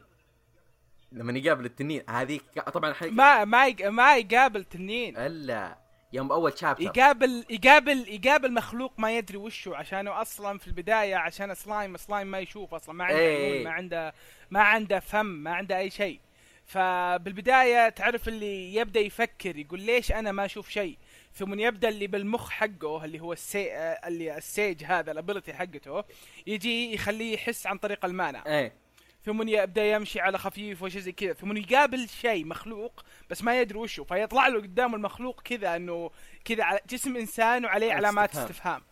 لما 1.12 1.38
يقابل 1.38 1.64
التنين 1.64 2.02
هذه 2.10 2.40
طبعا 2.72 2.92
ح- 2.92 3.02
ما 3.02 3.44
ما 3.44 3.66
يق- 3.68 3.86
ما 3.88 4.16
يقابل 4.16 4.64
تنين. 4.64 5.16
إلا. 5.16 5.83
يوم 6.14 6.32
اول 6.32 6.58
chapter 6.58 6.82
يقابل 6.82 7.44
يقابل 7.50 8.08
يقابل 8.08 8.52
مخلوق 8.52 8.92
ما 8.98 9.16
يدري 9.16 9.38
وشه 9.38 9.76
عشانه 9.76 10.22
أصلا 10.22 10.58
في 10.58 10.66
البداية 10.66 11.16
عشان 11.16 11.54
slime 11.54 11.96
slime 11.96 12.26
ما 12.26 12.38
يشوف 12.38 12.74
أصلا 12.74 12.94
ما 12.94 13.04
عنده. 13.04 13.18
عيون 13.18 13.64
ما 13.64 13.70
عنده 13.70 14.14
ما 14.50 14.60
عنده 14.60 15.00
فم 15.00 15.26
ما 15.26 15.54
عنده 15.54 15.78
أي 15.78 15.90
شيء. 15.90 16.20
فبالبداية 16.66 17.88
تعرف 17.88 18.28
اللي 18.28 18.74
يبدأ 18.74 19.00
يفكر 19.00 19.56
يقول 19.56 19.80
ليش 19.80 20.12
أنا 20.12 20.32
ما 20.32 20.44
أشوف 20.44 20.68
شيء؟ 20.68 20.98
ثم 21.34 21.60
يبدأ 21.60 21.88
اللي 21.88 22.06
بالمخ 22.06 22.50
حقه 22.50 23.04
اللي 23.04 23.20
هو 23.20 23.32
السي... 23.32 23.76
اللي 24.06 24.36
ال 24.36 24.46
sage 24.46 24.84
هذا 24.84 25.12
ال 25.12 25.17
ability 25.17 25.54
حقته 25.54 26.04
يجي 26.46 26.94
يخليه 26.94 27.34
يحس 27.34 27.66
عن 27.66 27.78
طريق 27.78 28.04
ال 28.04 28.11
mana. 28.11 28.42
إيه. 28.46 28.83
ثم 29.24 29.48
يبدأ 29.48 29.84
يمشي 29.86 30.20
على 30.20 30.38
خفيف 30.38 30.82
وشي 30.82 31.00
زي 31.00 31.12
كذا 31.12 31.32
ثم 31.32 31.56
يقابل 31.56 32.08
شيء 32.08 32.44
مخلوق 32.44 33.04
بس 33.30 33.42
ما 33.42 33.60
يدري 33.60 33.78
وشه 33.78 34.04
فيطلع 34.04 34.48
له 34.48 34.60
قدام 34.60 34.94
المخلوق 34.94 35.42
كذا 35.42 35.76
إنه 35.76 36.10
كذا 36.44 36.64
على 36.64 36.78
جسم 36.90 37.16
إنسان 37.16 37.64
وعليه 37.64 37.92
علامات 37.92 38.28
استفهام. 38.28 38.50
استفهام 38.50 38.82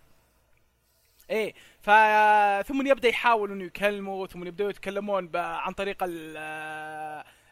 إيه 1.30 1.54
ف 1.80 1.90
ثم 2.68 2.86
يبدأ 2.86 3.08
يحاول 3.08 3.50
إنه 3.52 3.64
يكلمه 3.64 4.26
ثم 4.26 4.46
يبدأوا 4.46 4.70
يتكلمون 4.70 5.28
ب... 5.28 5.36
عن 5.36 5.72
طريق 5.72 6.02
ال 6.02 6.36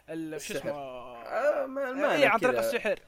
ال 0.08 0.40
شو. 0.40 0.54
اسمه 0.54 0.70
آه، 0.70 2.12
إيه 2.16 2.28
عن 2.28 2.38
طريق. 2.38 2.58
السحر. 2.58 2.98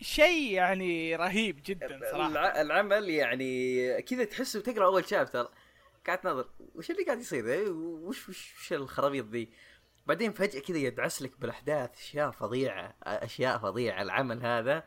شيء 0.00 0.52
يعني 0.52 1.16
رهيب 1.16 1.60
جدا 1.66 2.00
صراحة 2.12 2.28
الع- 2.28 2.60
العمل 2.60 3.10
يعني 3.10 4.02
كذا 4.02 4.24
تحسه 4.24 4.60
تقرأ 4.60 4.86
أول 4.86 5.08
شابتر 5.08 5.48
قاعد 6.06 6.18
تناظر 6.18 6.50
وش 6.74 6.90
اللي 6.90 7.04
قاعد 7.04 7.18
يصير؟ 7.18 7.44
ذا؟ 7.44 7.70
وش 7.70 8.28
وش 8.28 8.54
وش 8.58 8.72
الخرابيط 8.72 9.26
ذي؟ 9.26 9.52
بعدين 10.06 10.32
فجأة 10.32 10.60
كذا 10.60 10.78
يدعس 10.78 11.22
لك 11.22 11.40
بالأحداث 11.40 11.90
أشياء 11.98 12.30
فظيعة 12.30 12.96
أشياء 13.02 13.58
فظيعة 13.58 14.02
العمل 14.02 14.42
هذا. 14.42 14.84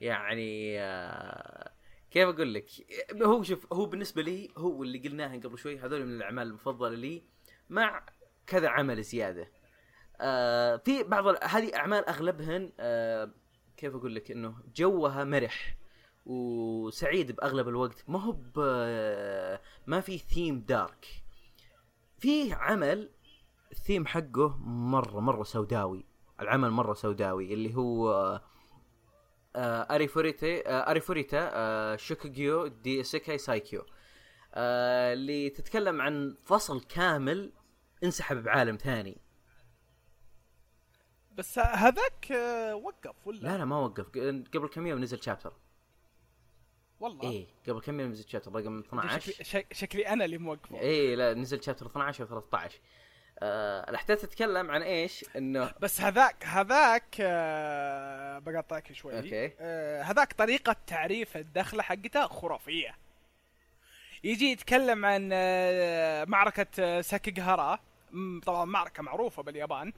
يعني 0.00 0.80
آه، 0.80 1.72
كيف 2.10 2.28
أقول 2.28 2.54
لك؟ 2.54 2.66
هو 3.22 3.42
شوف 3.42 3.72
هو 3.72 3.86
بالنسبة 3.86 4.22
لي 4.22 4.50
هو 4.56 4.82
اللي 4.82 4.98
قلناه 4.98 5.36
قبل 5.38 5.58
شوي 5.58 5.78
هذول 5.78 6.06
من 6.06 6.16
الأعمال 6.16 6.46
المفضلة 6.46 6.94
لي 6.96 7.22
مع 7.70 8.06
كذا 8.46 8.68
عمل 8.68 9.02
زيادة. 9.02 9.50
آه 10.20 10.76
في 10.76 11.02
بعض 11.02 11.26
هذه 11.42 11.76
أعمال 11.76 12.08
أغلبهن 12.08 12.72
آه 12.80 13.30
كيف 13.76 13.94
أقول 13.94 14.14
لك 14.14 14.30
إنه 14.30 14.54
جوها 14.74 15.24
مرح. 15.24 15.76
وسعيد 16.26 17.32
بأغلب 17.32 17.68
الوقت. 17.68 18.04
ما 18.08 18.18
هو 18.20 18.36
ما 19.86 20.00
في 20.00 20.18
theme 20.18 20.60
dark 20.60 21.06
في 22.18 22.52
عمل 22.52 23.10
الثيم 23.72 24.06
حقه 24.06 24.56
مرة 24.66 25.20
مرة 25.20 25.42
سوداوي. 25.42 26.04
العمل 26.40 26.70
مرة 26.70 26.94
سوداوي 26.94 27.54
اللي 27.54 27.74
هو 27.74 28.10
آه 29.56 29.94
Arifureta 29.94 30.46
آه 30.46 30.90
Arifureta 30.90 31.50
آه 31.52 31.96
Shokugyou 31.96 32.66
de 32.66 33.02
Sekai 33.02 33.38
Saikyou. 33.38 33.86
اللي 34.54 35.50
تتكلم 35.50 36.00
عن 36.00 36.36
فصل 36.44 36.80
كامل 36.80 37.52
انسحب 38.04 38.42
بعالم 38.42 38.76
ثاني. 38.76 39.20
بس 41.32 41.58
هذاك 41.58 42.30
وقف 42.72 43.26
ولا؟ 43.26 43.38
لا 43.38 43.58
لا 43.58 43.64
ما 43.64 43.78
وقف. 43.78 44.08
قبل 44.54 44.68
كم 44.72 44.86
يوم 44.86 45.00
نزل 45.00 45.22
شابتر 45.22 45.52
والله. 47.00 47.30
إيه 47.30 47.46
قبل 47.68 47.80
كم 47.80 48.00
يوم 48.00 48.10
نزل 48.10 48.28
شابتر 48.28 48.52
رقم 48.54 48.78
12 48.78 49.20
شكلي, 49.20 49.44
شك- 49.44 49.72
شكلي 49.72 50.08
أنا 50.08 50.24
اللي 50.24 50.38
موقفه. 50.38 50.80
إيه 50.80 51.14
لا 51.16 51.34
نزل 51.34 51.62
شابتر 51.64 51.86
12 51.86 52.24
و 52.24 52.26
13 52.26 52.78
آه 53.38 53.90
الاحداث 53.90 54.22
تتكلم 54.22 54.70
عن 54.70 54.82
إيش؟ 54.82 55.24
إنه 55.36 55.72
بس 55.80 56.00
هذاك 56.00 56.44
هذاك 56.46 57.16
آه 57.20 58.38
بقطعك 58.38 58.92
شوي. 58.92 59.16
أوكي. 59.18 59.52
آه 59.60 60.02
هذاك 60.02 60.32
طريقة 60.32 60.76
تعريف 60.86 61.36
الدخلة 61.36 61.82
حقته 61.82 62.26
خرافية. 62.26 62.94
يجي 64.24 64.44
يتكلم 64.50 65.04
عن 65.04 65.30
آه 65.32 66.24
معركة 66.24 66.66
آه 66.78 67.00
سيكيغاهارا. 67.00 67.78
طبعا 68.46 68.64
معركة 68.64 69.02
معروفة 69.02 69.42
باليابان. 69.42 69.92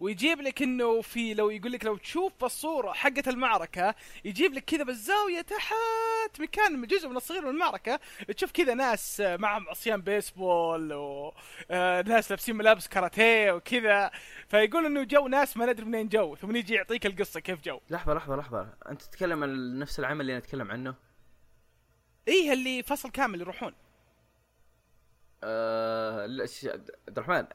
ويجيب 0.00 0.40
لك 0.40 0.62
إنه 0.62 1.00
في 1.00 1.34
لو 1.34 1.50
يقول 1.50 1.72
لك 1.72 1.84
لو 1.84 1.96
تشوف 1.96 2.44
الصورة 2.44 2.92
حقة 2.92 3.22
المعركة 3.26 3.94
يجيب 4.24 4.54
لك 4.54 4.64
كذا 4.64 4.84
بالزاوية 4.84 5.40
تحت 5.40 6.40
مكان 6.40 6.86
جزء 6.86 7.08
من 7.08 7.16
الصغير 7.16 7.42
من 7.42 7.48
المعركة. 7.50 8.00
تشوف 8.36 8.52
كذا 8.52 8.74
ناس 8.74 9.20
آه، 9.20 9.36
معهم 9.36 9.68
عصيان 9.68 10.00
بيسبول 10.02 10.92
وناس 10.92 12.30
لابسين 12.30 12.56
ملابس 12.56 12.88
كاراتيه 12.88 13.52
وكذا. 13.52 14.10
فيقول 14.48 14.86
إنه 14.86 15.02
جو 15.04 15.28
ناس 15.28 15.56
ما 15.56 15.66
ندري 15.66 15.84
منين 15.86 16.08
جو 16.08 16.36
ثم 16.36 16.56
يجي 16.56 16.74
يعطيك 16.74 17.06
القصة 17.06 17.40
كيف 17.40 17.60
جو. 17.64 17.80
لحظة 17.90 18.14
لحظة 18.14 18.36
لحظة. 18.36 18.68
أنت 18.88 19.02
تتكلم 19.02 19.42
عن 19.42 19.78
نفس 19.78 19.98
العمل 19.98 20.20
اللي 20.20 20.38
نتكلم 20.38 20.70
عنه؟ 20.70 20.94
إيه 22.28 22.52
اللي 22.52 22.82
فصل 22.82 23.10
كامل 23.10 23.40
يروحون. 23.40 23.74
آه 25.44 26.44
ش- 26.46 26.64
عبد 26.66 26.90
الرحمن 27.18 27.46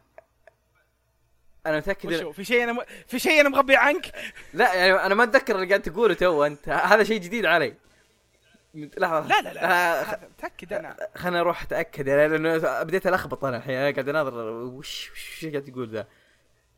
أنا 1.65 1.77
متأكد 1.77 2.13
وشو 2.13 2.31
في 2.31 2.45
شيء 2.45 2.63
أنا 2.63 2.73
م... 2.73 2.79
في 3.07 3.19
شيء 3.19 3.41
أنا 3.41 3.49
مغبي 3.49 3.75
عنك؟ 3.75 4.11
لا 4.53 4.73
يعني 4.73 4.93
أنا 4.93 5.15
ما 5.15 5.23
أتذكر 5.23 5.55
اللي 5.55 5.67
قاعد 5.67 5.81
تقوله 5.81 6.13
تو 6.13 6.43
أنت. 6.43 6.69
هذا 6.69 7.03
شيء 7.03 7.21
جديد 7.21 7.45
علي. 7.45 7.73
لحظة. 8.73 9.27
لا 9.27 9.41
لا 9.41 9.53
لا. 9.53 10.11
آه، 10.13 10.19
متأكد 10.37 10.73
أنا. 10.73 10.97
خلنا 11.15 11.39
أروح 11.39 11.63
أتأكد. 11.63 12.07
يعني 12.07 12.37
لأنه 12.37 12.83
بديت 12.83 13.07
ألخبط 13.07 13.45
أنا 13.45 13.57
الحين. 13.57 13.75
أنا 13.75 13.91
قاعد 13.91 14.09
أناظر 14.09 14.35
وش 14.51 15.11
وش 15.11 15.45
قاعد 15.45 15.63
تقول 15.63 15.89
ذا؟ 15.89 16.07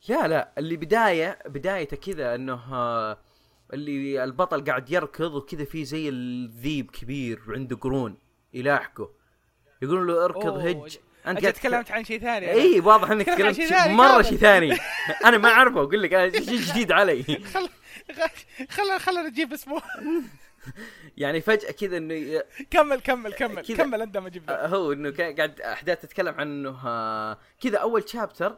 لا 0.09 0.27
لا. 0.27 0.51
اللي 0.57 0.75
بداية 0.75 1.39
بدايته 1.45 1.97
كذا 1.97 2.35
إنه 2.35 2.73
آه، 2.73 3.17
اللي 3.73 4.23
البطل 4.23 4.63
قاعد 4.65 4.91
يركض 4.91 5.33
وكذا 5.33 5.65
في 5.65 5.85
زي 5.85 6.09
الذيب 6.09 6.91
كبير 6.91 7.41
وعنده 7.47 7.75
قرون 7.75 8.17
يلاحقه. 8.53 9.09
يقولون 9.81 10.07
له 10.07 10.25
اركض 10.25 10.57
هج. 10.57 10.99
أنت 11.27 11.41
قاعد 11.41 11.53
تكلمت 11.59 11.91
عن 11.91 12.03
شيء 12.03 12.19
ثاني. 12.19 12.51
إي 12.51 12.79
واضح 12.79 13.11
إنك 13.11 13.25
تكلمت 13.25 13.55
شيء 13.55 13.87
مرة. 13.89 14.21
شيء 14.21 14.37
ثاني 14.37 14.77
أنا 15.25 15.37
ما 15.37 15.49
أعرفه 15.49 15.81
أقول 15.81 16.01
لك 16.01 16.11
شيء 16.43 16.61
جديد 16.61 16.91
علي 16.91 17.23
خل 17.53 17.69
خل 18.69 18.99
خلنا 18.99 19.21
نجيب 19.21 19.53
اسمه 19.53 19.81
يعني 21.17 21.41
فجأة 21.41 21.71
كذا 21.71 21.97
إنه 21.97 22.43
كمل 22.71 22.99
كمل 22.99 23.33
كمل. 23.33 23.61
كمل 23.61 24.01
أنت 24.01 24.17
ما 24.17 24.29
جبت 24.29 24.49
هو 24.49 24.91
إنه 24.91 25.11
قاعد 25.11 25.61
أحداث 25.61 26.01
تتكلم 26.01 26.35
عن 26.35 26.47
إنه 26.47 26.87
آه، 26.87 27.37
كذا 27.61 27.77
أول 27.77 28.09
شابتر 28.09 28.57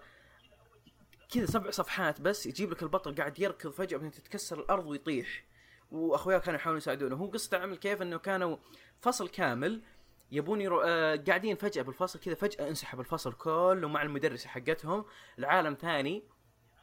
كذا 1.34 1.46
سبع 1.46 1.72
صفحات 1.72 2.22
بس 2.22 2.46
يجيب 2.46 2.72
لك 2.72 2.84
البطل 2.84 3.16
قاعد 3.16 3.40
يركض 3.40 3.72
فجأة 3.72 3.98
بعدين 3.98 4.12
تتكسر 4.12 4.60
الأرض 4.60 4.88
ويطيح 4.88 5.44
وأخوياه 5.92 6.38
كانوا 6.38 6.60
يحاولون 6.60 6.78
يساعدونه 6.78 7.16
هو 7.16 7.26
قصته 7.26 7.58
عمل 7.58 7.76
كيف 7.76 8.02
إنه 8.02 8.18
كانوا 8.18 8.58
فصل 9.02 9.30
كامل 9.30 9.82
يبون 10.32 10.62
يرو... 10.62 10.82
آه 10.82 11.16
قاعدين 11.28 11.56
فجأة 11.56 11.82
بالفصل 11.82 12.20
كذا 12.20 12.36
فجأة 12.36 12.70
انسحب 12.70 13.00
الفصل 13.00 13.34
كله 13.34 13.88
مع 13.88 14.02
المدرسة 14.02 14.50
حقتهم. 14.50 15.06
لعالم 15.38 15.74
ثاني 15.74 16.24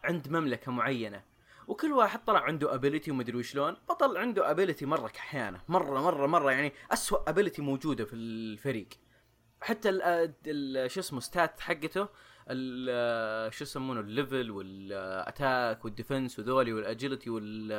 عند 0.04 0.28
مملكة 0.28 0.72
معينة. 0.72 1.22
وكل 1.68 1.92
واحد 1.92 2.24
طلع 2.24 2.40
عنده 2.40 2.74
ability 2.74 3.10
ومدري 3.10 3.38
وشلون. 3.38 3.76
بطل 3.88 4.16
عنده 4.16 4.50
ability 4.50 4.86
مره 4.86 5.08
كحيانه 5.08 5.60
مرة 5.68 6.00
مرة 6.00 6.26
مرة. 6.26 6.50
يعني 6.52 6.72
اسوء 6.92 7.22
ability 7.28 7.62
موجودة 7.62 8.04
في 8.04 8.16
الفريق. 8.16 8.88
حتى 9.60 9.88
ال 9.88 10.02
ال 10.46 10.90
شو 10.90 11.00
اسمه 11.00 11.20
stats 11.20 11.60
حقته 11.60 12.08
ال 12.50 13.52
شو 13.54 13.64
يسمونه 13.64 14.00
ال 14.00 14.08
level 14.08 14.50
وال 14.50 14.84
attack 14.84 15.84
وال 15.84 15.96
defense 15.96 16.38
وذولي 16.38 16.72
وال 16.72 16.85
agility 16.85 17.30
وال 17.30 17.72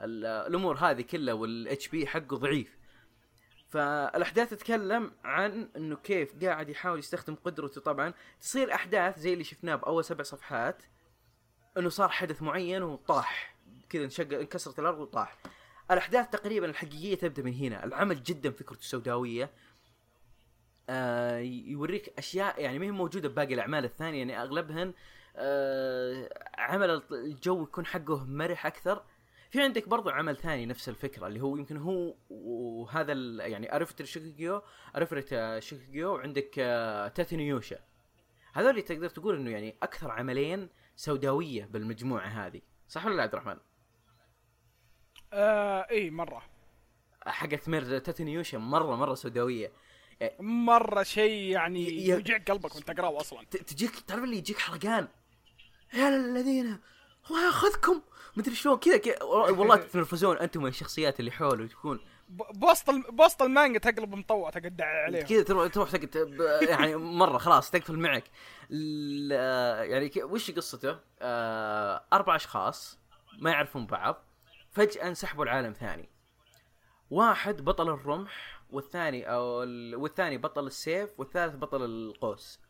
ال- 0.00 0.26
الأمور 0.26 0.76
هذه 0.76 1.02
كلها 1.02 1.34
وال 1.34 1.88
HP 1.88 2.06
حقه 2.06 2.36
ضعيف. 2.36 2.78
فالأحداث 3.74 4.50
تتكلم 4.50 5.12
عن 5.24 5.68
إنه 5.76 5.96
كيف 5.96 6.44
قاعد 6.44 6.68
يحاول 6.68 6.98
يستخدم 6.98 7.34
قدرته 7.34 7.80
طبعا. 7.80 8.14
تصير 8.40 8.74
أحداث 8.74 9.18
زي 9.18 9.32
اللي 9.32 9.44
شفناه 9.44 9.74
بأول 9.74 10.04
سبع 10.04 10.22
صفحات 10.24 10.82
إنه 11.78 11.88
صار 11.88 12.08
حدث 12.08 12.42
معين 12.42 12.82
وطاح. 12.82 13.56
كذا 13.88 14.04
انشق 14.04 14.38
انكسرت 14.38 14.78
الأرض 14.78 14.98
وطاح. 14.98 15.36
الأحداث 15.90 16.30
تقريبا 16.30 16.66
الحقيقية 16.66 17.14
تبدأ 17.14 17.42
من 17.42 17.54
هنا. 17.54 17.84
العمل 17.84 18.22
جدا 18.22 18.50
فكرته 18.50 18.82
سوداويه 18.82 19.50
آه 20.88 21.38
يوريك 21.38 22.18
أشياء 22.18 22.60
يعني 22.60 22.78
ما 22.78 22.86
هي 22.86 22.90
موجودة 22.90 23.28
بباقي 23.28 23.54
الأعمال 23.54 23.84
الثانية. 23.84 24.18
يعني 24.18 24.42
أغلبهن 24.42 24.94
آه 25.36 26.48
عمل 26.58 27.02
الجو 27.12 27.62
يكون 27.62 27.86
حقه 27.86 28.24
مرح 28.24 28.66
أكثر. 28.66 29.02
في 29.54 29.62
عندك 29.62 29.88
برضو 29.88 30.10
عمل 30.10 30.36
ثاني 30.36 30.66
نفس 30.66 30.88
الفكرة 30.88 31.26
اللي 31.26 31.40
هو 31.40 31.56
يمكن 31.56 31.76
هو 31.76 32.14
وهذا 32.30 33.12
ال- 33.12 33.40
يعني 33.40 33.76
ارفت 33.76 34.02
شيكيجيو 34.02 34.62
ارفت 34.96 35.58
شيكيجيو 35.58 36.14
وعندك 36.14 36.54
آه 36.58 37.08
تاتينيوشا 37.08 37.78
هذول 38.52 38.82
تقدر 38.82 39.08
تقول 39.08 39.36
إنه 39.36 39.50
يعني 39.50 39.76
أكثر 39.82 40.10
عملين 40.10 40.68
سوداوية 40.96 41.64
بالمجموعة 41.64 42.26
هذه 42.26 42.60
صح 42.88 43.06
ولا 43.06 43.14
لا 43.14 43.22
عبد 43.22 43.32
الرحمن؟ 43.34 43.56
آه 45.32 45.86
إي 45.90 46.10
مرة. 46.10 46.42
حقت 47.26 47.68
مير 47.68 47.98
تاتينيوشا 47.98 48.56
مرة 48.56 48.96
مرة 48.96 49.14
سوداوية. 49.14 49.72
مرة 50.40 51.02
شيء 51.02 51.52
يعني 51.52 52.06
يوجع 52.06 52.38
قلبك 52.38 52.74
وانت 52.74 52.88
تقراه 52.92 53.20
أصلا. 53.20 53.44
تجيك 53.44 53.90
تعرف 54.00 54.24
اللي 54.24 54.36
يجيك 54.36 54.58
حرقان؟ 54.58 55.08
يا 55.94 56.08
الذين 56.08 56.78
الله 57.30 57.46
ياخذكم؟ 57.46 58.02
مدري 58.36 58.54
شلون 58.54 58.78
كذا 58.78 58.96
والله 59.22 59.76
تتنرفزون 59.76 60.38
أنتم 60.38 60.62
من 60.62 60.68
الشخصيات 60.68 61.20
اللي 61.20 61.30
حوله 61.30 61.66
تكون 61.66 62.00
بوسط 62.54 62.90
بوسط 63.10 63.42
المانجا 63.42 63.78
تقلب 63.78 64.14
مطوع 64.14 64.50
تقدع 64.50 64.84
عليهم. 64.86 65.26
كذا 65.26 65.42
تروح 65.42 65.66
تروح 65.68 65.90
ب- 65.96 66.40
يعني 66.68 66.96
مرة 66.96 67.38
خلاص 67.38 67.70
تقفل 67.70 67.98
معك. 67.98 68.24
يعني 69.82 70.10
وش 70.24 70.50
قصته؟ 70.50 70.98
آه، 71.22 72.04
أربع 72.12 72.36
أشخاص 72.36 72.98
ما 73.38 73.50
يعرفون 73.50 73.86
بعض 73.86 74.24
فجأة 74.70 75.08
انسحبوا 75.08 75.44
لعالم 75.44 75.72
ثاني. 75.72 76.08
واحد 77.10 77.64
بطل 77.64 77.88
الرمح 77.88 78.60
والثاني 78.70 79.30
أو 79.32 79.62
ال- 79.62 79.96
والثاني 79.96 80.38
بطل 80.38 80.66
السيف 80.66 81.10
والثالث 81.20 81.56
بطل 81.56 81.84
القوس. 81.84 82.60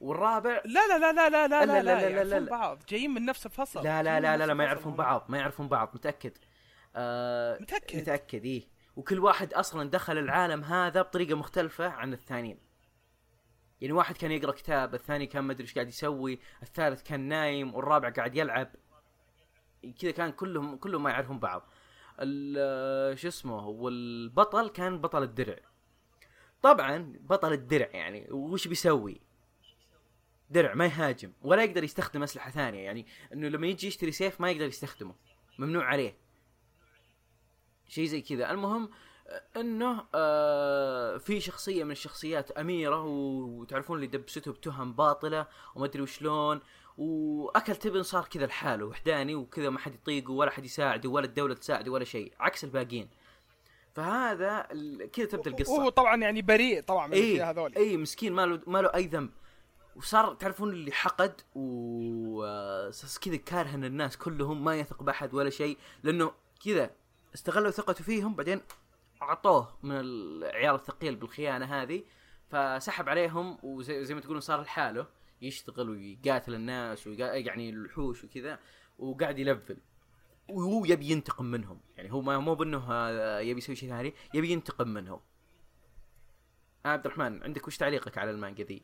والرابع 0.00 0.62
لا 0.64 0.88
لا 0.88 0.98
لا 0.98 1.12
لا 1.12 1.28
لا 1.28 1.48
لا 1.48 1.48
لا- 1.48 1.66
لا- 1.66 1.82
لا 1.82 1.82
لا- 1.82 1.82
لا 1.82 1.82
لا- 1.82 2.08
لا- 2.08 2.16
يعرفون 2.16 2.44
لا. 2.44 2.50
بعض 2.50 2.78
جايين 2.88 3.10
من 3.10 3.24
نفس 3.24 3.46
الفصل 3.46 3.84
لا 3.84 4.02
لا 4.02 4.20
لا 4.20 4.36
لا, 4.36 4.46
لا 4.46 4.54
ما 4.54 4.64
يعرفون. 4.64 4.94
بعض 4.94 5.26
ما 5.28 5.38
يعرفون 5.38 5.68
بعض 5.68 5.90
متاكد 5.94 6.32
آه 6.96 7.58
متأكد؟ 7.60 7.96
متاكد 8.00 8.44
إيه 8.44 8.62
وكل 8.96 9.18
واحد 9.18 9.54
أصلا 9.54 9.90
دخل 9.90 10.18
العالم 10.18 10.64
هذا 10.64 11.02
بطريقه 11.02 11.34
مختلفه 11.36 11.88
عن 11.88 12.12
الثانيين 12.12 12.58
يعني 13.80 13.92
واحد 13.92 14.16
كان 14.16 14.32
يقرا 14.32 14.52
كتاب 14.52 14.94
الثاني 14.94 15.26
كان 15.26 15.44
مدري 15.44 15.62
إيش 15.62 15.74
قاعد 15.74 15.88
يسوي 15.88 16.38
الثالث 16.62 17.02
كان 17.02 17.20
نايم 17.20 17.74
والرابع 17.74 18.10
قاعد 18.10 18.36
يلعب 18.36 18.68
كذا 20.00 20.10
كان 20.10 20.32
كلهم 20.32 20.76
كلهم 20.76 21.02
ما 21.02 21.10
يعرفون 21.10 21.38
بعض 21.38 21.62
ال- 22.20 23.18
شو 23.18 23.28
اسمه 23.28 23.66
والبطل 23.68 24.68
كان 24.68 24.98
بطل 25.00 25.22
الدرع 25.22 25.56
طبعا 26.62 27.12
بطل 27.20 27.52
الدرع 27.52 27.88
يعني 27.92 28.26
وش 28.30 28.68
بيسوي 28.68 29.20
درع 30.50 30.74
ما 30.74 30.86
يهاجم 30.86 31.32
ولا 31.42 31.64
يقدر 31.64 31.84
يستخدم 31.84 32.22
أسلحة 32.22 32.50
ثانية. 32.50 32.80
يعني 32.80 33.06
إنه 33.32 33.48
لما 33.48 33.66
يجي 33.66 33.86
يشتري 33.86 34.12
سيف 34.12 34.40
ما 34.40 34.50
يقدر 34.50 34.66
يستخدمه. 34.66 35.14
ممنوع 35.58 35.84
عليه. 35.84 36.16
شيء 37.88 38.04
زي 38.04 38.20
كذا. 38.20 38.50
المهم 38.50 38.90
إنه 39.56 40.04
آه 40.14 41.16
في 41.18 41.40
شخصية 41.40 41.84
من 41.84 41.90
الشخصيات 41.90 42.50
أميرة 42.50 43.04
وتعرفون 43.04 43.96
اللي 43.96 44.06
دبسته 44.06 44.52
بتهم 44.52 44.92
باطلة 44.92 45.46
وما 45.74 45.86
أدري 45.86 46.02
وشلون. 46.02 46.60
وأكل 46.98 47.76
تبن 47.76 48.02
صار 48.02 48.24
كذا 48.24 48.46
لحاله 48.46 48.84
وحداني 48.84 49.34
وكذا 49.34 49.70
ما 49.70 49.78
حد 49.78 49.94
يطيقه 49.94 50.32
ولا 50.32 50.50
حد 50.50 50.64
يساعده 50.64 51.08
ولا 51.08 51.26
الدولة 51.26 51.54
تساعده 51.54 51.92
ولا 51.92 52.04
شيء. 52.04 52.32
عكس 52.40 52.64
الباقيين. 52.64 53.08
فهذا 53.94 54.68
كذا 55.12 55.26
تبدأ 55.26 55.50
القصة. 55.50 55.72
وهو 55.72 55.88
طبعا 55.88 56.16
يعني 56.16 56.42
بريء 56.42 56.82
طبعا 56.82 57.06
من 57.06 57.12
اي 57.12 57.20
الاشياء 57.20 57.50
هذول. 57.50 57.74
اي 57.76 57.96
مسكين 57.96 58.32
ما 58.32 58.46
له 58.46 58.60
ما 58.66 58.82
له 58.82 58.94
أي 58.94 59.06
ذنب. 59.06 59.30
وصار 60.00 60.34
تعرفون 60.34 60.70
اللي 60.70 60.92
حقد 60.92 61.40
و 61.54 62.42
كذا 63.22 63.36
كارهن 63.36 63.84
الناس 63.84 64.16
كلهم 64.16 64.64
ما 64.64 64.76
يثق 64.76 65.02
بأحد 65.02 65.34
ولا 65.34 65.50
شيء 65.50 65.78
لأنه 66.02 66.32
كذا 66.64 66.90
استغلوا 67.34 67.70
ثقته 67.70 68.04
فيهم 68.04 68.34
بعدين 68.34 68.60
أعطوه 69.22 69.68
من 69.82 70.00
العيار 70.00 70.74
الثقيل 70.74 71.16
بالخيانة 71.16 71.82
هذه 71.82 72.02
فسحب 72.48 73.08
عليهم 73.08 73.58
وزي 73.62 74.04
زي 74.04 74.14
ما 74.14 74.20
تقولون 74.20 74.40
صار 74.40 74.60
لحاله 74.60 75.06
يشتغل 75.42 75.90
ويقاتل 75.90 76.54
الناس. 76.54 77.06
يعني 77.06 77.70
الوحوش 77.70 78.24
وكذا 78.24 78.58
وقاعد 78.98 79.38
يلفل 79.38 79.76
وهو 80.48 80.84
يبي 80.84 81.10
ينتقم 81.10 81.44
منهم 81.44 81.80
يعني 81.96 82.12
هو 82.12 82.20
مو 82.20 82.54
بأنه 82.54 82.98
يبي 83.38 83.58
يسوي 83.58 83.76
شيء 83.76 83.88
ثاني 83.88 84.14
يبي 84.34 84.50
ينتقم 84.50 84.88
منهم 84.88 85.20
عبد 86.84 87.06
الرحمن 87.06 87.42
عندك 87.42 87.66
وش 87.66 87.76
تعليقك 87.76 88.18
على 88.18 88.30
المانجا 88.30 88.64
ذي؟ 88.64 88.82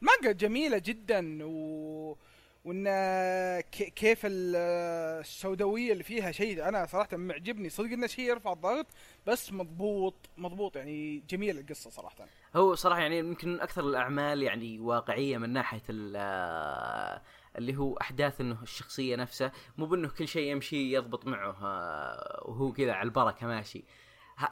مانجا 0.00 0.32
جميلة 0.32 0.78
جدا 0.78 1.38
و 1.44 2.16
وإن 2.64 2.84
كيف 3.70 4.20
ال- 4.26 4.56
السوداوية 5.20 5.92
اللي 5.92 6.04
فيها 6.04 6.32
شيء 6.32 6.68
أنا 6.68 6.86
صراحة 6.86 7.16
معجبني. 7.16 7.68
صدق 7.68 7.92
إنه 7.92 8.06
شيء 8.06 8.24
يرفع 8.24 8.52
الضغط 8.52 8.86
بس 9.26 9.52
مضبوط 9.52 10.14
مضبوط 10.38 10.76
يعني 10.76 11.22
جميل 11.30 11.58
القصة 11.58 11.90
صراحة. 11.90 12.26
هو 12.56 12.74
صراحة 12.74 13.00
يعني 13.00 13.18
يمكن 13.18 13.48
من 13.48 13.60
أكثر 13.60 13.84
الأعمال 13.88 14.42
يعني 14.42 14.78
واقعية 14.80 15.38
من 15.38 15.52
آه، 16.16 17.22
اللي 17.58 17.76
هو 17.76 17.94
أحداث 17.96 18.40
إنه 18.40 18.62
الشخصية 18.62 19.16
نفسها 19.16 19.52
مو 19.78 19.86
بإنه 19.86 20.08
كل 20.08 20.28
شيء 20.28 20.50
يمشي 20.52 20.92
يضبط 20.92 21.26
معه 21.26 21.56
آه، 21.62 22.42
وهو 22.44 22.72
كذا 22.72 22.92
على 22.92 23.06
البركة 23.06 23.46
ماشي. 23.46 23.84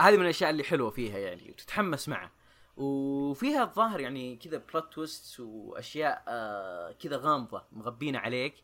هذه 0.01 0.17
من 0.17 0.23
الأشياء 0.23 0.51
اللي 0.51 0.65
حلوة 0.65 0.91
فيها 0.91 1.19
يعني 1.19 1.51
وتتحمس 1.51 2.09
معه. 2.09 2.31
وفيها 2.77 3.63
الظاهر 3.63 4.01
يعني 4.01 4.37
كذا 4.37 4.63
بلوت 4.73 4.93
تويست 4.93 5.41
وأشياء 5.41 6.25
آه 6.29 6.93
كذا 6.93 7.17
غامضة 7.17 7.65
مغبينه 7.73 8.19
عليك. 8.19 8.55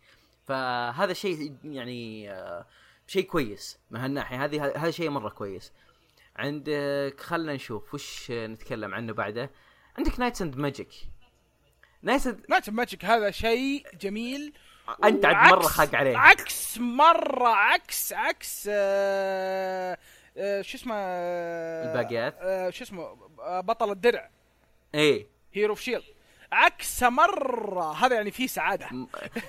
فهذا 0.44 1.12
شيء 1.12 1.56
يعني 1.64 2.30
آه 2.32 2.66
شيء 3.06 3.24
كويس 3.24 3.78
من 3.90 4.00
هالناحية. 4.00 4.44
هذه 4.44 4.64
هذا 4.66 4.90
شيء 4.90 5.10
مرة 5.10 5.28
كويس. 5.28 5.72
عندك 6.36 7.20
خلنا 7.20 7.54
نشوف 7.54 7.94
وش 7.94 8.30
نتكلم 8.30 8.94
عنه 8.94 9.12
بعده. 9.12 9.50
عندك 9.98 10.20
Knights 10.20 10.43
and 10.43 10.57
Magic 10.57 10.95
Knights 12.03 12.26
Knight 12.49 12.70
Magic 12.70 13.05
هذا 13.04 13.30
شيء 13.30 13.86
جميل. 14.00 14.52
أنت 15.04 15.24
عاد 15.24 15.52
مرة 15.52 15.62
خاق 15.62 15.94
عليه. 15.94 16.16
عكس 16.16 16.78
مرة 16.78 17.48
عكس 17.48 18.12
عكس 18.12 18.68
آه 18.70 19.92
آه 19.92 19.98
شو 20.37 20.76
اسمه 20.78 20.95
آه 20.97 21.91
الباقيات؟ 21.91 22.37
آه 22.41 22.70
شو 22.70 22.85
اسمه 22.85 23.03
آه 23.41 23.61
بطل 23.61 23.91
الدرع. 23.91 24.30
إيه. 24.95 25.26
Hero 25.53 25.70
of 25.70 25.80
Shield 25.80 26.03
عكسه 26.53 27.09
مرة 27.09 27.93
هذا 27.93 28.16
يعني 28.16 28.30
فيه 28.30 28.47
سعادة. 28.47 28.89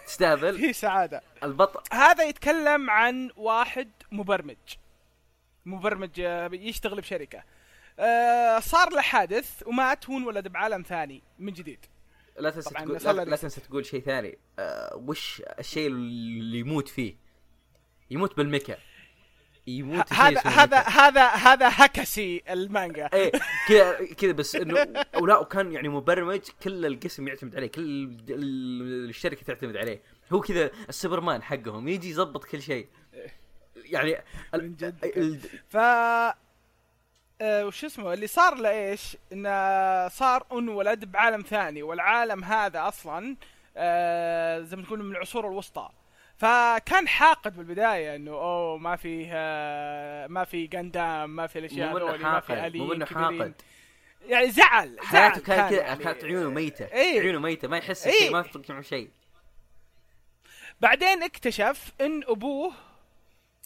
تستهبل. 0.06 0.58
فيه 0.60 0.72
سعادة. 0.72 1.22
البطل. 1.44 1.96
هذا 1.96 2.24
يتكلم 2.24 2.90
عن 2.90 3.30
واحد 3.36 3.90
مبرمج. 4.12 4.58
مبرمج 5.66 6.20
آه، 6.20 6.50
يشتغل 6.54 7.02
بشركة. 7.02 7.44
آه 8.00 8.60
صار 8.60 8.90
له 8.94 9.02
حادث 9.02 9.64
ومات 9.68 10.10
وانولد 10.10 10.48
بعالم 10.48 10.82
ثاني 10.82 11.22
من 11.40 11.54
جديد. 11.54 11.80
لا 12.40 12.50
تنسى 12.50 12.70
تقول 12.70 13.18
لا, 13.30 13.36
تنسى 13.36 13.62
تقول 13.62 13.86
شيء 13.86 14.02
ثاني. 14.02 14.38
آه 14.60 14.96
وش 14.96 15.42
الشيء 15.60 15.88
اللي 15.88 16.60
يموت 16.60 16.88
فيه؟ 16.88 17.16
يموت 18.12 18.38
بالميكا 18.38 18.78
يموت 19.68 20.14
هذا 20.14 20.42
هذا. 20.42 20.78
هذا 20.80 21.28
هذا 21.28 21.70
هكسي 21.72 22.44
المانجا 22.50 23.10
إيه 23.14 23.32
كذا 23.70 24.14
كذا 24.18 24.32
بس 24.32 24.56
إنه 24.56 25.06
أو 25.16 25.26
لا 25.26 25.38
وكان 25.38 25.72
يعني 25.72 25.90
مبرمج 25.90 26.42
كل 26.64 26.86
القسم 26.86 27.28
يعتمد 27.28 27.56
عليه 27.56 27.68
كل 27.68 27.82
ال- 27.82 28.26
ال- 28.30 29.10
الشركة 29.10 29.44
تعتمد 29.44 29.78
عليه 29.78 30.02
هو 30.34 30.42
كذا 30.42 30.72
السوبرمان 30.90 31.44
حقهم 31.44 31.88
يجي 31.88 32.10
يظبط 32.10 32.44
كل 32.46 32.62
شيء 32.62 32.88
يعني 33.76 34.18
من 34.54 34.76
جد. 34.76 35.06
ال- 35.06 35.40
ف 35.70 35.78
آه 37.42 37.66
وش 37.66 37.86
اسمه 37.86 38.14
اللي 38.14 38.28
صار 38.28 38.56
له 38.56 38.70
إيش؟ 38.70 39.18
إنه 39.34 40.08
صار 40.08 40.46
انولد 40.52 41.06
بعالم 41.12 41.42
ثاني 41.42 41.84
والعالم 41.84 42.44
هذا 42.44 42.88
أصلا 42.88 43.36
آه 43.78 44.60
زي 44.60 44.76
ما 44.78 44.84
تقول 44.84 45.04
من 45.04 45.12
العصور 45.12 45.48
الوسطى 45.48 45.90
فكان 46.38 47.08
حاقد 47.08 47.58
بالبداية 47.58 48.16
إنه 48.16 48.32
أوه 48.32 48.78
ما 48.78 48.96
فيه 48.96 49.28
ما 50.28 50.44
في 50.44 50.68
جندام 50.68 51.36
ما 51.36 51.48
في 51.48 51.60
الأشياء 51.60 51.90
هذولي 51.98 52.18
ما 52.18 52.40
في 52.40 52.56
حاقد 52.56 52.66
الين 52.76 52.82
مو 52.82 53.06
كبيرين. 53.06 53.06
حاقد 53.40 53.54
يعني 54.28 54.52
زعل 54.52 54.98
حياته 55.00 55.42
كانت 55.42 55.70
كذا 55.70 55.82
يعني. 55.82 56.04
كانت 56.04 56.24
عيونه 56.24 56.50
ميتة 56.50 56.86
إيه. 56.86 57.20
عيونه 57.22 57.40
ميتة 57.40 57.68
ما 57.68 57.78
يحس. 57.78 58.08
بشيء 58.08 58.32
ما 58.32 58.40
يفرق 58.40 58.70
معه 58.72 58.82
شيء 58.82 59.10
بعدين 60.82 61.24
اكتشف 61.24 61.92
إن 62.02 62.24
أبوه 62.28 62.74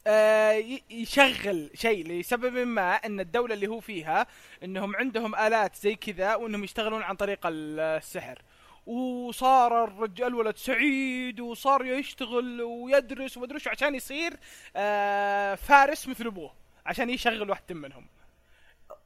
آه، 0.09 0.63
يشغل 0.89 1.69
شيء 1.73 2.07
لسبب 2.07 2.57
ما 2.57 2.93
إن 2.95 3.19
الدولة 3.19 3.53
اللي 3.53 3.67
هو 3.67 3.79
فيها 3.79 4.27
إنهم 4.63 4.95
عندهم 4.95 5.35
آلات 5.35 5.75
زي 5.75 5.95
كذا 5.95 6.35
وإنهم 6.35 6.63
يشتغلون 6.63 7.03
عن 7.03 7.15
طريق 7.15 7.47
ال- 7.47 7.79
السحر 7.79 8.41
وصار 8.87 9.83
الرجال 9.83 10.27
الولد 10.27 10.57
سعيد 10.57 11.39
وصار 11.39 11.85
يشتغل 11.85 12.61
ويدرس 12.61 13.37
ومدري 13.37 13.59
عشان 13.67 13.95
يصير 13.95 14.33
آه، 14.75 15.55
فارس 15.55 16.07
مثل 16.07 16.27
أبوه 16.27 16.53
عشان 16.85 17.09
يشغل 17.09 17.49
واحد 17.49 17.73
منهم. 17.73 18.07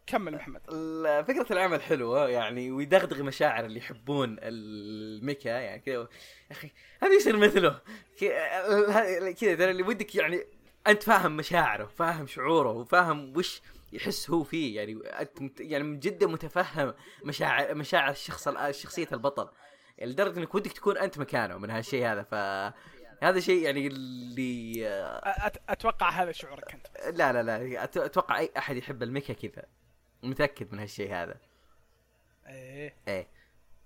كمل 0.08 0.36
محمد. 0.36 0.62
فكرة 1.28 1.46
العمل 1.52 1.82
حلوة 1.82 2.30
يعني 2.30 2.72
ويدغدغ 2.72 3.24
مشاعر 3.24 3.66
اللي 3.66 3.80
يحبون 3.80 4.38
الميكا 4.42 5.50
يعني 5.50 5.82
كذا. 5.82 5.94
يا 5.94 6.08
أخي 6.52 6.72
هذا 7.04 7.14
يصير 7.14 7.38
مثله. 7.38 7.80
كذا 9.40 9.70
اللي 9.70 9.84
ودك 9.84 10.16
يعني 10.16 10.46
أنت 10.88 11.04
فاهم 11.04 11.38
مشاعره 11.38 11.86
فاهم 11.86 12.28
شعوره 12.28 12.72
وفاهم 12.72 13.38
وش 13.38 13.62
يحس 13.94 14.30
هو 14.30 14.44
فيه 14.44 14.76
يعني 14.76 15.00
أنت 15.42 15.60
يعني 15.60 15.98
جدا 15.98 16.28
متفهم 16.28 16.94
مشاعر 17.24 17.76
مشاعر 17.76 18.12
الشخص 18.12 18.48
ال- 18.48 18.76
شخصية 18.76 19.08
البطل. 19.12 19.50
يعني 19.98 20.12
لدرجة 20.12 20.40
إنك 20.40 20.56
ودك 20.56 20.72
تكون 20.72 20.98
أنت 20.98 21.18
مكانه 21.20 21.58
من 21.58 21.70
هالشيء 21.70 22.06
هذا 22.06 22.24
ف 22.24 22.34
هذا 23.24 23.40
شيء 23.40 23.64
يعني 23.64 23.88
اللي 23.88 24.88
أتوقع 25.70 26.10
هذا 26.10 26.32
شعورك 26.32 26.74
أنت. 26.74 26.88
لا 27.18 27.34
لا 27.34 27.44
لا 27.44 27.84
أتوقع 27.84 28.40
أي 28.40 28.52
أحد 28.58 28.76
يحب 28.78 29.04
الميكا 29.04 29.34
كذا 29.34 29.66
متأكد 30.24 30.74
من 30.74 30.80
هالشيء 30.80 31.14
هذا. 31.14 31.36
إيه. 32.48 32.96
إيه. 33.08 33.28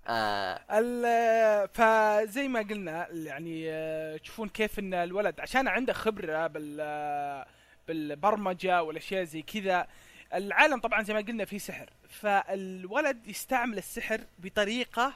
آه. 0.08 1.66
فزي 1.66 2.48
ما 2.48 2.60
قلنا 2.60 3.08
يعني 3.12 3.70
آه، 3.70 4.16
تشوفون 4.16 4.48
كيف 4.48 4.78
إن 4.78 4.94
الولد 4.94 5.40
عشان 5.40 5.68
عنده 5.68 5.92
خبرة 5.92 6.46
بال 6.46 6.80
بالبرمجة 7.88 8.82
والأشياء 8.82 9.24
زي 9.24 9.42
كذا. 9.42 9.86
العالم 10.34 10.80
طبعا 10.80 11.02
زي 11.02 11.14
ما 11.14 11.20
قلنا 11.20 11.44
فيه 11.44 11.58
سحر. 11.58 11.90
فالولد 12.08 13.26
يستعمل 13.26 13.78
السحر 13.78 14.20
بطريقة 14.38 15.12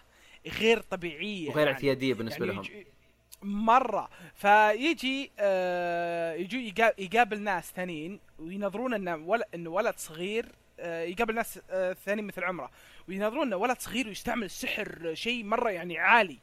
غير 0.61 0.81
طبيعية 0.81 1.49
وغير 1.49 1.59
يعني. 1.67 1.71
اعتيادية 1.77 2.15
بالنسبة 2.15 2.47
يعني 2.47 2.57
لهم. 2.57 2.85
مرة. 3.43 4.09
فيجي 4.35 5.31
آه 5.39 6.35
يجي 6.35 6.69
يقا- 6.75 6.95
يقابل 7.01 7.41
ناس 7.41 7.73
ثانيين 7.77 8.21
وينظرون 8.39 8.95
انه 8.95 9.17
ولد 9.17 9.45
انه 9.55 9.71
ولد 9.71 9.95
صغير 9.97 10.47
آه 10.81 11.03
يقابل 11.03 11.35
ناس 11.35 11.61
آه 11.71 11.93
ثانيين 11.93 12.27
مثل 12.27 12.45
عمره 12.45 12.71
وينظرون 13.09 13.47
انه 13.47 13.57
ولد 13.57 13.79
صغير 13.79 14.09
ويستعمل 14.09 14.45
السحر 14.45 15.15
شيء 15.15 15.45
مرة 15.45 15.71
يعني 15.71 15.99
عالي. 15.99 16.39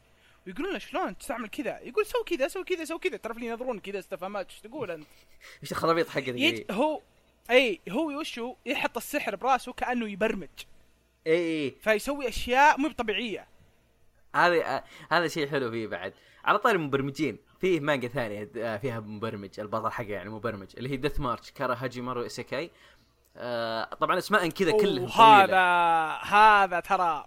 ويقولون 0.48 0.72
له 0.72 0.78
شلون 0.78 1.18
تستعمل 1.18 1.48
كذا؟ 1.48 1.78
يقول 1.80 2.06
سوي 2.06 2.24
كذا 2.26 2.48
سوي 2.48 2.64
كذا 2.64 2.84
سوي 2.84 2.98
كذا. 2.98 3.16
تعرف 3.16 3.36
اللي 3.36 3.48
ينظرون 3.48 3.78
كذا 3.78 3.98
استفهامات 3.98 4.50
إيش 4.50 4.60
تقول 4.60 4.90
أنت؟ 4.90 5.06
إيش 5.62 5.72
الخرابيط 5.72 6.08
حقتك 6.08 6.28
يج؟ 6.28 6.64
هو 6.70 7.00
إي 7.50 7.80
هو 7.90 8.20
وشو؟ 8.20 8.54
يحط 8.66 8.96
السحر 8.96 9.36
براسه 9.36 9.72
كأنه 9.72 10.08
يبرمج. 10.08 10.48
إي 11.26 11.64
إي. 11.64 11.70
فيسوي 11.80 12.28
أشياء 12.28 12.80
مو 12.80 12.88
طبيعيه 12.88 13.48
هذا 14.34 14.84
هذا 15.10 15.28
شيء 15.28 15.48
حلو 15.48 15.70
فيه 15.70 15.86
بعد. 15.86 16.12
على 16.44 16.58
طاري 16.58 16.76
المبرمجين 16.76 17.38
فيه 17.60 17.80
مانجا 17.80 18.08
ثانية 18.08 18.50
آه، 18.56 18.76
فيها 18.76 19.00
مبرمج 19.00 19.60
البطل 19.60 19.90
حقه 19.90 20.08
يعني 20.08 20.30
مبرمج 20.30 20.68
اللي 20.76 20.90
هي 20.90 20.96
Death 20.96 21.20
March 21.20 21.50
kara 21.50 21.76
hajimaru 21.78 22.26
isekai 22.26 22.70
آه 23.36 23.84
طبعا 23.84 24.18
اسماء 24.18 24.48
كذا 24.48 24.70
كلهم 24.72 25.08
طويلة. 25.08 25.58
هذا 26.22 26.80
ترى 26.80 27.26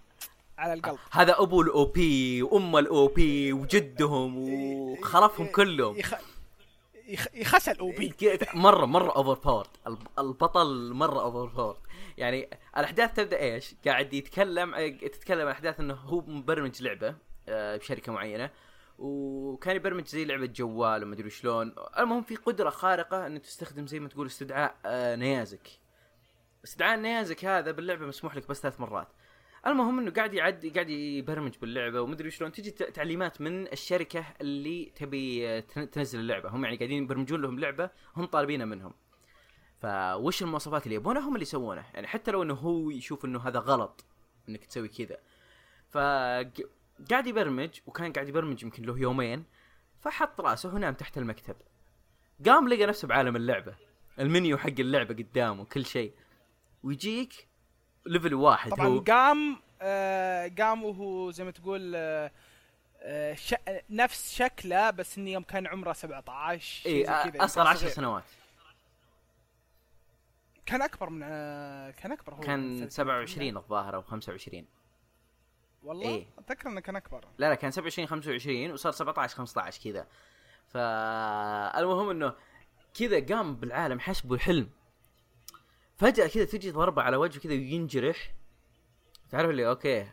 على 0.58 0.72
القلب. 0.72 0.98
هذا 1.10 1.42
أبو 1.42 1.62
ال 1.62 1.84
OP 1.84 2.42
وأم 2.42 2.76
ال 2.76 3.06
OP 3.06 3.52
وجدهم 3.52 4.38
وخرفهم 4.38 5.46
كلهم. 5.46 5.98
يخ... 5.98 6.14
يخ... 7.06 7.26
يخسل 7.34 7.78
OP. 7.78 8.08
كذا 8.08 8.48
مرة 8.54 8.86
مرة 8.86 9.16
overpowered 9.16 9.66
البطل 10.18 10.92
مرة 10.92 11.22
overpowered 11.22 11.78
يعني 12.18 12.48
الأحداث 12.78 13.12
تبدأ 13.12 13.40
إيش؟ 13.40 13.74
قاعد 13.86 14.14
يتكلم 14.14 14.98
تتكلم 14.98 15.40
عن 15.40 15.52
أحداث 15.52 15.80
إنه 15.80 15.94
هو 15.94 16.20
مبرمج 16.20 16.82
لعبة 16.82 17.14
آه، 17.48 17.76
بشركة 17.76 18.12
معينة 18.12 18.50
وكان 18.98 19.76
يبرمج 19.76 20.06
زي 20.06 20.24
لعبة 20.24 20.46
جوال 20.46 21.02
وما 21.02 21.14
أدري 21.14 21.30
شلون. 21.30 21.74
المهم 21.98 22.22
في 22.22 22.36
قدرة 22.36 22.70
خارقة 22.70 23.26
إنه 23.26 23.38
تستخدم 23.38 23.86
زي 23.86 24.00
ما 24.00 24.08
تقول 24.08 24.26
استدعاء 24.26 24.74
آه، 24.86 25.16
نيازك. 25.16 25.68
استدعاء 26.64 26.94
النيازك 26.94 27.44
هذا 27.44 27.70
باللعبة 27.70 28.06
مسموح 28.06 28.36
لك 28.36 28.48
بس 28.48 28.60
ثلاث 28.60 28.80
مرات. 28.80 29.08
المهم 29.66 29.98
إنه 29.98 30.10
قاعد 30.10 30.34
يعدي 30.34 30.70
قاعد 30.70 30.90
يبرمج 30.90 31.58
باللعبة 31.58 32.00
ومدري 32.00 32.30
شلون 32.30 32.52
تجي 32.52 32.70
تعليمات 32.70 33.40
من 33.40 33.72
الشركة 33.72 34.24
اللي 34.40 34.92
تبي 34.96 35.60
تن- 35.60 35.90
تنزل 35.90 36.20
اللعبة. 36.20 36.48
هم 36.48 36.64
يعني 36.64 36.76
قاعدين 36.76 37.02
يبرمجون 37.02 37.42
لهم 37.42 37.58
لعبة 37.58 37.90
هم 38.16 38.24
طالبينها 38.24 38.66
منهم. 38.66 38.92
فوش 39.82 40.42
المواصفات 40.42 40.84
اللي 40.84 40.94
يبونها؟ 40.94 41.22
هم 41.22 41.34
اللي 41.34 41.42
يسوونها. 41.42 41.86
يعني 41.94 42.06
حتى 42.06 42.30
لو 42.30 42.42
إنه 42.42 42.54
هو 42.54 42.90
يشوف 42.90 43.24
إنه 43.24 43.40
هذا 43.40 43.58
غلط 43.58 44.04
إنك 44.48 44.64
تسوي 44.64 44.88
كذا. 44.88 45.16
ف 45.90 45.98
قاعد 47.10 47.26
يبرمج 47.26 47.80
وكان 47.86 48.12
قاعد 48.12 48.28
يبرمج 48.28 48.62
يمكن 48.62 48.82
له 48.82 48.98
يومين 48.98 49.44
فحط 50.00 50.40
رأسه 50.40 50.74
ونام 50.74 50.94
تحت 50.94 51.18
المكتب. 51.18 51.56
قام 52.46 52.68
لقى 52.68 52.86
نفسه 52.86 53.08
بعالم 53.08 53.36
اللعبة. 53.36 53.74
المنيو 54.18 54.58
حق 54.58 54.68
اللعبة 54.78 55.14
قدامه 55.14 55.64
كل 55.64 55.84
شيء. 55.86 56.12
ويجيك 56.82 57.48
ليفل 58.06 58.34
واحد 58.34 58.70
طبعا 58.70 58.86
هو. 58.86 59.00
قام 59.00 59.60
آه 59.82 60.50
قام 60.58 60.84
وهو 60.84 61.30
زي 61.30 61.44
ما 61.44 61.50
تقول 61.50 61.92
آه 61.96 62.30
آه 63.00 63.34
ش... 63.34 63.54
نفس 63.90 64.34
شكله 64.34 64.90
بس 64.90 65.18
إنه 65.18 65.30
يوم 65.30 65.42
كان 65.42 65.66
عمره 65.66 65.92
17 65.92 66.60
شيء 66.60 67.10
اي 67.10 67.10
أصغر 67.10 67.60
يمكن 67.60 67.70
عشر 67.70 67.78
صغير. 67.78 67.92
سنوات. 67.92 68.24
كان 70.66 70.82
أكبر 70.82 71.10
من 71.10 71.20
كان 71.90 72.12
أكبر 72.12 72.34
هو 72.34 72.40
كان 72.40 72.80
من 72.80 72.88
27 72.88 73.56
الظاهر 73.56 73.94
أو 73.94 74.02
25 74.02 74.66
والله 75.82 76.08
إيه. 76.08 76.26
أتذكر 76.38 76.68
إنه 76.68 76.80
كان 76.80 76.96
أكبر. 76.96 77.24
لا 77.38 77.48
لا 77.48 77.54
كان 77.54 77.70
27 77.70 78.08
25 78.08 78.70
وصار 78.70 78.92
17 78.92 79.36
15 79.36 79.82
كذا. 79.84 80.06
فالمهم 80.68 82.10
إنه 82.10 82.34
كذا 82.98 83.26
قام 83.36 83.56
بالعالم 83.56 84.00
حسبه 84.00 84.38
حلم 84.38 84.70
فجأة 86.02 86.26
كذا 86.26 86.44
تجي 86.44 86.70
ضربة 86.70 87.02
على 87.02 87.16
وجهه 87.16 87.40
كذا 87.40 87.52
وينجرح 87.52 88.34
تعرف 89.30 89.50
اللي 89.50 89.68
okay 89.68 90.06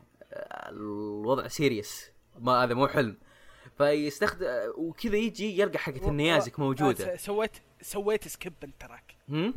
الوضع 0.70 1.48
serious 1.48 2.12
ما 2.40 2.64
هذا 2.64 2.74
مو 2.74 2.88
حلم. 2.88 3.18
فيستخدم 3.78 4.48
وكذا 4.78 5.16
يجي 5.18 5.60
يلقى 5.62 5.80
حقة 5.80 6.08
النيازك 6.10 6.60
موجودة. 6.60 7.18
س- 7.18 7.26
سويت 7.26 7.52
سويت 7.82 8.28
skip 8.28 8.54
انت 8.64 8.82
تراك. 8.82 9.16
هم؟ 9.30 9.54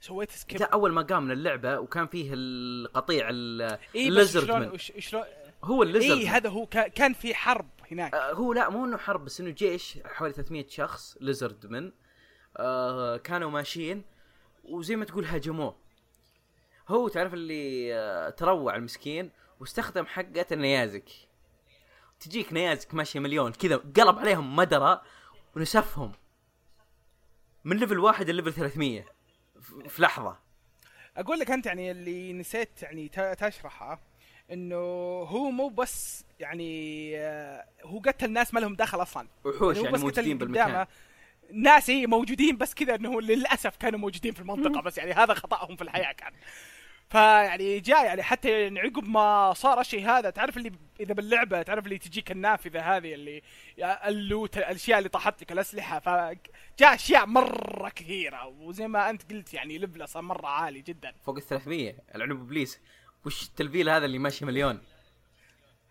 سويت 0.00 0.30
skip 0.30 0.58
جاء 0.58 0.72
أول 0.72 0.92
ما 0.92 1.02
قام 1.02 1.22
من 1.24 1.30
اللعبة 1.30 1.78
وكان 1.78 2.06
فيه 2.06 2.30
القطيع 2.34 3.28
ال 3.30 3.47
lizard 3.47 4.50
men. 4.50 4.78
شلون؟ 4.78 5.24
هو 5.64 5.82
ال 5.82 5.87
lizard 5.87 6.18
إي 6.18 6.26
هذا 6.28 6.48
هو 6.50 6.66
كا- 6.66 6.88
كان 6.88 7.12
في 7.12 7.34
حرب 7.34 7.68
هناك. 7.92 8.14
آه، 8.14 8.32
هو 8.32 8.52
لا 8.52 8.68
مو 8.70 8.84
إنه 8.84 8.96
حرب 8.96 9.24
بس 9.24 9.40
إنه 9.40 9.50
جيش 9.50 9.98
حوالي 10.04 10.34
300 10.34 10.66
شخص 10.68 11.16
lizard 11.20 11.66
men. 11.66 11.92
آه 12.56 13.16
كانوا 13.16 13.50
ماشيين. 13.50 14.02
وزي 14.68 14.96
ما 14.96 15.04
تقول 15.04 15.24
هاجموه. 15.24 15.76
هو 16.88 17.08
تعرف 17.08 17.34
اللي 17.34 17.94
آه 17.94 18.30
تروع 18.30 18.76
المسكين 18.76 19.30
واستخدم 19.60 20.06
حقة 20.06 20.46
النيازك 20.52 21.04
تجيك 22.20 22.52
نيازك 22.52 22.94
ماشية 22.94 23.20
مليون 23.20 23.52
كذا 23.52 23.76
قلب 23.76 24.18
عليهم 24.18 24.56
مدرة 24.56 25.02
ونسفهم. 25.56 26.12
من 27.64 27.76
level 27.76 27.98
واحد 27.98 28.30
لل 28.30 28.36
level 28.36 28.52
300 28.52 29.04
ف- 29.60 29.74
في 29.88 30.02
لحظة. 30.02 30.38
أقول 31.16 31.38
لك 31.38 31.50
أنت 31.50 31.66
يعني 31.66 31.90
اللي 31.90 32.32
نسيت 32.32 32.82
يعني 32.82 33.08
تشرحه 33.38 34.00
إنه 34.52 34.76
هو 35.22 35.50
مو 35.50 35.68
بس 35.68 36.24
يعني 36.40 37.12
آه، 37.18 37.64
هو 37.84 37.98
قتل 37.98 38.32
ناس 38.32 38.54
ما 38.54 38.60
لهم 38.60 38.74
دخل 38.74 39.02
أصلا. 39.02 39.28
وحوش 39.44 39.76
يعني 39.76 39.88
قتل 39.88 40.00
موجودين 40.00 40.38
بالمكان. 40.38 40.86
قدامه. 41.48 41.62
ناس 41.62 41.90
هي 41.90 42.06
موجودين 42.06 42.56
بس 42.56 42.74
كذا 42.74 42.94
إنه 42.94 43.20
للأسف 43.20 43.76
كانوا 43.76 43.98
موجودين 43.98 44.32
في 44.32 44.40
المنطقة 44.40 44.82
بس 44.82 44.98
يعني 44.98 45.12
هذا 45.12 45.34
خطأهم 45.34 45.76
في 45.76 45.82
الحياة 45.82 46.12
كان. 46.12 46.32
فيعني 47.08 47.80
جاء 47.80 48.04
يعني 48.04 48.22
حتى 48.22 48.62
يعني 48.62 48.80
عقب 48.80 49.08
ما 49.08 49.52
صار 49.52 49.80
الشيء 49.80 50.08
هذا 50.08 50.30
تعرف 50.30 50.56
اللي 50.56 50.72
إذا 51.00 51.14
باللعبة 51.14 51.62
تعرف 51.62 51.84
اللي 51.84 51.98
تجيك 51.98 52.30
النافذه 52.30 52.96
هذه 52.96 53.14
اللي 53.14 53.42
اللوت 53.78 54.58
الأشياء 54.58 54.98
اللي 54.98 55.08
طاحت 55.08 55.42
لك 55.42 55.52
الأسلحة. 55.52 55.98
فجاء 55.98 56.94
أشياء 56.94 57.26
مرة 57.26 57.88
كثيرة 57.88 58.46
وزي 58.46 58.88
ما 58.88 59.10
أنت 59.10 59.32
قلت 59.32 59.54
يعني 59.54 59.78
ليفله 59.78 60.06
صار 60.06 60.22
مرة 60.22 60.46
عالي 60.46 60.80
جدا. 60.80 61.12
فوق 61.24 61.36
ال 61.36 61.42
300 61.42 61.94
العنب 62.14 62.40
إبليس. 62.40 62.80
وش 63.24 63.42
التلفيل 63.42 63.88
هذا 63.88 64.04
اللي 64.04 64.18
ماشي 64.18 64.44
مليون؟ 64.44 64.82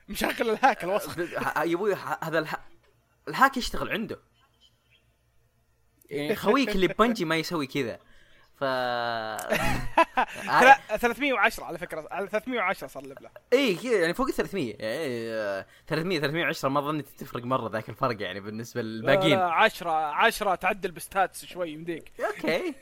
مشغل 0.10 0.50
الهاك 0.50 0.84
الوسخ 0.84 1.18
يا 1.20 1.74
أبوي 1.74 1.96
هذا 2.24 2.40
الها... 2.40 2.66
ال 3.28 3.34
hack 3.34 3.58
يشتغل 3.58 3.90
عنده. 3.90 4.20
يعني 6.10 6.36
خويك 6.36 6.70
اللي 6.70 6.88
ببنجي 6.88 7.26
ما 7.26 7.36
يسوي 7.36 7.68
كذا. 7.68 8.00
ف 8.60 8.64
ثلا- 10.60 10.98
310 10.98 11.64
على 11.64 11.78
فكرة. 11.78 12.08
على 12.12 12.28
310 12.28 12.88
صار 12.88 13.04
level 13.06 13.26
ه 13.26 13.30
اي 13.54 13.76
كذا 13.76 13.92
يعني 14.02 14.14
فوق 14.14 14.28
ال 14.28 14.34
300 14.34 14.68
يعني 14.80 15.32
آه، 15.34 15.66
300 15.88 16.20
310 16.20 16.70
ما 16.70 16.82
ظنيت 16.82 17.08
تفرق 17.18 17.44
مرة 17.44 17.70
ذاك 17.70 17.90
الفرق 17.90 18.22
يعني 18.22 18.40
بالنسبة 18.40 18.82
للباقيين. 18.82 19.38
10 19.40 19.92
10 19.92 20.56
تعدل 20.56 20.92
ب 20.92 21.01
stats 21.01 21.46
شوي 21.46 21.72
يمديك. 21.72 22.12
okay. 22.28 22.76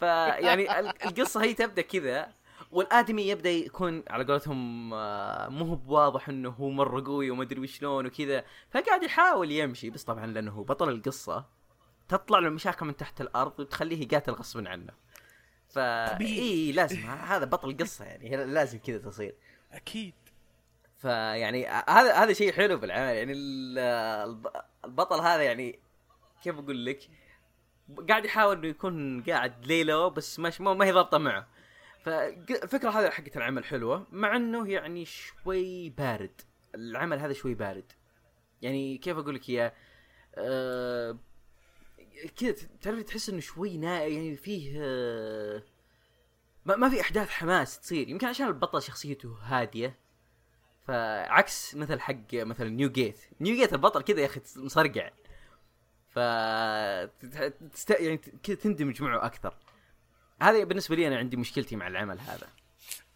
فيعني 0.00 0.78
ال- 0.80 1.04
القصة 1.06 1.42
هي 1.42 1.54
تبدأ 1.54 1.82
كذا 1.82 2.28
والآدمي 2.72 3.22
يبدأ 3.28 3.50
يكون 3.50 4.02
على 4.10 4.24
قولتهم 4.24 4.94
آه، 4.94 5.48
مو 5.48 5.64
هو 5.64 5.74
بواضح 5.74 6.28
إنه 6.28 6.48
هو 6.50 6.70
مرة 6.70 7.04
قوي 7.06 7.30
وما 7.30 7.42
أدري 7.42 7.60
وشلون 7.60 8.06
وكذا 8.06 8.44
فقاعد 8.70 9.02
يحاول 9.02 9.50
يمشي. 9.50 9.90
بس 9.90 10.04
طبعا 10.04 10.26
لأنه 10.26 10.50
هو 10.52 10.62
بطل 10.62 10.88
القصة. 10.88 11.61
تطلع 12.08 12.38
له 12.38 12.48
مشاكل 12.48 12.86
من 12.86 12.96
تحت 12.96 13.20
الأرض 13.20 13.60
وتخليه 13.60 14.02
يقاتل 14.02 14.32
غصبا 14.32 14.68
عنه. 14.68 14.92
فا. 15.68 16.20
إي 16.20 16.72
لازم. 16.72 16.96
هذا 17.10 17.44
بطل 17.44 17.70
القصة 17.70 18.04
يعني. 18.04 18.36
لازم 18.46 18.78
كذا 18.78 18.98
تصير. 18.98 19.34
أكيد. 19.72 20.14
فيعني 20.98 21.66
هذا 21.68 22.14
هذا 22.14 22.32
شيء 22.32 22.52
حلو 22.52 22.76
بالعمل. 22.76 23.16
يعني 23.16 23.32
ال- 23.32 23.78
الب- 24.28 24.62
البطل 24.84 25.20
هذا 25.20 25.42
يعني 25.42 25.78
كيف 26.42 26.58
أقول 26.58 26.86
لك؟ 26.86 27.00
قاعد 28.08 28.24
يحاول 28.24 28.56
إنه 28.58 28.68
يكون 28.68 29.22
قاعد 29.22 29.66
ليلو 29.66 30.10
بس 30.10 30.38
مش 30.40 30.60
ما 30.60 30.74
ما 30.74 30.84
هي 30.84 30.92
ضابطة 30.92 31.18
معه. 31.18 31.46
فالفكرة 32.04 32.90
هذه 32.90 33.10
حقت 33.10 33.36
العمل 33.36 33.64
حلوة 33.64 34.06
مع 34.12 34.36
إنه 34.36 34.68
يعني 34.68 35.04
شوي 35.04 35.90
بارد. 35.90 36.40
العمل 36.74 37.18
هذا 37.18 37.32
شوي 37.32 37.54
بارد. 37.54 37.92
يعني 38.62 38.98
كيف 38.98 39.18
أقول 39.18 39.34
لك 39.34 39.48
إياه؟ 39.48 39.72
أه 40.34 41.18
كذا 42.36 42.54
تعرف 42.82 43.02
تحس 43.02 43.28
إنه 43.28 43.40
شوي 43.40 43.76
نا 43.76 44.04
يعني 44.04 44.36
فيه 44.36 44.72
أه 44.76 45.62
ما, 46.64 46.76
ما 46.76 46.88
في 46.90 47.00
أحداث 47.00 47.28
حماس 47.28 47.80
تصير. 47.80 48.08
يمكن 48.08 48.26
عشان 48.26 48.46
البطل 48.46 48.82
شخصيته 48.82 49.36
هادية. 49.42 49.98
فعكس 50.86 51.74
مثل 51.74 52.00
حق 52.00 52.34
مثلا 52.34 52.68
نيو 52.68 52.90
جيت 52.90 53.18
نيو 53.40 53.56
جيت 53.56 53.72
البطل 53.72 54.02
كذا 54.02 54.20
يا 54.20 54.26
أخي 54.26 54.40
مصرقع. 54.56 55.10
ف 56.08 56.18
تست... 57.72 57.90
يعني 57.90 58.16
كذا 58.16 58.56
تندمج 58.56 59.02
معه 59.02 59.26
أكثر. 59.26 59.56
هذا 60.42 60.64
بالنسبة 60.64 60.96
لي 60.96 61.08
أنا 61.08 61.18
عندي 61.18 61.36
مشكلتي 61.36 61.76
مع 61.76 61.86
العمل 61.86 62.20
هذا. 62.20 62.48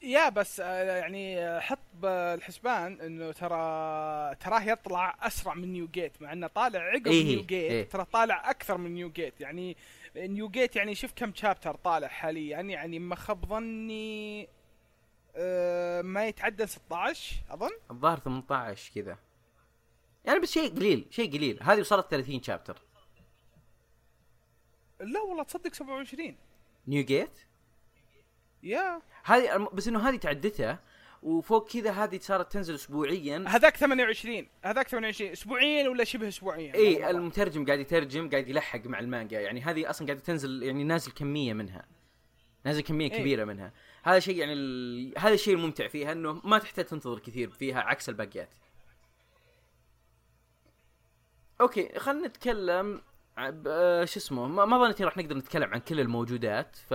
يا 0.02 0.28
بس 0.28 0.60
آه، 0.60 0.96
يعني 0.96 1.38
آه، 1.40 1.60
حط 1.60 1.78
بالحسبان 1.94 3.00
إنه 3.00 3.32
ترى 3.32 4.34
تراه 4.34 4.62
يطلع 4.62 5.16
أسرع 5.20 5.54
من 5.54 5.72
New 5.72 5.88
Gate 5.88 6.22
مع 6.22 6.32
إنه 6.32 6.46
طالع 6.46 6.80
عقب 6.80 7.06
إيه، 7.06 7.24
New 7.24 7.40
Gate 7.40 7.52
إيه. 7.52 7.88
ترى 7.88 8.04
طالع 8.04 8.50
أكثر 8.50 8.76
من 8.78 8.94
New 8.94 9.10
Gate 9.10 9.40
يعني 9.40 9.76
New 10.16 10.48
Gate 10.48 10.76
يعني 10.76 10.94
شوف 10.94 11.12
كم 11.16 11.34
chapter 11.34 11.74
طالع 11.74 12.08
حاليا. 12.08 12.60
يعني 12.60 12.98
ما 12.98 13.14
خاب 13.16 13.46
ظني 13.46 14.48
آه، 15.36 16.02
ما 16.02 16.26
يتعدى 16.26 16.66
16 16.66 17.36
أظن. 17.50 17.70
الظاهر 17.90 18.18
18 18.18 18.92
كذا. 18.94 19.18
يعني 20.24 20.38
بس 20.38 20.50
شيء 20.52 20.76
قليل 20.76 21.06
شيء 21.10 21.32
قليل. 21.32 21.58
هذه 21.62 21.80
وصلت 21.80 22.10
30 22.10 22.42
chapter 22.42 22.82
لا 25.00 25.20
والله 25.20 25.42
تصدق 25.42 25.74
27 25.74 26.36
New 26.88 27.04
Gate 27.04 27.38
يا 28.66 29.02
هذه 29.24 29.68
بس 29.72 29.88
إنه 29.88 30.08
هذه 30.08 30.16
تعدتها 30.16 30.80
وفوق 31.22 31.68
كذا 31.68 31.90
هذه 31.90 32.18
صارت 32.22 32.52
تنزل 32.52 32.74
اسبوعيا. 32.74 33.44
هذاك 33.48 33.76
28 33.76 34.46
هذاك 34.62 34.88
28 34.88 35.30
اسبوعيا 35.32 35.88
ولا 35.88 36.04
شبه 36.04 36.28
اسبوعيا؟ 36.28 36.74
إي. 36.74 37.10
المترجم 37.10 37.66
قاعد 37.66 37.78
يترجم 37.78 38.30
قاعد 38.30 38.48
يلحق 38.48 38.86
مع 38.86 38.98
المانجا. 38.98 39.40
يعني 39.40 39.60
هذه 39.60 39.90
أصلا 39.90 40.06
قاعدة 40.06 40.22
تنزل 40.22 40.62
يعني 40.62 40.84
نازل 40.84 41.12
كمية 41.12 41.52
منها. 41.52 41.86
نازل 42.64 42.80
كمية 42.80 43.10
إيه. 43.10 43.20
كبيرة 43.20 43.44
منها. 43.44 43.72
هذا 44.02 44.18
شيء 44.18 44.36
يعني 44.36 44.52
ال... 44.52 45.18
هذا 45.18 45.34
الشيء 45.34 45.54
الممتع 45.54 45.88
فيها 45.88 46.12
إنه 46.12 46.40
ما 46.44 46.58
تحتاج 46.58 46.84
تنتظر 46.84 47.18
كثير 47.18 47.50
فيها 47.50 47.80
عكس 47.80 48.08
الباقيات. 48.08 48.50
okay 51.60 51.98
خلينا 51.98 52.28
نتكلم 52.28 53.00
عب... 53.36 53.64
آه، 53.66 54.04
شو 54.04 54.18
اسمه 54.18 54.46
ما, 54.46 54.64
ما 54.64 54.78
ظنيت 54.78 55.02
راح 55.02 55.16
نقدر 55.16 55.36
نتكلم 55.36 55.74
عن 55.74 55.80
كل 55.80 56.00
الموجودات 56.00 56.76
ف 56.76 56.94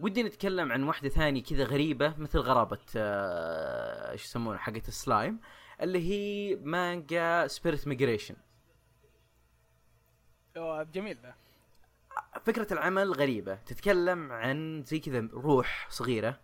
ودي 0.00 0.22
نتكلم 0.22 0.72
عن 0.72 0.82
واحدة 0.82 1.08
ثانية 1.08 1.42
كذا 1.42 1.64
غريبة 1.64 2.14
مثل 2.18 2.38
غرابة 2.38 2.78
آه، 2.96 4.12
إيش 4.12 4.24
يسمونه 4.24 4.58
حقه 4.58 4.82
السلايم 4.88 5.40
اللي 5.80 6.10
هي 6.10 6.56
مانجا 6.56 7.46
Spirit 7.46 7.88
Migration 7.88 8.36
جميل 10.92 11.18
ذا 11.22 11.34
فكرة 12.44 12.72
العمل 12.72 13.12
غريبة. 13.12 13.54
تتكلم 13.54 14.32
عن 14.32 14.82
زي 14.86 14.98
كذا 14.98 15.28
روح 15.32 15.86
صغيرة 15.90 16.40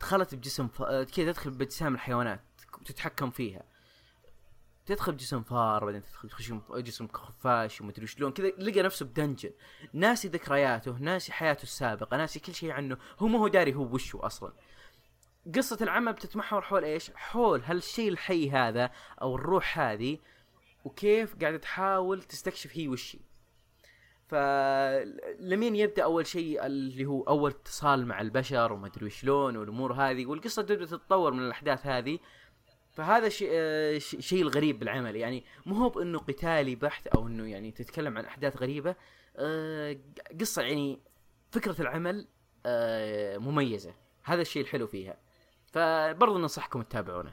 دخلت 0.00 0.34
بجسم 0.34 0.68
ف... 0.68 0.82
كذا 0.82 1.32
تدخل 1.32 1.50
بأجسام 1.50 1.94
الحيوانات 1.94 2.40
وتتحكم 2.80 3.30
فيها. 3.30 3.62
تدخل 4.86 5.12
بجسم 5.12 5.42
فار 5.42 5.84
بعدين 5.84 6.02
تدخل 6.02 6.28
تخش 6.28 6.52
جسم 6.76 7.08
خفاش 7.08 7.80
ومدري 7.80 8.06
شلون 8.06 8.32
كذا 8.32 8.48
لقى 8.48 8.82
نفسه 8.82 9.06
بدنجن 9.06 9.50
ناسي 9.92 10.28
ذكرياته 10.28 10.96
ناسي 10.98 11.32
حياته 11.32 11.62
السابقة 11.62 12.16
ناسي 12.16 12.40
كل 12.40 12.54
شيء 12.54 12.70
عنه 12.70 12.96
هو 13.18 13.26
ما 13.26 13.38
هو 13.38 13.48
داري 13.48 13.74
هو 13.74 13.94
وشو 13.94 14.18
أصلا 14.18 14.52
قصة 15.54 15.78
العمل 15.80 16.12
بتتمحور 16.12 16.62
حول 16.62 16.84
إيش؟ 16.84 17.10
حول 17.14 17.62
هالشيء 17.64 18.08
الحي 18.08 18.50
هذا 18.50 18.90
أو 19.22 19.34
الروح 19.34 19.78
هذه 19.78 20.18
وكيف 20.84 21.36
قاعدة 21.40 21.56
تحاول 21.56 22.22
تستكشف 22.22 22.76
هي 22.76 22.88
وش 22.88 23.16
هي. 23.16 23.20
فلمين 24.28 25.76
يبدأ 25.76 26.04
أول 26.04 26.26
شيء 26.26 26.66
اللي 26.66 27.06
هو 27.06 27.22
أول 27.22 27.50
اتصال 27.50 28.06
مع 28.06 28.20
البشر 28.20 28.72
وما 28.72 28.86
أدري 28.86 29.10
شلون 29.10 29.56
والأمور 29.56 29.92
هذه 29.92 30.26
والقصة 30.26 30.62
تبدأ 30.62 30.86
تتطور 30.86 31.32
من 31.32 31.42
الأحداث 31.42 31.86
هذه 31.86 32.18
فهذا 32.96 33.28
شيء 33.28 33.48
آه، 33.52 33.98
ش- 33.98 34.16
شيء 34.20 34.42
الغريب 34.42 34.78
بالعمل. 34.78 35.16
يعني 35.16 35.44
مو 35.66 35.74
هو 35.74 35.88
بإنه 35.88 36.18
قتالي 36.18 36.74
بحت 36.74 37.06
أو 37.06 37.26
إنه 37.26 37.50
يعني 37.50 37.70
تتكلم 37.72 38.18
عن 38.18 38.24
أحداث 38.24 38.56
غريبة. 38.56 38.96
آه، 39.36 39.96
قصة 40.40 40.62
يعني 40.62 41.00
فكرة 41.50 41.82
العمل 41.82 42.28
آه، 42.66 43.38
مميزة. 43.38 43.94
هذا 44.24 44.40
الشيء 44.42 44.62
الحلو 44.62 44.86
فيها. 44.86 45.16
فبرضه 45.72 46.38
ننصحكم 46.38 46.82
تتابعونه. 46.82 47.32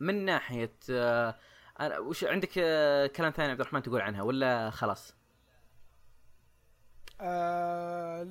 من 0.00 0.24
ناحية 0.24 0.72
آه، 0.90 1.34
أنا 1.80 1.98
وش 1.98 2.24
عندك 2.24 2.50
آه، 2.58 3.06
كلام 3.06 3.30
ثاني 3.32 3.50
عبد 3.50 3.60
الرحمن 3.60 3.82
تقول 3.82 4.00
عنها 4.00 4.22
ولا 4.22 4.70
خلاص؟ 4.70 5.14
آه 7.20 8.22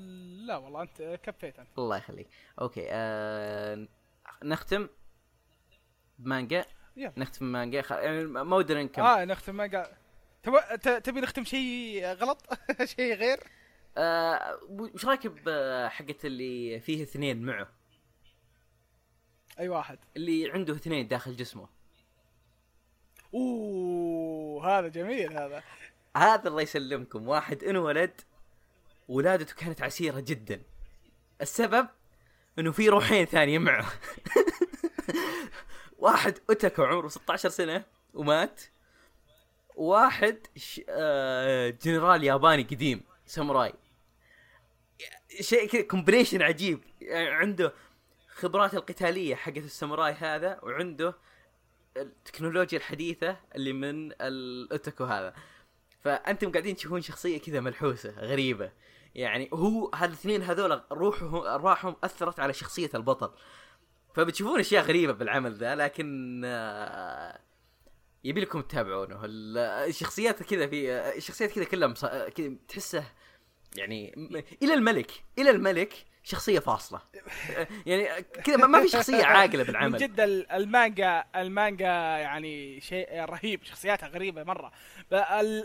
لا 0.45 0.57
والله 0.57 0.81
أنت 0.81 1.19
كفيت 1.23 1.59
أنت. 1.59 1.69
الله 1.77 1.97
يخليك. 1.97 2.27
أوكي 2.61 2.87
آه 2.91 3.87
نختم. 4.43 4.87
بمانجا 6.19 6.65
يلا. 6.97 7.13
نختم 7.17 7.45
بمانجا 7.45 7.81
خ... 7.81 7.91
يعني 7.91 8.23
ما 8.23 8.55
ودنا 8.55 8.83
نكمل. 8.83 9.05
آه 9.05 9.25
نختم 9.25 9.55
ما 9.55 9.63
قال 9.63 9.87
تبغى 10.43 10.77
ت- 10.77 10.89
تبي 11.05 11.21
نختم 11.21 11.43
شيء 11.43 12.05
غلط؟ 12.05 12.41
شيء 12.95 13.13
غير؟ 13.13 13.39
آه 13.97 14.59
وش 14.69 15.05
رايك 15.05 15.27
بحقة 15.27 16.15
اللي 16.23 16.79
فيه 16.79 17.03
اثنين 17.03 17.41
معه؟ 17.45 17.69
أي 19.59 19.69
واحد. 19.69 19.99
اللي 20.17 20.51
عنده 20.51 20.73
اثنين 20.75 21.07
داخل 21.07 21.35
جسمه. 21.35 21.67
أوه 23.33 24.79
هذا 24.79 24.87
جميل 24.87 25.33
هذا. 25.37 25.63
هذا 26.17 26.47
الله 26.47 26.61
يسلمكم. 26.61 27.27
واحد 27.27 27.63
انولد 27.63 28.21
ولادته 29.07 29.55
كانت 29.55 29.81
عسيرة 29.81 30.19
جدا. 30.19 30.61
السبب؟ 31.41 31.87
إنه 32.59 32.71
في 32.71 32.89
روحين 32.89 33.25
ثانية 33.25 33.59
معه. 33.59 33.85
واحد 36.03 36.39
otaku 36.49 36.79
عمره 36.79 37.07
16 37.07 37.49
سنة 37.49 37.85
ومات. 38.13 38.61
واحد 39.75 40.47
ش... 40.55 40.81
آه 40.89 41.69
جنرال 41.69 42.23
ياباني 42.23 42.63
قديم 42.63 43.03
ساموراي. 43.25 43.73
شيء 45.41 45.67
كذا 45.67 45.81
combination 45.81 46.41
عجيب. 46.41 46.83
يعني 47.01 47.29
عنده 47.29 47.73
خبرات 48.35 48.73
القتالية 48.73 49.35
حقت 49.35 49.57
الساموراي 49.57 50.13
هذا 50.13 50.59
وعنده 50.63 51.15
التكنولوجيا 51.97 52.77
الحديثة 52.77 53.37
اللي 53.55 53.73
من 53.73 54.11
ال 54.21 54.35
otaku 54.35 55.03
هذا. 55.03 55.33
فأنتم 56.01 56.51
قاعدين 56.51 56.75
تشوفون 56.75 57.01
شخصية 57.01 57.39
كذا 57.39 57.59
ملحوسة 57.59 58.09
غريبة. 58.09 58.71
يعني 59.15 59.49
هو 59.53 59.91
هالاثنين 59.95 60.41
هذول 60.41 60.81
روحهم 60.91 61.35
ارواحهم 61.35 61.95
أثرت 62.03 62.39
على 62.39 62.53
شخصية 62.53 62.89
البطل. 62.95 63.31
فبتشوفون 64.15 64.59
أشياء 64.59 64.83
غريبة 64.83 65.13
بالعمل 65.13 65.53
ذا 65.53 65.75
لكن 65.75 66.41
آه، 66.45 67.39
يبي 68.23 68.41
لكم 68.41 68.61
تتابعونه. 68.61 69.25
ال- 69.25 69.57
الشخصيات 69.89 70.43
كذا 70.43 70.67
في 70.67 70.91
الشخصيات 71.17 71.51
كذا 71.51 71.63
كلها 71.63 71.87
مص... 71.87 72.05
كذا 72.05 72.51
تحسه 72.67 73.03
يعني 73.75 74.13
إلى 74.63 74.73
الملك 74.73 75.11
إلى 75.39 75.49
الملك 75.49 75.93
شخصية 76.23 76.59
فاصلة. 76.59 77.01
يعني 77.85 78.21
كذا 78.23 78.57
ما- 78.57 78.81
في 78.81 78.87
شخصية 78.87 79.23
عاقلة 79.35 79.57
من 79.57 79.63
بالعمل 79.63 79.99
جد 79.99 80.19
ال- 80.19 80.51
المانجا 80.51 81.23
المانجا 81.35 81.85
يعني 82.17 82.81
شيء 82.81 83.07
رهيب 83.25 83.63
شخصياتها 83.63 84.07
غريبة 84.09 84.43
مرة. 84.43 84.71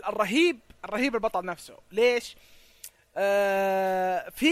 الرهيب 0.07 0.59
الرهيب 0.85 1.15
البطل 1.15 1.45
نفسه. 1.45 1.77
ليش؟ 1.91 2.35
آه 3.21 4.29
في 4.29 4.45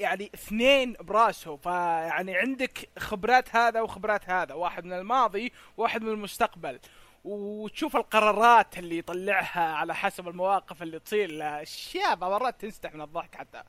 يعني 0.00 0.30
اثنين 0.34 0.92
براسه 1.00 1.56
فيعني 1.56 2.36
عندك 2.36 2.88
خبرات 2.98 3.56
هذا 3.56 3.80
وخبرات 3.80 4.30
هذا 4.30 4.54
واحد 4.54 4.84
من 4.84 4.92
الماضي 4.92 5.52
وواحد 5.76 6.02
من 6.02 6.08
المستقبل. 6.08 6.80
وتشوف 7.24 7.96
القرارات 7.96 8.78
اللي 8.78 8.98
يطلعها 8.98 9.72
على 9.72 9.94
حسب 9.94 10.28
المواقف 10.28 10.82
اللي 10.82 10.98
تصير 10.98 11.30
له، 11.30 11.64
المرات 12.12 12.60
تنستح 12.60 12.94
من 12.94 13.00
الضحك 13.00 13.34
حتى. 13.34 13.62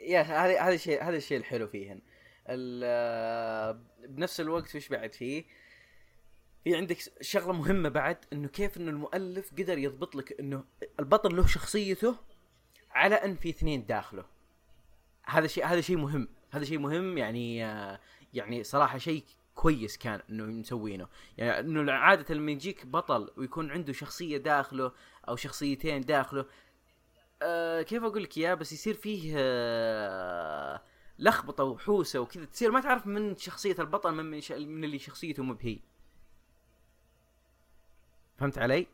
يا 0.00 0.20
هذا 0.20 0.60
هذا 0.60 0.74
الشيء 0.74 1.02
هذا 1.02 1.16
الشيء 1.16 1.36
الحلو 1.38 1.66
فيهن. 1.68 2.00
ال- 2.48 3.84
بنفس 4.08 4.40
الوقت 4.40 4.76
وش 4.76 4.88
بعد 4.88 5.12
فيه 5.12 5.44
في 6.64 6.76
عندك 6.76 6.96
شغلة 7.20 7.52
مهمة 7.52 7.88
بعد 7.88 8.16
إنه 8.32 8.48
كيف 8.48 8.76
إنه 8.76 8.90
المؤلف 8.90 9.52
قدر 9.52 9.78
يضبط 9.78 10.14
لك 10.14 10.40
إنه 10.40 10.64
البطل 11.00 11.36
له 11.36 11.46
شخصيته 11.46 12.16
على 12.94 13.14
أن 13.14 13.36
في 13.36 13.48
اثنين 13.48 13.86
داخله. 13.86 14.24
هذا 15.26 15.46
شيء 15.46 15.66
هذا 15.66 15.80
شيء 15.80 15.96
مهم. 15.96 16.28
هذا 16.50 16.64
شيء 16.64 16.78
مهم 16.78 17.18
يعني 17.18 17.64
آه، 17.64 18.00
يعني 18.34 18.64
صراحة 18.64 18.98
شيء 18.98 19.24
كويس 19.54 19.98
كان 19.98 20.20
إنه 20.30 20.44
مسوينه. 20.44 21.08
يعني 21.38 21.60
إنه 21.60 21.92
عادة 21.92 22.34
لما 22.34 22.50
يجيك 22.52 22.86
بطل 22.86 23.30
ويكون 23.36 23.70
عنده 23.70 23.92
شخصية 23.92 24.36
داخله 24.36 24.92
أو 25.28 25.36
شخصيتين 25.36 26.00
داخله 26.00 26.46
آه 27.42 27.82
كيف 27.82 28.04
أقول 28.04 28.22
لك 28.22 28.38
إياه؟ 28.38 28.54
بس 28.54 28.72
يصير 28.72 28.94
فيه 28.94 29.34
آه 29.36 30.82
لخبطة 31.18 31.64
وحوسة 31.64 32.20
وكذا. 32.20 32.44
تصير 32.44 32.70
ما 32.70 32.80
تعرف 32.80 33.06
من 33.06 33.36
شخصية 33.36 33.76
البطل 33.78 34.14
من 34.14 34.24
من. 34.24 34.40
من 34.50 34.84
اللي 34.84 34.98
شخصيته 34.98 35.42
مو 35.42 35.54
بهي. 35.54 35.78
فهمت 38.38 38.58
علي؟ 38.58 38.74
إيه 38.74 38.86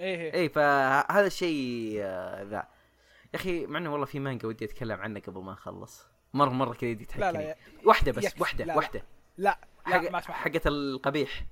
إيه. 0.00 0.34
اي 0.34 0.48
فهذا 0.48 1.26
الشيء 1.26 1.98
آه 2.02 2.42
ذا. 2.42 2.73
يا 3.34 3.38
أخي 3.38 3.66
مع 3.66 3.78
إنه 3.78 3.92
والله 3.92 4.06
في 4.06 4.18
مانجا 4.18 4.48
ودي 4.48 4.64
أتكلم 4.64 5.00
عنه 5.00 5.20
قبل 5.20 5.40
ما 5.42 5.52
اخلص 5.52 6.06
مرة 6.34 6.50
مرة 6.50 6.74
كذا 6.74 6.90
يدي 6.90 7.06
لا 7.16 7.32
لا 7.32 7.32
تحكي 7.32 7.44
يا- 7.48 7.56
واحدة 7.84 8.12
بس 8.12 8.24
يكفي. 8.24 8.40
واحدة 8.40 8.64
لا، 8.64 8.72
لا. 8.72 8.76
واحدة. 8.76 9.02
لا 9.38 9.58
لا 9.86 9.92
حق... 9.94 10.10
ما 10.10 10.18
اسمح 10.18 10.36
حقت 10.44 10.66
القبيح. 10.66 11.44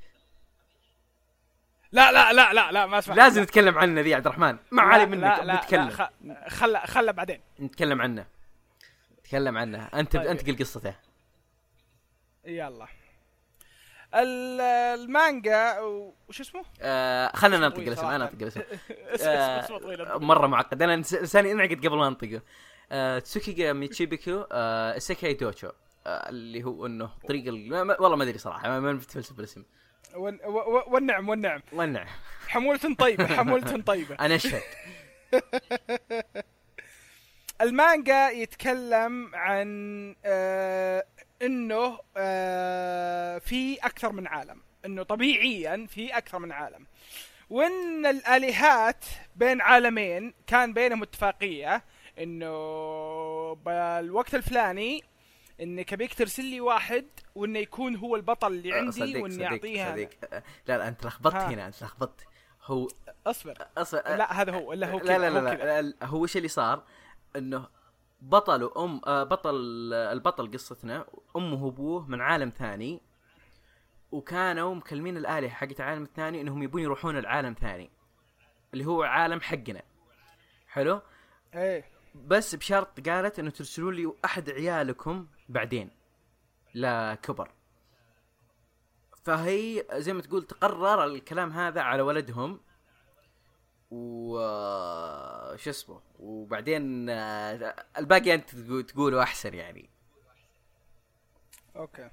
لا 1.93 2.13
لا 2.13 2.33
لا 2.33 2.53
لا 2.53 2.73
لا 2.73 2.87
ما 2.87 2.99
أسمح 2.99 3.17
لازم 3.17 3.43
نتكلم 3.43 3.79
عنه 3.79 4.01
ذي 4.01 4.15
عبد 4.15 4.27
الرحمن. 4.27 4.57
ما 4.71 4.83
علي 4.83 5.07
منك 5.07 5.23
لا 5.23 5.45
لا 5.45 5.55
نتكلم 5.57 5.89
لا 5.89 5.91
خ- 5.91 6.49
خله 6.55 6.87
خله 6.87 7.13
بعدين. 7.13 7.41
نتكلم 7.61 8.03
عنه. 8.03 8.27
نتكلم 9.19 9.59
عنه. 9.59 9.85
أنت 9.87 10.17
طيب. 10.17 10.27
انتقل 10.27 10.59
قصته. 10.59 10.95
يلا. 12.45 12.87
المانجا 14.15 15.81
وش 16.29 16.41
اسمه؟ 16.41 16.63
آه 16.81 17.33
خلينا 17.37 17.59
ننطق 17.59 17.77
طويل 17.77 17.89
الاسم 17.89 18.07
أنا. 18.07 18.25
أنطق 18.25 18.43
الاسم. 18.43 18.61
اسمه 19.15 19.29
آه، 20.15 20.19
مرة 20.19 20.47
معقد. 20.47 20.83
أنا 20.83 20.97
لس- 20.97 21.15
لساني 21.15 21.53
انعقد 21.53 21.87
قبل 21.87 21.97
ما 21.97 22.09
أنطقه. 22.09 22.43
آه 22.93 23.19
Tsuki 23.19 23.57
ga 23.57 23.73
Michibiku 23.73 24.45
آه 24.53 24.99
isekai 24.99 25.35
douchuu 25.35 25.69
آه 26.07 26.29
اللي 26.29 26.63
هو 26.65 26.87
إنه 26.87 27.11
طريق 27.29 27.45
والله 28.01 28.17
ما 28.17 28.25
أدري 28.25 28.39
صراحة 28.39 28.81
ما- 28.81 28.93
بتفلسف 28.93 29.37
بالاسم. 29.37 29.65
والنعم 30.17 31.29
والنعم. 31.29 31.63
والنعم. 31.73 32.07
حمولة 32.49 32.95
طيبة 32.99 33.27
حمولة 33.27 33.81
طيبة. 33.93 34.15
أنا 34.15 34.35
أشهد. 34.35 34.63
المانجا 37.63 38.29
يتكلم 38.31 39.35
عن 39.35 39.67
آه 40.25 41.05
إنه 41.43 41.99
آه 42.17 43.39
في 43.39 43.77
أكثر 43.77 44.13
من 44.13 44.27
عالم 44.27 44.63
إنه 44.85 45.03
طبيعيا 45.03 45.87
في 45.91 46.17
أكثر 46.17 46.39
من 46.39 46.53
عالم 46.53 46.87
وإن 47.51 48.07
الآلهات 48.07 49.05
بين 49.37 49.61
عالمين 49.61 50.35
كان 50.47 50.73
بينهم 50.73 51.03
اتفاقية 51.03 51.85
إنه 52.19 52.53
بالوقت 53.55 54.35
الفلاني 54.35 55.05
انك 55.61 55.93
ابيك 55.93 56.15
ترسل 56.15 56.45
لي 56.45 56.61
واحد 56.61 57.07
وإنه 57.35 57.59
يكون 57.59 57.97
هو 57.97 58.17
البطل 58.17 58.53
اللي 58.53 58.73
عندي 58.73 58.93
صديق 59.01 59.23
وإني 59.23 59.35
صديق 59.35 59.51
اعطيه 59.53 59.87
هذا. 59.87 59.93
صديق 59.93 60.11
آه، 60.33 60.43
لا 60.67 60.79
لا 60.79 60.89
أنت 60.89 61.07
لخبطت. 61.07 61.35
هنا 61.37 61.67
أنت 61.67 61.83
لخبطت 61.83 62.27
هو 62.65 62.89
أصبر 63.27 63.59
أصلا 63.77 64.17
لا 64.17 64.33
هذا 64.33 64.53
هو 64.53 64.73
الا 64.73 64.91
هو 64.91 64.99
لا 64.99 65.19
لا 65.19 65.31
لا, 65.31 65.41
هو 65.41 65.57
كذا. 65.57 65.65
لا, 65.65 65.83
لا 65.83 66.07
هو 66.07 66.25
إيش 66.25 66.37
اللي 66.37 66.49
صار؟ 66.49 66.83
إنه 67.37 67.67
بطل 68.23 68.63
وأم 68.63 69.01
آه 69.07 69.25
بطل 69.25 69.55
البطل 69.95 70.51
قصتنا 70.53 71.07
أمه 71.37 71.65
وأبوه 71.65 72.09
من 72.09 72.21
عالم 72.21 72.49
ثاني 72.51 73.01
وكانوا 74.13 74.75
مكلمين 74.75 75.17
الآلهة 75.17 75.51
حقت 75.51 75.81
العالم 75.81 76.03
الثاني 76.03 76.41
إنهم 76.41 76.63
يبون 76.63 76.83
يروحون 76.83 77.19
العالم 77.19 77.55
ثاني 77.61 77.91
اللي 78.75 78.85
هو 78.87 79.03
عالم 79.03 79.41
حقنا. 79.41 79.83
حلو؟ 80.69 81.01
إيه. 81.55 81.85
بس 82.15 82.55
بشرط 82.55 83.09
قالت 83.09 83.39
إنه 83.39 83.51
ترسلوا 83.51 83.93
لي 83.93 84.13
أحد 84.25 84.51
عيالكم 84.51 85.27
بعدين 85.49 85.91
لا 86.75 87.15
كبر. 87.15 87.51
فهي 89.25 89.87
زي 89.93 90.13
ما 90.13 90.23
تقول 90.23 90.43
تقرر 90.43 91.05
الكلام 91.05 91.53
هذا 91.53 91.81
على 91.81 92.03
ولدهم 92.03 92.61
و 93.93 94.39
شو 95.57 95.71
اسمه 95.71 96.01
وبعدين 96.19 97.11
آه، 97.11 97.75
الباقي 97.99 98.35
أنت 98.35 98.55
تقول- 98.55 98.87
تقوله 98.87 99.23
أحسن 99.23 99.55
يعني. 99.55 99.91
أوكي. 101.77 102.11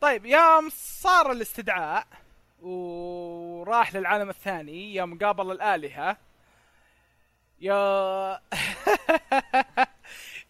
طيب 0.00 0.26
يوم 0.26 0.68
صار 0.72 1.32
الاستدعاء 1.32 2.06
وراح 2.62 3.94
للعالم 3.96 4.28
الثاني 4.28 4.94
يوم 4.94 5.18
قابل 5.18 5.52
الآلهة 5.52 6.16
يا 7.60 8.40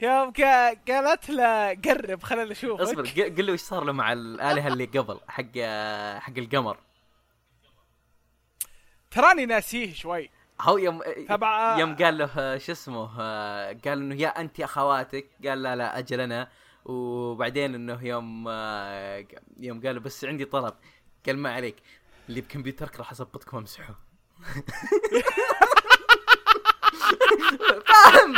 يوم 0.01 0.33
قا- 0.33 0.77
قالت 0.91 1.31
له 1.31 1.75
قرب 1.75 2.23
خلينا 2.23 2.51
نشوفك 2.51 2.81
اصبر 2.81 3.07
قل 3.23 3.47
له 3.47 3.53
إيش 3.53 3.61
صار 3.61 3.85
له 3.85 3.93
مع 3.93 4.13
الآلهة 4.13 4.69
اللي 4.69 4.85
قبل 4.85 5.21
حق 5.29 5.45
آه، 5.57 6.19
حق 6.19 6.39
القمر. 6.39 6.79
تراني 9.11 9.47
ناسيه 9.47 9.95
شوي. 9.95 10.31
هو 10.61 10.79
يوم 10.79 11.03
تبع- 11.29 11.79
يوم 11.79 11.97
قال 11.97 12.19
له 12.19 12.59
شو 12.59 12.73
اسمه 12.73 13.07
قال 13.73 13.87
إنه 13.87 14.15
يا 14.15 14.41
انت 14.41 14.61
أخواتك. 14.61 15.27
قال 15.47 15.63
لا 15.63 15.77
لا 15.77 15.99
أجل 15.99 16.21
أنا. 16.21 16.49
وبعدين 16.85 17.75
إنه 17.75 18.05
يوم 18.07 18.49
يوم 19.57 19.81
قال 19.87 20.01
بس 20.01 20.25
عندي 20.25 20.45
طلب. 20.45 20.75
قال 21.27 21.39
ما 21.39 21.55
عليك. 21.55 21.77
اللي 22.29 22.41
بكمبيوترك 22.41 22.99
راح 22.99 23.11
اظبطك 23.13 23.55
وأمسحه. 23.55 23.95
فاهم؟ 27.87 28.35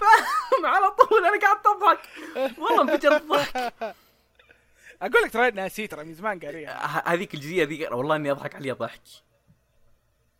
فاهم؟ 0.00 0.66
على 0.66 0.90
طول 0.90 1.24
أنا 1.26 1.40
قاعد 1.40 1.56
أضحك. 1.66 2.00
والله 2.58 2.82
انفجر 2.82 3.16
الضحك. 3.16 3.72
أقول 5.02 5.22
لك 5.24 5.30
تراني 5.32 5.56
ناسيه 5.56 5.86
ترى 5.86 6.04
من 6.04 6.14
زمان 6.14 6.40
قاريها 6.40 7.02
هذيك 7.12 7.34
الجزئية 7.34 7.64
ذيك 7.64 7.92
والله 7.92 8.16
إني 8.16 8.30
أضحك 8.30 8.54
عليها 8.54 8.74
ضحك. 8.74 9.00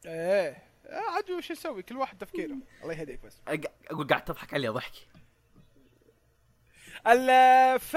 إيه. 0.09 0.63
آه، 0.87 1.11
عاد 1.15 1.31
وش 1.31 1.51
أسوي 1.51 1.83
كل 1.83 1.97
واحد 1.97 2.19
تفكيره. 2.19 2.57
الله 2.83 2.95
يهديك 2.95 3.21
بس. 3.21 3.41
أقول 3.91 4.07
قاعد 4.07 4.25
تضحك 4.25 4.55
عليها 4.55 4.71
ضحك. 4.71 4.93
ال 7.07 7.81
ف 7.81 7.95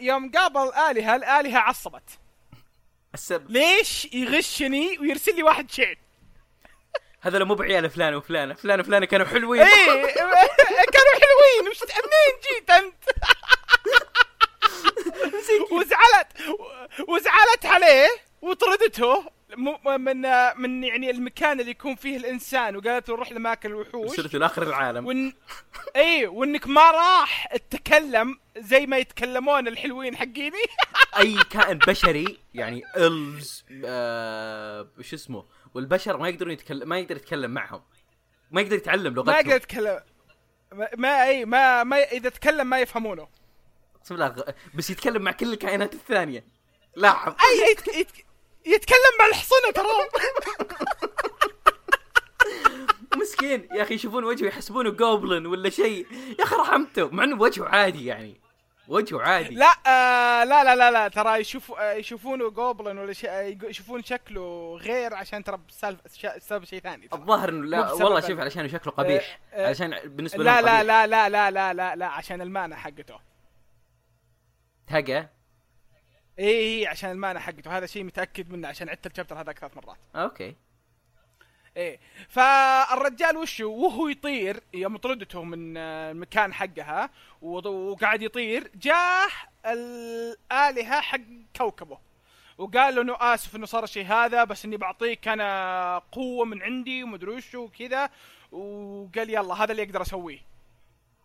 يوم 0.00 0.30
قابل 0.30 0.60
الآلهة 0.60 1.16
الآلهة 1.16 1.58
عصبت. 1.58 2.18
السبب. 3.14 3.50
ليش 3.50 4.14
يغشني 4.14 4.98
ويرسل 4.98 5.36
لي 5.36 5.42
واحد 5.42 5.70
شيء 5.70 5.98
هذا 7.20 7.38
لو 7.38 7.46
مو 7.46 7.54
بعيال 7.54 7.90
فلان 7.90 8.14
وفلانة. 8.14 8.54
فلان 8.54 8.80
وفلانة 8.80 9.06
كانوا 9.06 9.26
حلوين. 9.26 9.62
إيه 9.62 10.06
كانوا 10.86 11.14
حلوين. 11.20 11.70
وش 11.70 11.80
منين 11.82 12.40
جيت 12.42 12.70
انت 12.70 13.04
وزعلت 15.72 16.58
وزعلت 17.08 17.66
عليه 17.66 18.08
وطردته 18.42 19.20
م- 19.56 19.79
من 19.96 20.22
من 20.56 20.84
يعني 20.84 21.10
المكان 21.10 21.60
اللي 21.60 21.70
يكون 21.70 21.94
فيه 21.94 22.16
الإنسان. 22.16 22.76
وقالت 22.76 23.08
له 23.08 23.14
روح 23.16 23.32
لماكل 23.32 23.68
الوحوش. 23.68 24.10
وصلت 24.10 24.34
لآخر 24.34 24.62
العالم. 24.62 25.06
وان 25.06 25.32
إي 25.96 26.26
وإنك 26.26 26.66
ما 26.66 26.90
راح 26.90 27.56
تتكلم 27.56 28.38
زي 28.58 28.86
ما 28.86 28.98
يتكلمون 28.98 29.68
الحلوين 29.68 30.16
حقيني. 30.16 30.64
أي 31.18 31.36
كائن 31.50 31.78
بشري 31.78 32.38
يعني 32.54 32.82
إلز 32.96 33.64
آه 33.84 34.88
شو 35.00 35.16
اسمه 35.16 35.44
والبشر 35.74 36.16
ما 36.16 36.28
يقدرون 36.28 36.52
يتكلم 36.52 36.88
ما 36.88 36.98
يقدر 36.98 37.16
يتكلم 37.16 37.50
معهم. 37.50 37.82
ما 38.50 38.60
يقدر 38.60 38.76
يتعلم 38.76 39.12
ما 39.12 39.16
لغتهم. 39.16 39.34
يقدر 39.34 39.56
يتكلم. 39.56 40.00
ما, 40.72 40.88
ما 40.96 41.24
إي 41.24 41.44
ما, 41.44 41.84
ما 41.84 41.96
إذا 41.96 42.28
تكلم 42.28 42.66
ما 42.66 42.80
يفهمونه. 42.80 43.28
أقسم 43.96 44.16
بالله 44.16 44.54
بس 44.74 44.90
يتكلم 44.90 45.22
مع 45.22 45.32
كل 45.32 45.52
الكائنات 45.52 45.94
الثانية. 45.94 46.44
لاحظ. 46.96 47.32
إي 47.32 47.70
يتك... 47.72 47.88
يتك... 47.88 48.26
يتكلم 48.66 49.14
مع 49.20 49.26
الحصنه 49.26 49.70
ترى. 49.74 49.86
مسكين. 53.16 53.68
يا 53.74 53.82
أخي 53.82 53.94
يشوفون 53.94 54.24
وجهه 54.24 54.46
يحسبونه 54.46 54.90
جوبلن 54.90 55.46
ولا 55.46 55.70
شيء. 55.70 56.06
يا 56.38 56.44
أخي 56.44 56.56
رحمته. 56.56 57.08
مع 57.08 57.24
إنه 57.24 57.40
وجهه 57.40 57.64
عادي 57.64 58.06
يعني. 58.06 58.40
وجهه 58.88 59.20
عادي. 59.20 59.54
لا 59.54 59.70
آه 59.86 60.44
لا 60.44 60.64
لا 60.64 60.76
لا 60.76 60.90
لا. 60.90 61.08
ترى 61.08 61.38
يشوف 61.40 61.72
آه 61.72 61.92
يشوفونه 61.92 62.50
جوبلن 62.50 62.98
ولا 62.98 63.12
شيء 63.12 63.30
آه، 63.30 63.56
يشوفون 63.62 64.04
شكله 64.04 64.76
غير 64.82 65.14
عشان 65.14 65.44
ترى 65.44 65.58
بسالفه 65.68 66.38
سبب 66.38 66.64
شيء 66.64 66.80
ثاني 66.80 67.08
ترى. 67.08 67.20
الظاهر 67.20 67.48
إنه 67.48 67.66
لا. 67.66 67.92
والله 67.92 68.18
ال- 68.18 68.24
شوف 68.24 68.40
علشان 68.40 68.68
شكله 68.68 68.92
قبيح. 68.92 69.40
آه، 69.52 69.64
آه، 69.64 69.68
علشان 69.68 69.98
بالنسبة 70.04 70.44
لا 70.44 70.62
لا. 70.62 70.82
لا 70.82 71.06
لا 71.06 71.28
لا 71.28 71.50
لا 71.50 71.72
لا 71.74 71.96
لا 71.96 72.06
عشان 72.06 72.40
المانع 72.40 72.76
حقته. 72.76 73.18
تقى 74.86 75.28
اي 76.40 76.86
عشان 76.86 77.10
المانع 77.10 77.40
حقته. 77.40 77.76
هذا 77.78 77.86
شيء 77.86 78.04
متأكد 78.04 78.52
منه 78.52 78.68
عشان 78.68 78.88
عدت 78.88 79.06
الشابتر 79.06 79.40
هذاك 79.40 79.58
ثلاث 79.58 79.76
مرات. 79.76 79.98
أوكي. 80.16 80.54
إيه 81.76 82.00
فالرجال 82.28 83.36
وشو؟ 83.36 83.70
وهو 83.70 84.08
يطير 84.08 84.60
يوم 84.74 84.96
طردته 84.96 85.44
من 85.44 85.76
آه، 85.76 86.10
المكان 86.10 86.54
حقها 86.54 87.10
وقاعد 87.42 88.22
يطير 88.22 88.70
جاه 88.74 89.28
الآلهة 89.66 91.00
حق 91.00 91.20
كوكبه. 91.56 91.98
وقال 92.58 92.94
له 92.94 93.02
إنه 93.02 93.16
آسف 93.20 93.56
إنه 93.56 93.66
صار 93.66 93.84
الشيء 93.84 94.06
هذا 94.06 94.44
بس 94.44 94.64
إني 94.64 94.76
بعطيك 94.76 95.28
أنا 95.28 95.98
قوة 96.12 96.44
من 96.44 96.62
عندي 96.62 97.02
ومدري 97.02 97.30
وشو 97.30 97.64
وكذا. 97.64 98.10
وقال 98.52 99.30
يلا 99.30 99.54
هذا 99.54 99.72
اللي 99.72 99.82
أقدر 99.82 100.02
أسويه. 100.02 100.38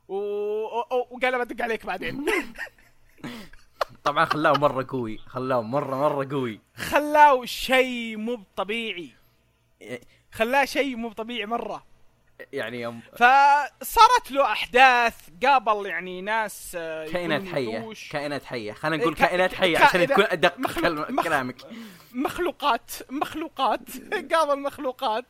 وقال 0.07 1.45
بدق 1.45 1.63
عليك 1.63 1.85
بعدين. 1.85 2.25
طبعا 4.03 4.25
خلاه 4.25 4.51
مرة 4.51 4.85
قوي 4.89 5.17
خلاه 5.17 5.61
مرة 5.61 5.95
مرة 5.95 6.27
قوي. 6.31 6.59
خلاه 6.75 7.45
شيء 7.45 8.17
مو 8.17 8.43
طبيعي 8.55 9.09
خلاه 10.31 10.65
شيء 10.65 10.95
مو 10.95 11.11
طبيعي 11.11 11.45
مرة. 11.45 11.83
يعني 12.53 12.81
يوم 12.81 13.01
فصارت 13.13 14.31
له 14.31 14.51
أحداث 14.51 15.15
قابل 15.45 15.85
يعني 15.85 16.21
ناس 16.21 16.75
آه، 16.79 17.07
كائنات 17.07 17.47
حية 17.47 17.93
كائنات 18.11 18.43
حية. 18.43 18.71
خلينا 18.71 18.97
نقول 18.97 19.13
إيه، 19.13 19.19
كا- 19.19 19.25
كائنات 19.27 19.53
حية 19.53 19.77
عشان 19.77 20.07
تكون 20.07 20.23
أدق 20.23 20.59
مخلوق- 20.59 21.23
كلامك. 21.23 21.55
مخلوقات 22.13 22.91
مخلوقات 23.09 23.79
قابل 24.33 24.59
مخلوقات. 24.61 25.25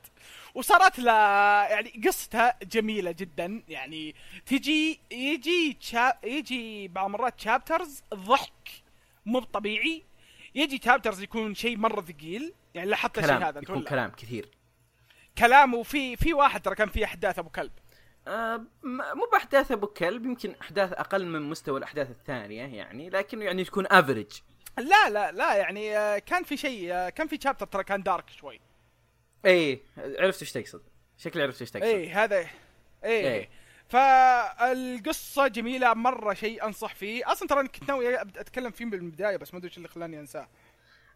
وصارت 0.56 1.00
لها 1.00 1.70
يعني 1.70 2.02
قصتها 2.08 2.58
جميلة 2.64 3.12
جدا. 3.12 3.64
يعني 3.68 4.16
تجي 4.46 5.00
يجي 5.12 5.78
يجي 6.24 6.88
بعض 6.88 7.06
المرات 7.06 7.40
شابترز 7.40 8.02
ضحك 8.14 8.70
مو 9.26 9.40
طبيعي. 9.40 10.04
يجي 10.56 10.82
شابترز 10.86 11.22
يكون 11.22 11.56
شيء 11.56 11.78
مرة 11.78 12.02
ثقيل. 12.02 12.54
يعني 12.76 12.90
لاحظت 12.90 13.18
الشيء 13.18 13.34
هذا 13.50 13.60
يكون 13.60 13.84
كلام 13.84 14.10
كثير. 14.12 14.50
كلام 15.38 15.74
وفي 15.74 16.16
في 16.16 16.34
واحد 16.34 16.62
ترى 16.62 16.76
كان 16.76 16.90
فيه 16.90 17.06
أحداث 17.06 17.40
أبو 17.40 17.50
كلب. 17.50 17.72
آه 18.28 18.58
مو 18.84 19.26
بأحداث 19.32 19.72
أبو 19.72 19.88
كلب 19.88 20.26
يمكن 20.26 20.56
أحداث 20.62 20.94
أقل 20.94 21.26
من 21.26 21.42
مستوى 21.42 21.78
الأحداث 21.78 22.10
الثانية 22.10 22.66
يعني 22.78 23.10
لكنه 23.10 23.46
يعني 23.46 23.64
تكون 23.64 23.88
افريج 23.90 24.32
لا 24.78 25.10
لا 25.10 25.32
لا 25.32 25.56
يعني 25.56 25.98
آه، 25.98 26.18
كان 26.20 26.44
في 26.44 26.58
شيء 26.58 26.94
آه، 26.94 27.10
كان 27.10 27.28
في 27.28 27.40
شابتر 27.44 27.66
ترى 27.66 27.84
كان 27.84 28.04
دارك 28.04 28.30
شوي. 28.30 28.60
إيه 29.46 29.82
عرفت 29.98 30.42
إيش 30.42 30.52
تقصد. 30.52 30.82
شكلي 31.18 31.44
عرفت 31.44 31.62
إيش 31.62 31.72
تقصد. 31.72 31.86
إيه 31.86 32.24
هذا 32.24 32.38
إيه. 32.38 32.50
إيه. 33.04 33.50
فالقصة 33.90 35.48
جميلة 35.48 35.94
مرة 35.94 36.34
شيء 36.34 36.66
أنصح 36.66 36.96
فيه، 36.96 37.32
أصلا 37.32 37.48
ترى 37.48 37.68
كنت 37.68 37.88
ناوي 37.88 38.22
أتكلم 38.22 38.72
فيه 38.72 38.86
من 38.86 38.94
البداية 38.94 39.38
بس 39.38 39.54
ما 39.54 39.60
أدري 39.60 39.70
إيش 39.70 39.78
اللي 39.78 39.88
خلاني 39.88 40.20
أنساه. 40.20 40.48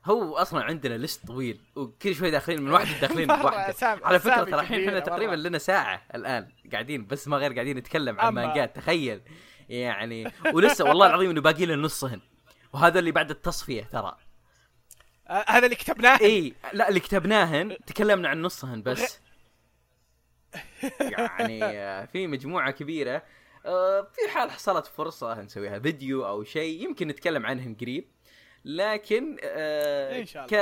هو 0.06 0.36
أصلا 0.38 0.64
عندنا 0.64 0.93
ليست 0.97 1.28
طويل 1.28 1.60
وكل 1.76 2.16
شوي 2.16 2.32
داخلين 2.32 2.62
من 2.62 2.72
واحدة. 2.74 3.00
داخلين 3.08 3.28
بواحده 3.28 3.76
على 4.06 4.20
فكرة 4.20 4.43
ترى 4.43 4.60
الحين 4.62 4.88
إحنا 4.88 5.00
تقريبا. 5.00 5.36
لنا 5.36 5.58
ساعة 5.58 6.02
الآن 6.16 6.52
قاعدين 6.72 7.06
بس 7.08 7.28
ما 7.28 7.38
غير 7.38 7.54
قاعدين 7.54 7.78
نتكلم 7.78 8.20
عن. 8.20 8.34
مانجات 8.34 8.76
تخيل. 8.76 9.22
يعني 9.70 10.32
ولسه 10.54 10.86
والله 10.86 11.08
العظيم 11.08 11.30
إنه 11.30 11.41
باقي 11.41 11.66
لنا 11.66 11.76
نصهن 11.76 12.22
وهذا 12.74 13.00
اللي 13.00 13.12
بعد 13.12 13.30
التصفية 13.30 13.84
ترى. 13.84 14.18
آه 15.28 15.45
هذا 15.47 15.66
اللي 15.66 15.76
كتبناه 15.76 16.20
إي 16.22 16.54
لا 16.74 16.89
اللي 16.89 17.00
كتبناهن 17.00 17.78
تكلمنا 17.86 18.30
عن 18.30 18.41
نصهن 18.41 18.82
بس. 18.84 19.20
يعني 21.02 21.64
آه، 21.64 22.06
في 22.06 22.28
مجموعة 22.28 22.72
كبيرة. 22.72 23.24
آه، 23.66 24.02
في 24.02 24.34
حال 24.34 24.52
حصلت 24.52 24.86
فرصة 24.86 25.41
نسويها 25.41 25.80
فيديو 25.80 26.28
أو 26.28 26.43
شيء 26.43 26.84
يمكن 26.84 27.08
نتكلم 27.08 27.45
عنهم 27.45 27.76
قريب. 27.82 28.08
لكن 28.66 29.38
آه 29.43 30.20
إن 30.20 30.26
شاء 30.26 30.45
الله. 30.45 30.57
ك 30.57 30.62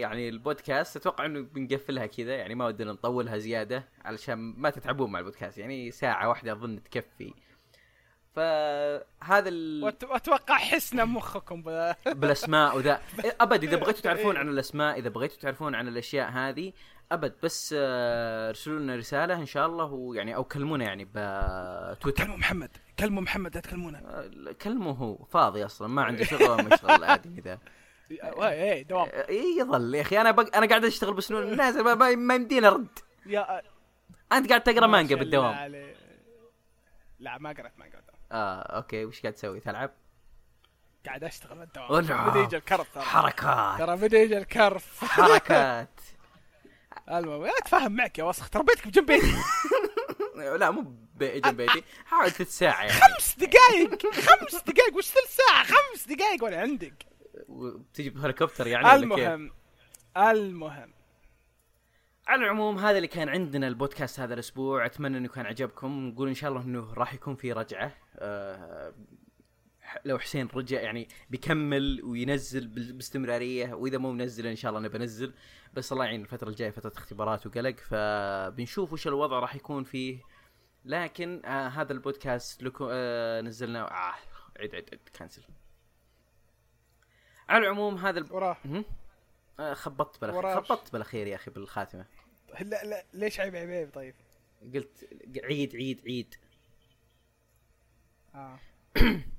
يعني 0.00 0.28
البودكاست 0.28 0.96
أتوقع 0.96 1.26
إنه 1.26 1.40
بنقفلها 1.40 2.06
كذا 2.06 2.34
يعني 2.34 2.54
ما 2.54 2.66
ودنا 2.66 2.92
نطولها 2.92 3.38
زيادة 3.38 3.88
علشان 4.04 4.38
ما 4.38 4.70
تتعبون 4.70 5.12
مع 5.12 5.18
البودكاست 5.18 5.58
يعني 5.58 5.90
ساعة 5.90 6.28
واحدة 6.28 6.52
أظن 6.52 6.82
تكفي. 6.82 7.34
فهذا 8.34 9.48
ال... 9.48 9.84
وأتوقع 9.84 10.54
حسنا 10.54 11.04
مخكم 11.04 11.62
ب... 11.62 11.94
بالأسماء 12.06 12.76
وذا. 12.76 13.02
أبد 13.40 13.64
إذا 13.64 13.76
بغيتوا 13.76 14.02
تعرفون 14.02 14.36
عن 14.36 14.48
الأسماء 14.48 14.98
إذا 14.98 15.08
بغيتوا 15.08 15.38
تعرفون 15.38 15.74
عن 15.74 15.88
الأشياء 15.88 16.30
هذه 16.30 16.72
أبد 17.12 17.34
بس 17.42 17.74
آه، 17.78 18.48
أرسلوا 18.48 18.78
لنا 18.78 18.96
رسالة 18.96 19.34
إن 19.34 19.46
شاء 19.46 19.66
الله 19.66 19.84
ويعني 19.84 20.34
أو 20.36 20.44
كلمونا 20.44 20.84
يعني 20.84 21.04
بتويتر 21.04 22.24
كلموا 22.24 22.36
محمد 22.36 22.76
كلموا 22.98 23.22
محمد 23.22 23.54
لا 23.54 23.60
تكلمونه 23.60 23.98
آه، 23.98 24.52
كلمه 24.62 24.90
هو 24.90 25.24
فاضي 25.24 25.64
أصلا 25.64 25.88
ما 25.88 26.02
عنده 26.02 26.24
شغل 26.24 26.64
مشغل 26.64 26.90
الادمي 26.90 27.40
ذا 27.40 27.58
إيه 28.42 28.82
دوام. 28.82 29.08
اي 29.12 29.58
يظل 29.58 29.94
يا 29.94 30.00
أخي 30.00 30.20
أنا 30.20 30.30
بق... 30.30 30.56
أنا 30.56 30.66
قاعد 30.66 30.84
أشتغل 30.84 31.14
بسنون 31.14 31.56
نازل 31.56 31.84
ما, 31.84 31.94
ما, 31.94 32.14
ما 32.14 32.34
يمديني 32.34 32.66
أرد. 32.66 32.98
يا 33.26 33.62
أنت 34.32 34.48
قاعد 34.48 34.62
تقرأ 34.62 34.80
ما 34.80 34.86
مانجا 34.86 35.16
بالدوام. 35.16 35.74
لا 37.18 37.38
ما 37.38 37.50
قرأت 37.50 37.78
مانجا 37.78 37.96
بالدوام. 37.96 38.20
آه 38.32 38.60
okay 38.62 39.04
وش 39.04 39.20
قاعد 39.20 39.34
تسوي؟ 39.34 39.60
تلعب؟ 39.60 39.90
قاعد 41.06 41.24
أشتغل 41.24 41.58
بالدوام. 41.58 42.30
بدا 42.30 42.40
يجي 42.40 42.56
الكرف 42.56 42.94
ترى. 42.94 43.02
حركات. 43.02 43.78
ترى 43.78 43.96
بدا 43.96 44.18
يجي 44.18 44.38
الكرف. 44.38 45.04
حركات. 45.04 46.00
المهم 47.10 47.44
لا 47.44 47.58
اتفاهم 47.58 47.92
معك 47.92 48.18
يا 48.18 48.24
وسخ 48.24 48.48
ترى 48.48 48.62
بيتك 48.62 48.88
بجنب 48.88 49.06
بيتي. 49.06 49.34
لا 50.60 50.70
مو 50.70 50.82
جنب 51.20 51.56
بيتي. 51.56 51.82
حاول 52.04 52.30
ثلث 52.30 52.58
ساعة 52.58 52.82
يعني. 52.84 52.92
خمس 52.92 53.36
دقائق 53.38 54.06
خمس 54.06 54.62
دقائق 54.62 54.96
وش 54.96 55.06
ثلث 55.06 55.36
ساعة؟ 55.36 55.64
خمس 55.64 56.06
دقائق 56.08 56.44
وأنا 56.44 56.56
عندك؟ 56.56 57.06
وتجي 57.48 58.10
بهليكوبتر 58.10 58.66
يعني؟ 58.66 58.94
المهم 58.94 59.50
المهم. 60.16 60.92
على 62.28 62.44
العموم 62.44 62.78
هذا 62.78 62.96
اللي 62.96 63.08
كان 63.08 63.28
عندنا 63.28 63.68
البودكاست 63.68 64.20
هذا 64.20 64.34
الأسبوع. 64.34 64.86
أتمنى 64.86 65.18
إنه 65.18 65.28
كان 65.28 65.46
عجبكم. 65.46 66.08
نقول 66.08 66.28
إن 66.28 66.34
شاء 66.34 66.50
الله 66.50 66.62
إنه 66.62 66.94
راح 66.94 67.14
يكون 67.14 67.34
في 67.34 67.52
رجعة. 67.52 67.92
أه 68.16 68.94
لو 70.04 70.18
حسين 70.18 70.48
رجع 70.54 70.80
يعني 70.80 71.08
بيكمل 71.30 72.00
وينزل 72.04 72.68
باستمرارية 72.68 73.74
وإذا 73.74 73.98
مو 73.98 74.12
منزل 74.12 74.46
إن 74.46 74.56
شاء 74.56 74.70
الله 74.70 74.80
نبى 74.80 74.98
ننزل. 74.98 75.34
بس 75.74 75.92
الله 75.92 76.04
يعين 76.04 76.20
الفترة 76.20 76.48
الجاية 76.48 76.70
فترة 76.70 76.92
اختبارات 76.96 77.46
وقلق 77.46 77.76
فبنشوف 77.76 78.92
وش 78.92 79.06
الوضع 79.06 79.38
راح 79.38 79.54
يكون 79.54 79.84
فيه. 79.84 80.20
لكن 80.84 81.42
آه 81.44 81.68
هذا 81.68 81.92
البودكاست 81.92 82.62
لكم 82.62 82.88
آه 82.90 83.40
نزلنا 83.40 83.90
آه 83.90 84.14
عيد 84.60 84.74
عيد 84.74 84.90
عيد 84.90 85.08
كانسل 85.12 85.42
على 87.48 87.64
العموم 87.64 87.96
هذا 87.96 88.18
الب... 88.18 88.32
وراه. 88.32 88.56
آه 89.60 89.74
خبطت 89.74 90.20
بالأخير. 90.20 90.62
خبطت 90.62 90.92
بالأخير 90.92 91.26
يا 91.26 91.34
أخي 91.34 91.50
بالخاتمة. 91.50 92.06
لا 92.60 92.84
لا 92.84 93.04
ليش 93.12 93.40
عيب 93.40 93.56
عيب 93.56 93.70
عيب؟ 93.70 93.90
طيب. 93.94 94.14
قلت 94.74 95.08
عيد 95.44 95.76
عيد 95.76 96.00
عيد. 96.06 96.34
آه. 98.34 98.58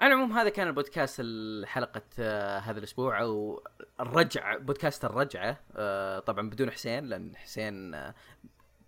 على 0.00 0.14
العموم 0.14 0.32
هذا 0.32 0.48
كان 0.48 0.66
البودكاست 0.66 1.22
حلقة 1.64 2.02
آه 2.18 2.58
هذا 2.58 2.78
الأسبوع 2.78 3.20
أو 3.22 3.62
الرجع 4.00 4.56
بودكاست 4.56 5.04
الرجعة 5.04 5.60
آه 5.76 6.18
طبعا 6.18 6.50
بدون 6.50 6.70
حسين 6.70 7.04
لأن 7.04 7.36
حسين 7.36 7.94
آه 7.94 8.14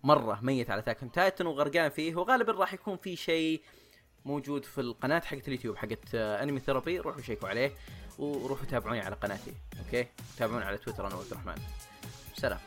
مرة 0.03 0.39
ميت 0.41 0.69
على 0.69 0.81
تاكن 0.81 1.11
تايتن 1.11 1.45
وغرقان 1.45 1.89
فيه 1.89 2.15
وغالبا 2.15 2.51
راح 2.51 2.73
يكون 2.73 2.97
في 2.97 3.15
شيء 3.15 3.61
موجود 4.25 4.65
في 4.65 4.81
القناة 4.81 5.19
حقت 5.19 5.47
اليوتيوب 5.47 5.75
حقت 5.75 6.15
Anime 6.15 6.59
Therapy 6.59 6.99
روحوا 6.99 7.21
شيكوا 7.21 7.49
عليه 7.49 7.71
وروحوا 8.19 8.65
تابعوني 8.65 8.99
على 8.99 9.15
قناتي 9.15 9.53
okay؟ 9.85 10.07
تابعوني 10.37 10.65
على 10.65 10.77
تويتر 10.77 11.07
أنا 11.07 11.15
عبد 11.15 11.31
الرحمن. 11.31 11.55
سلام. 12.35 12.59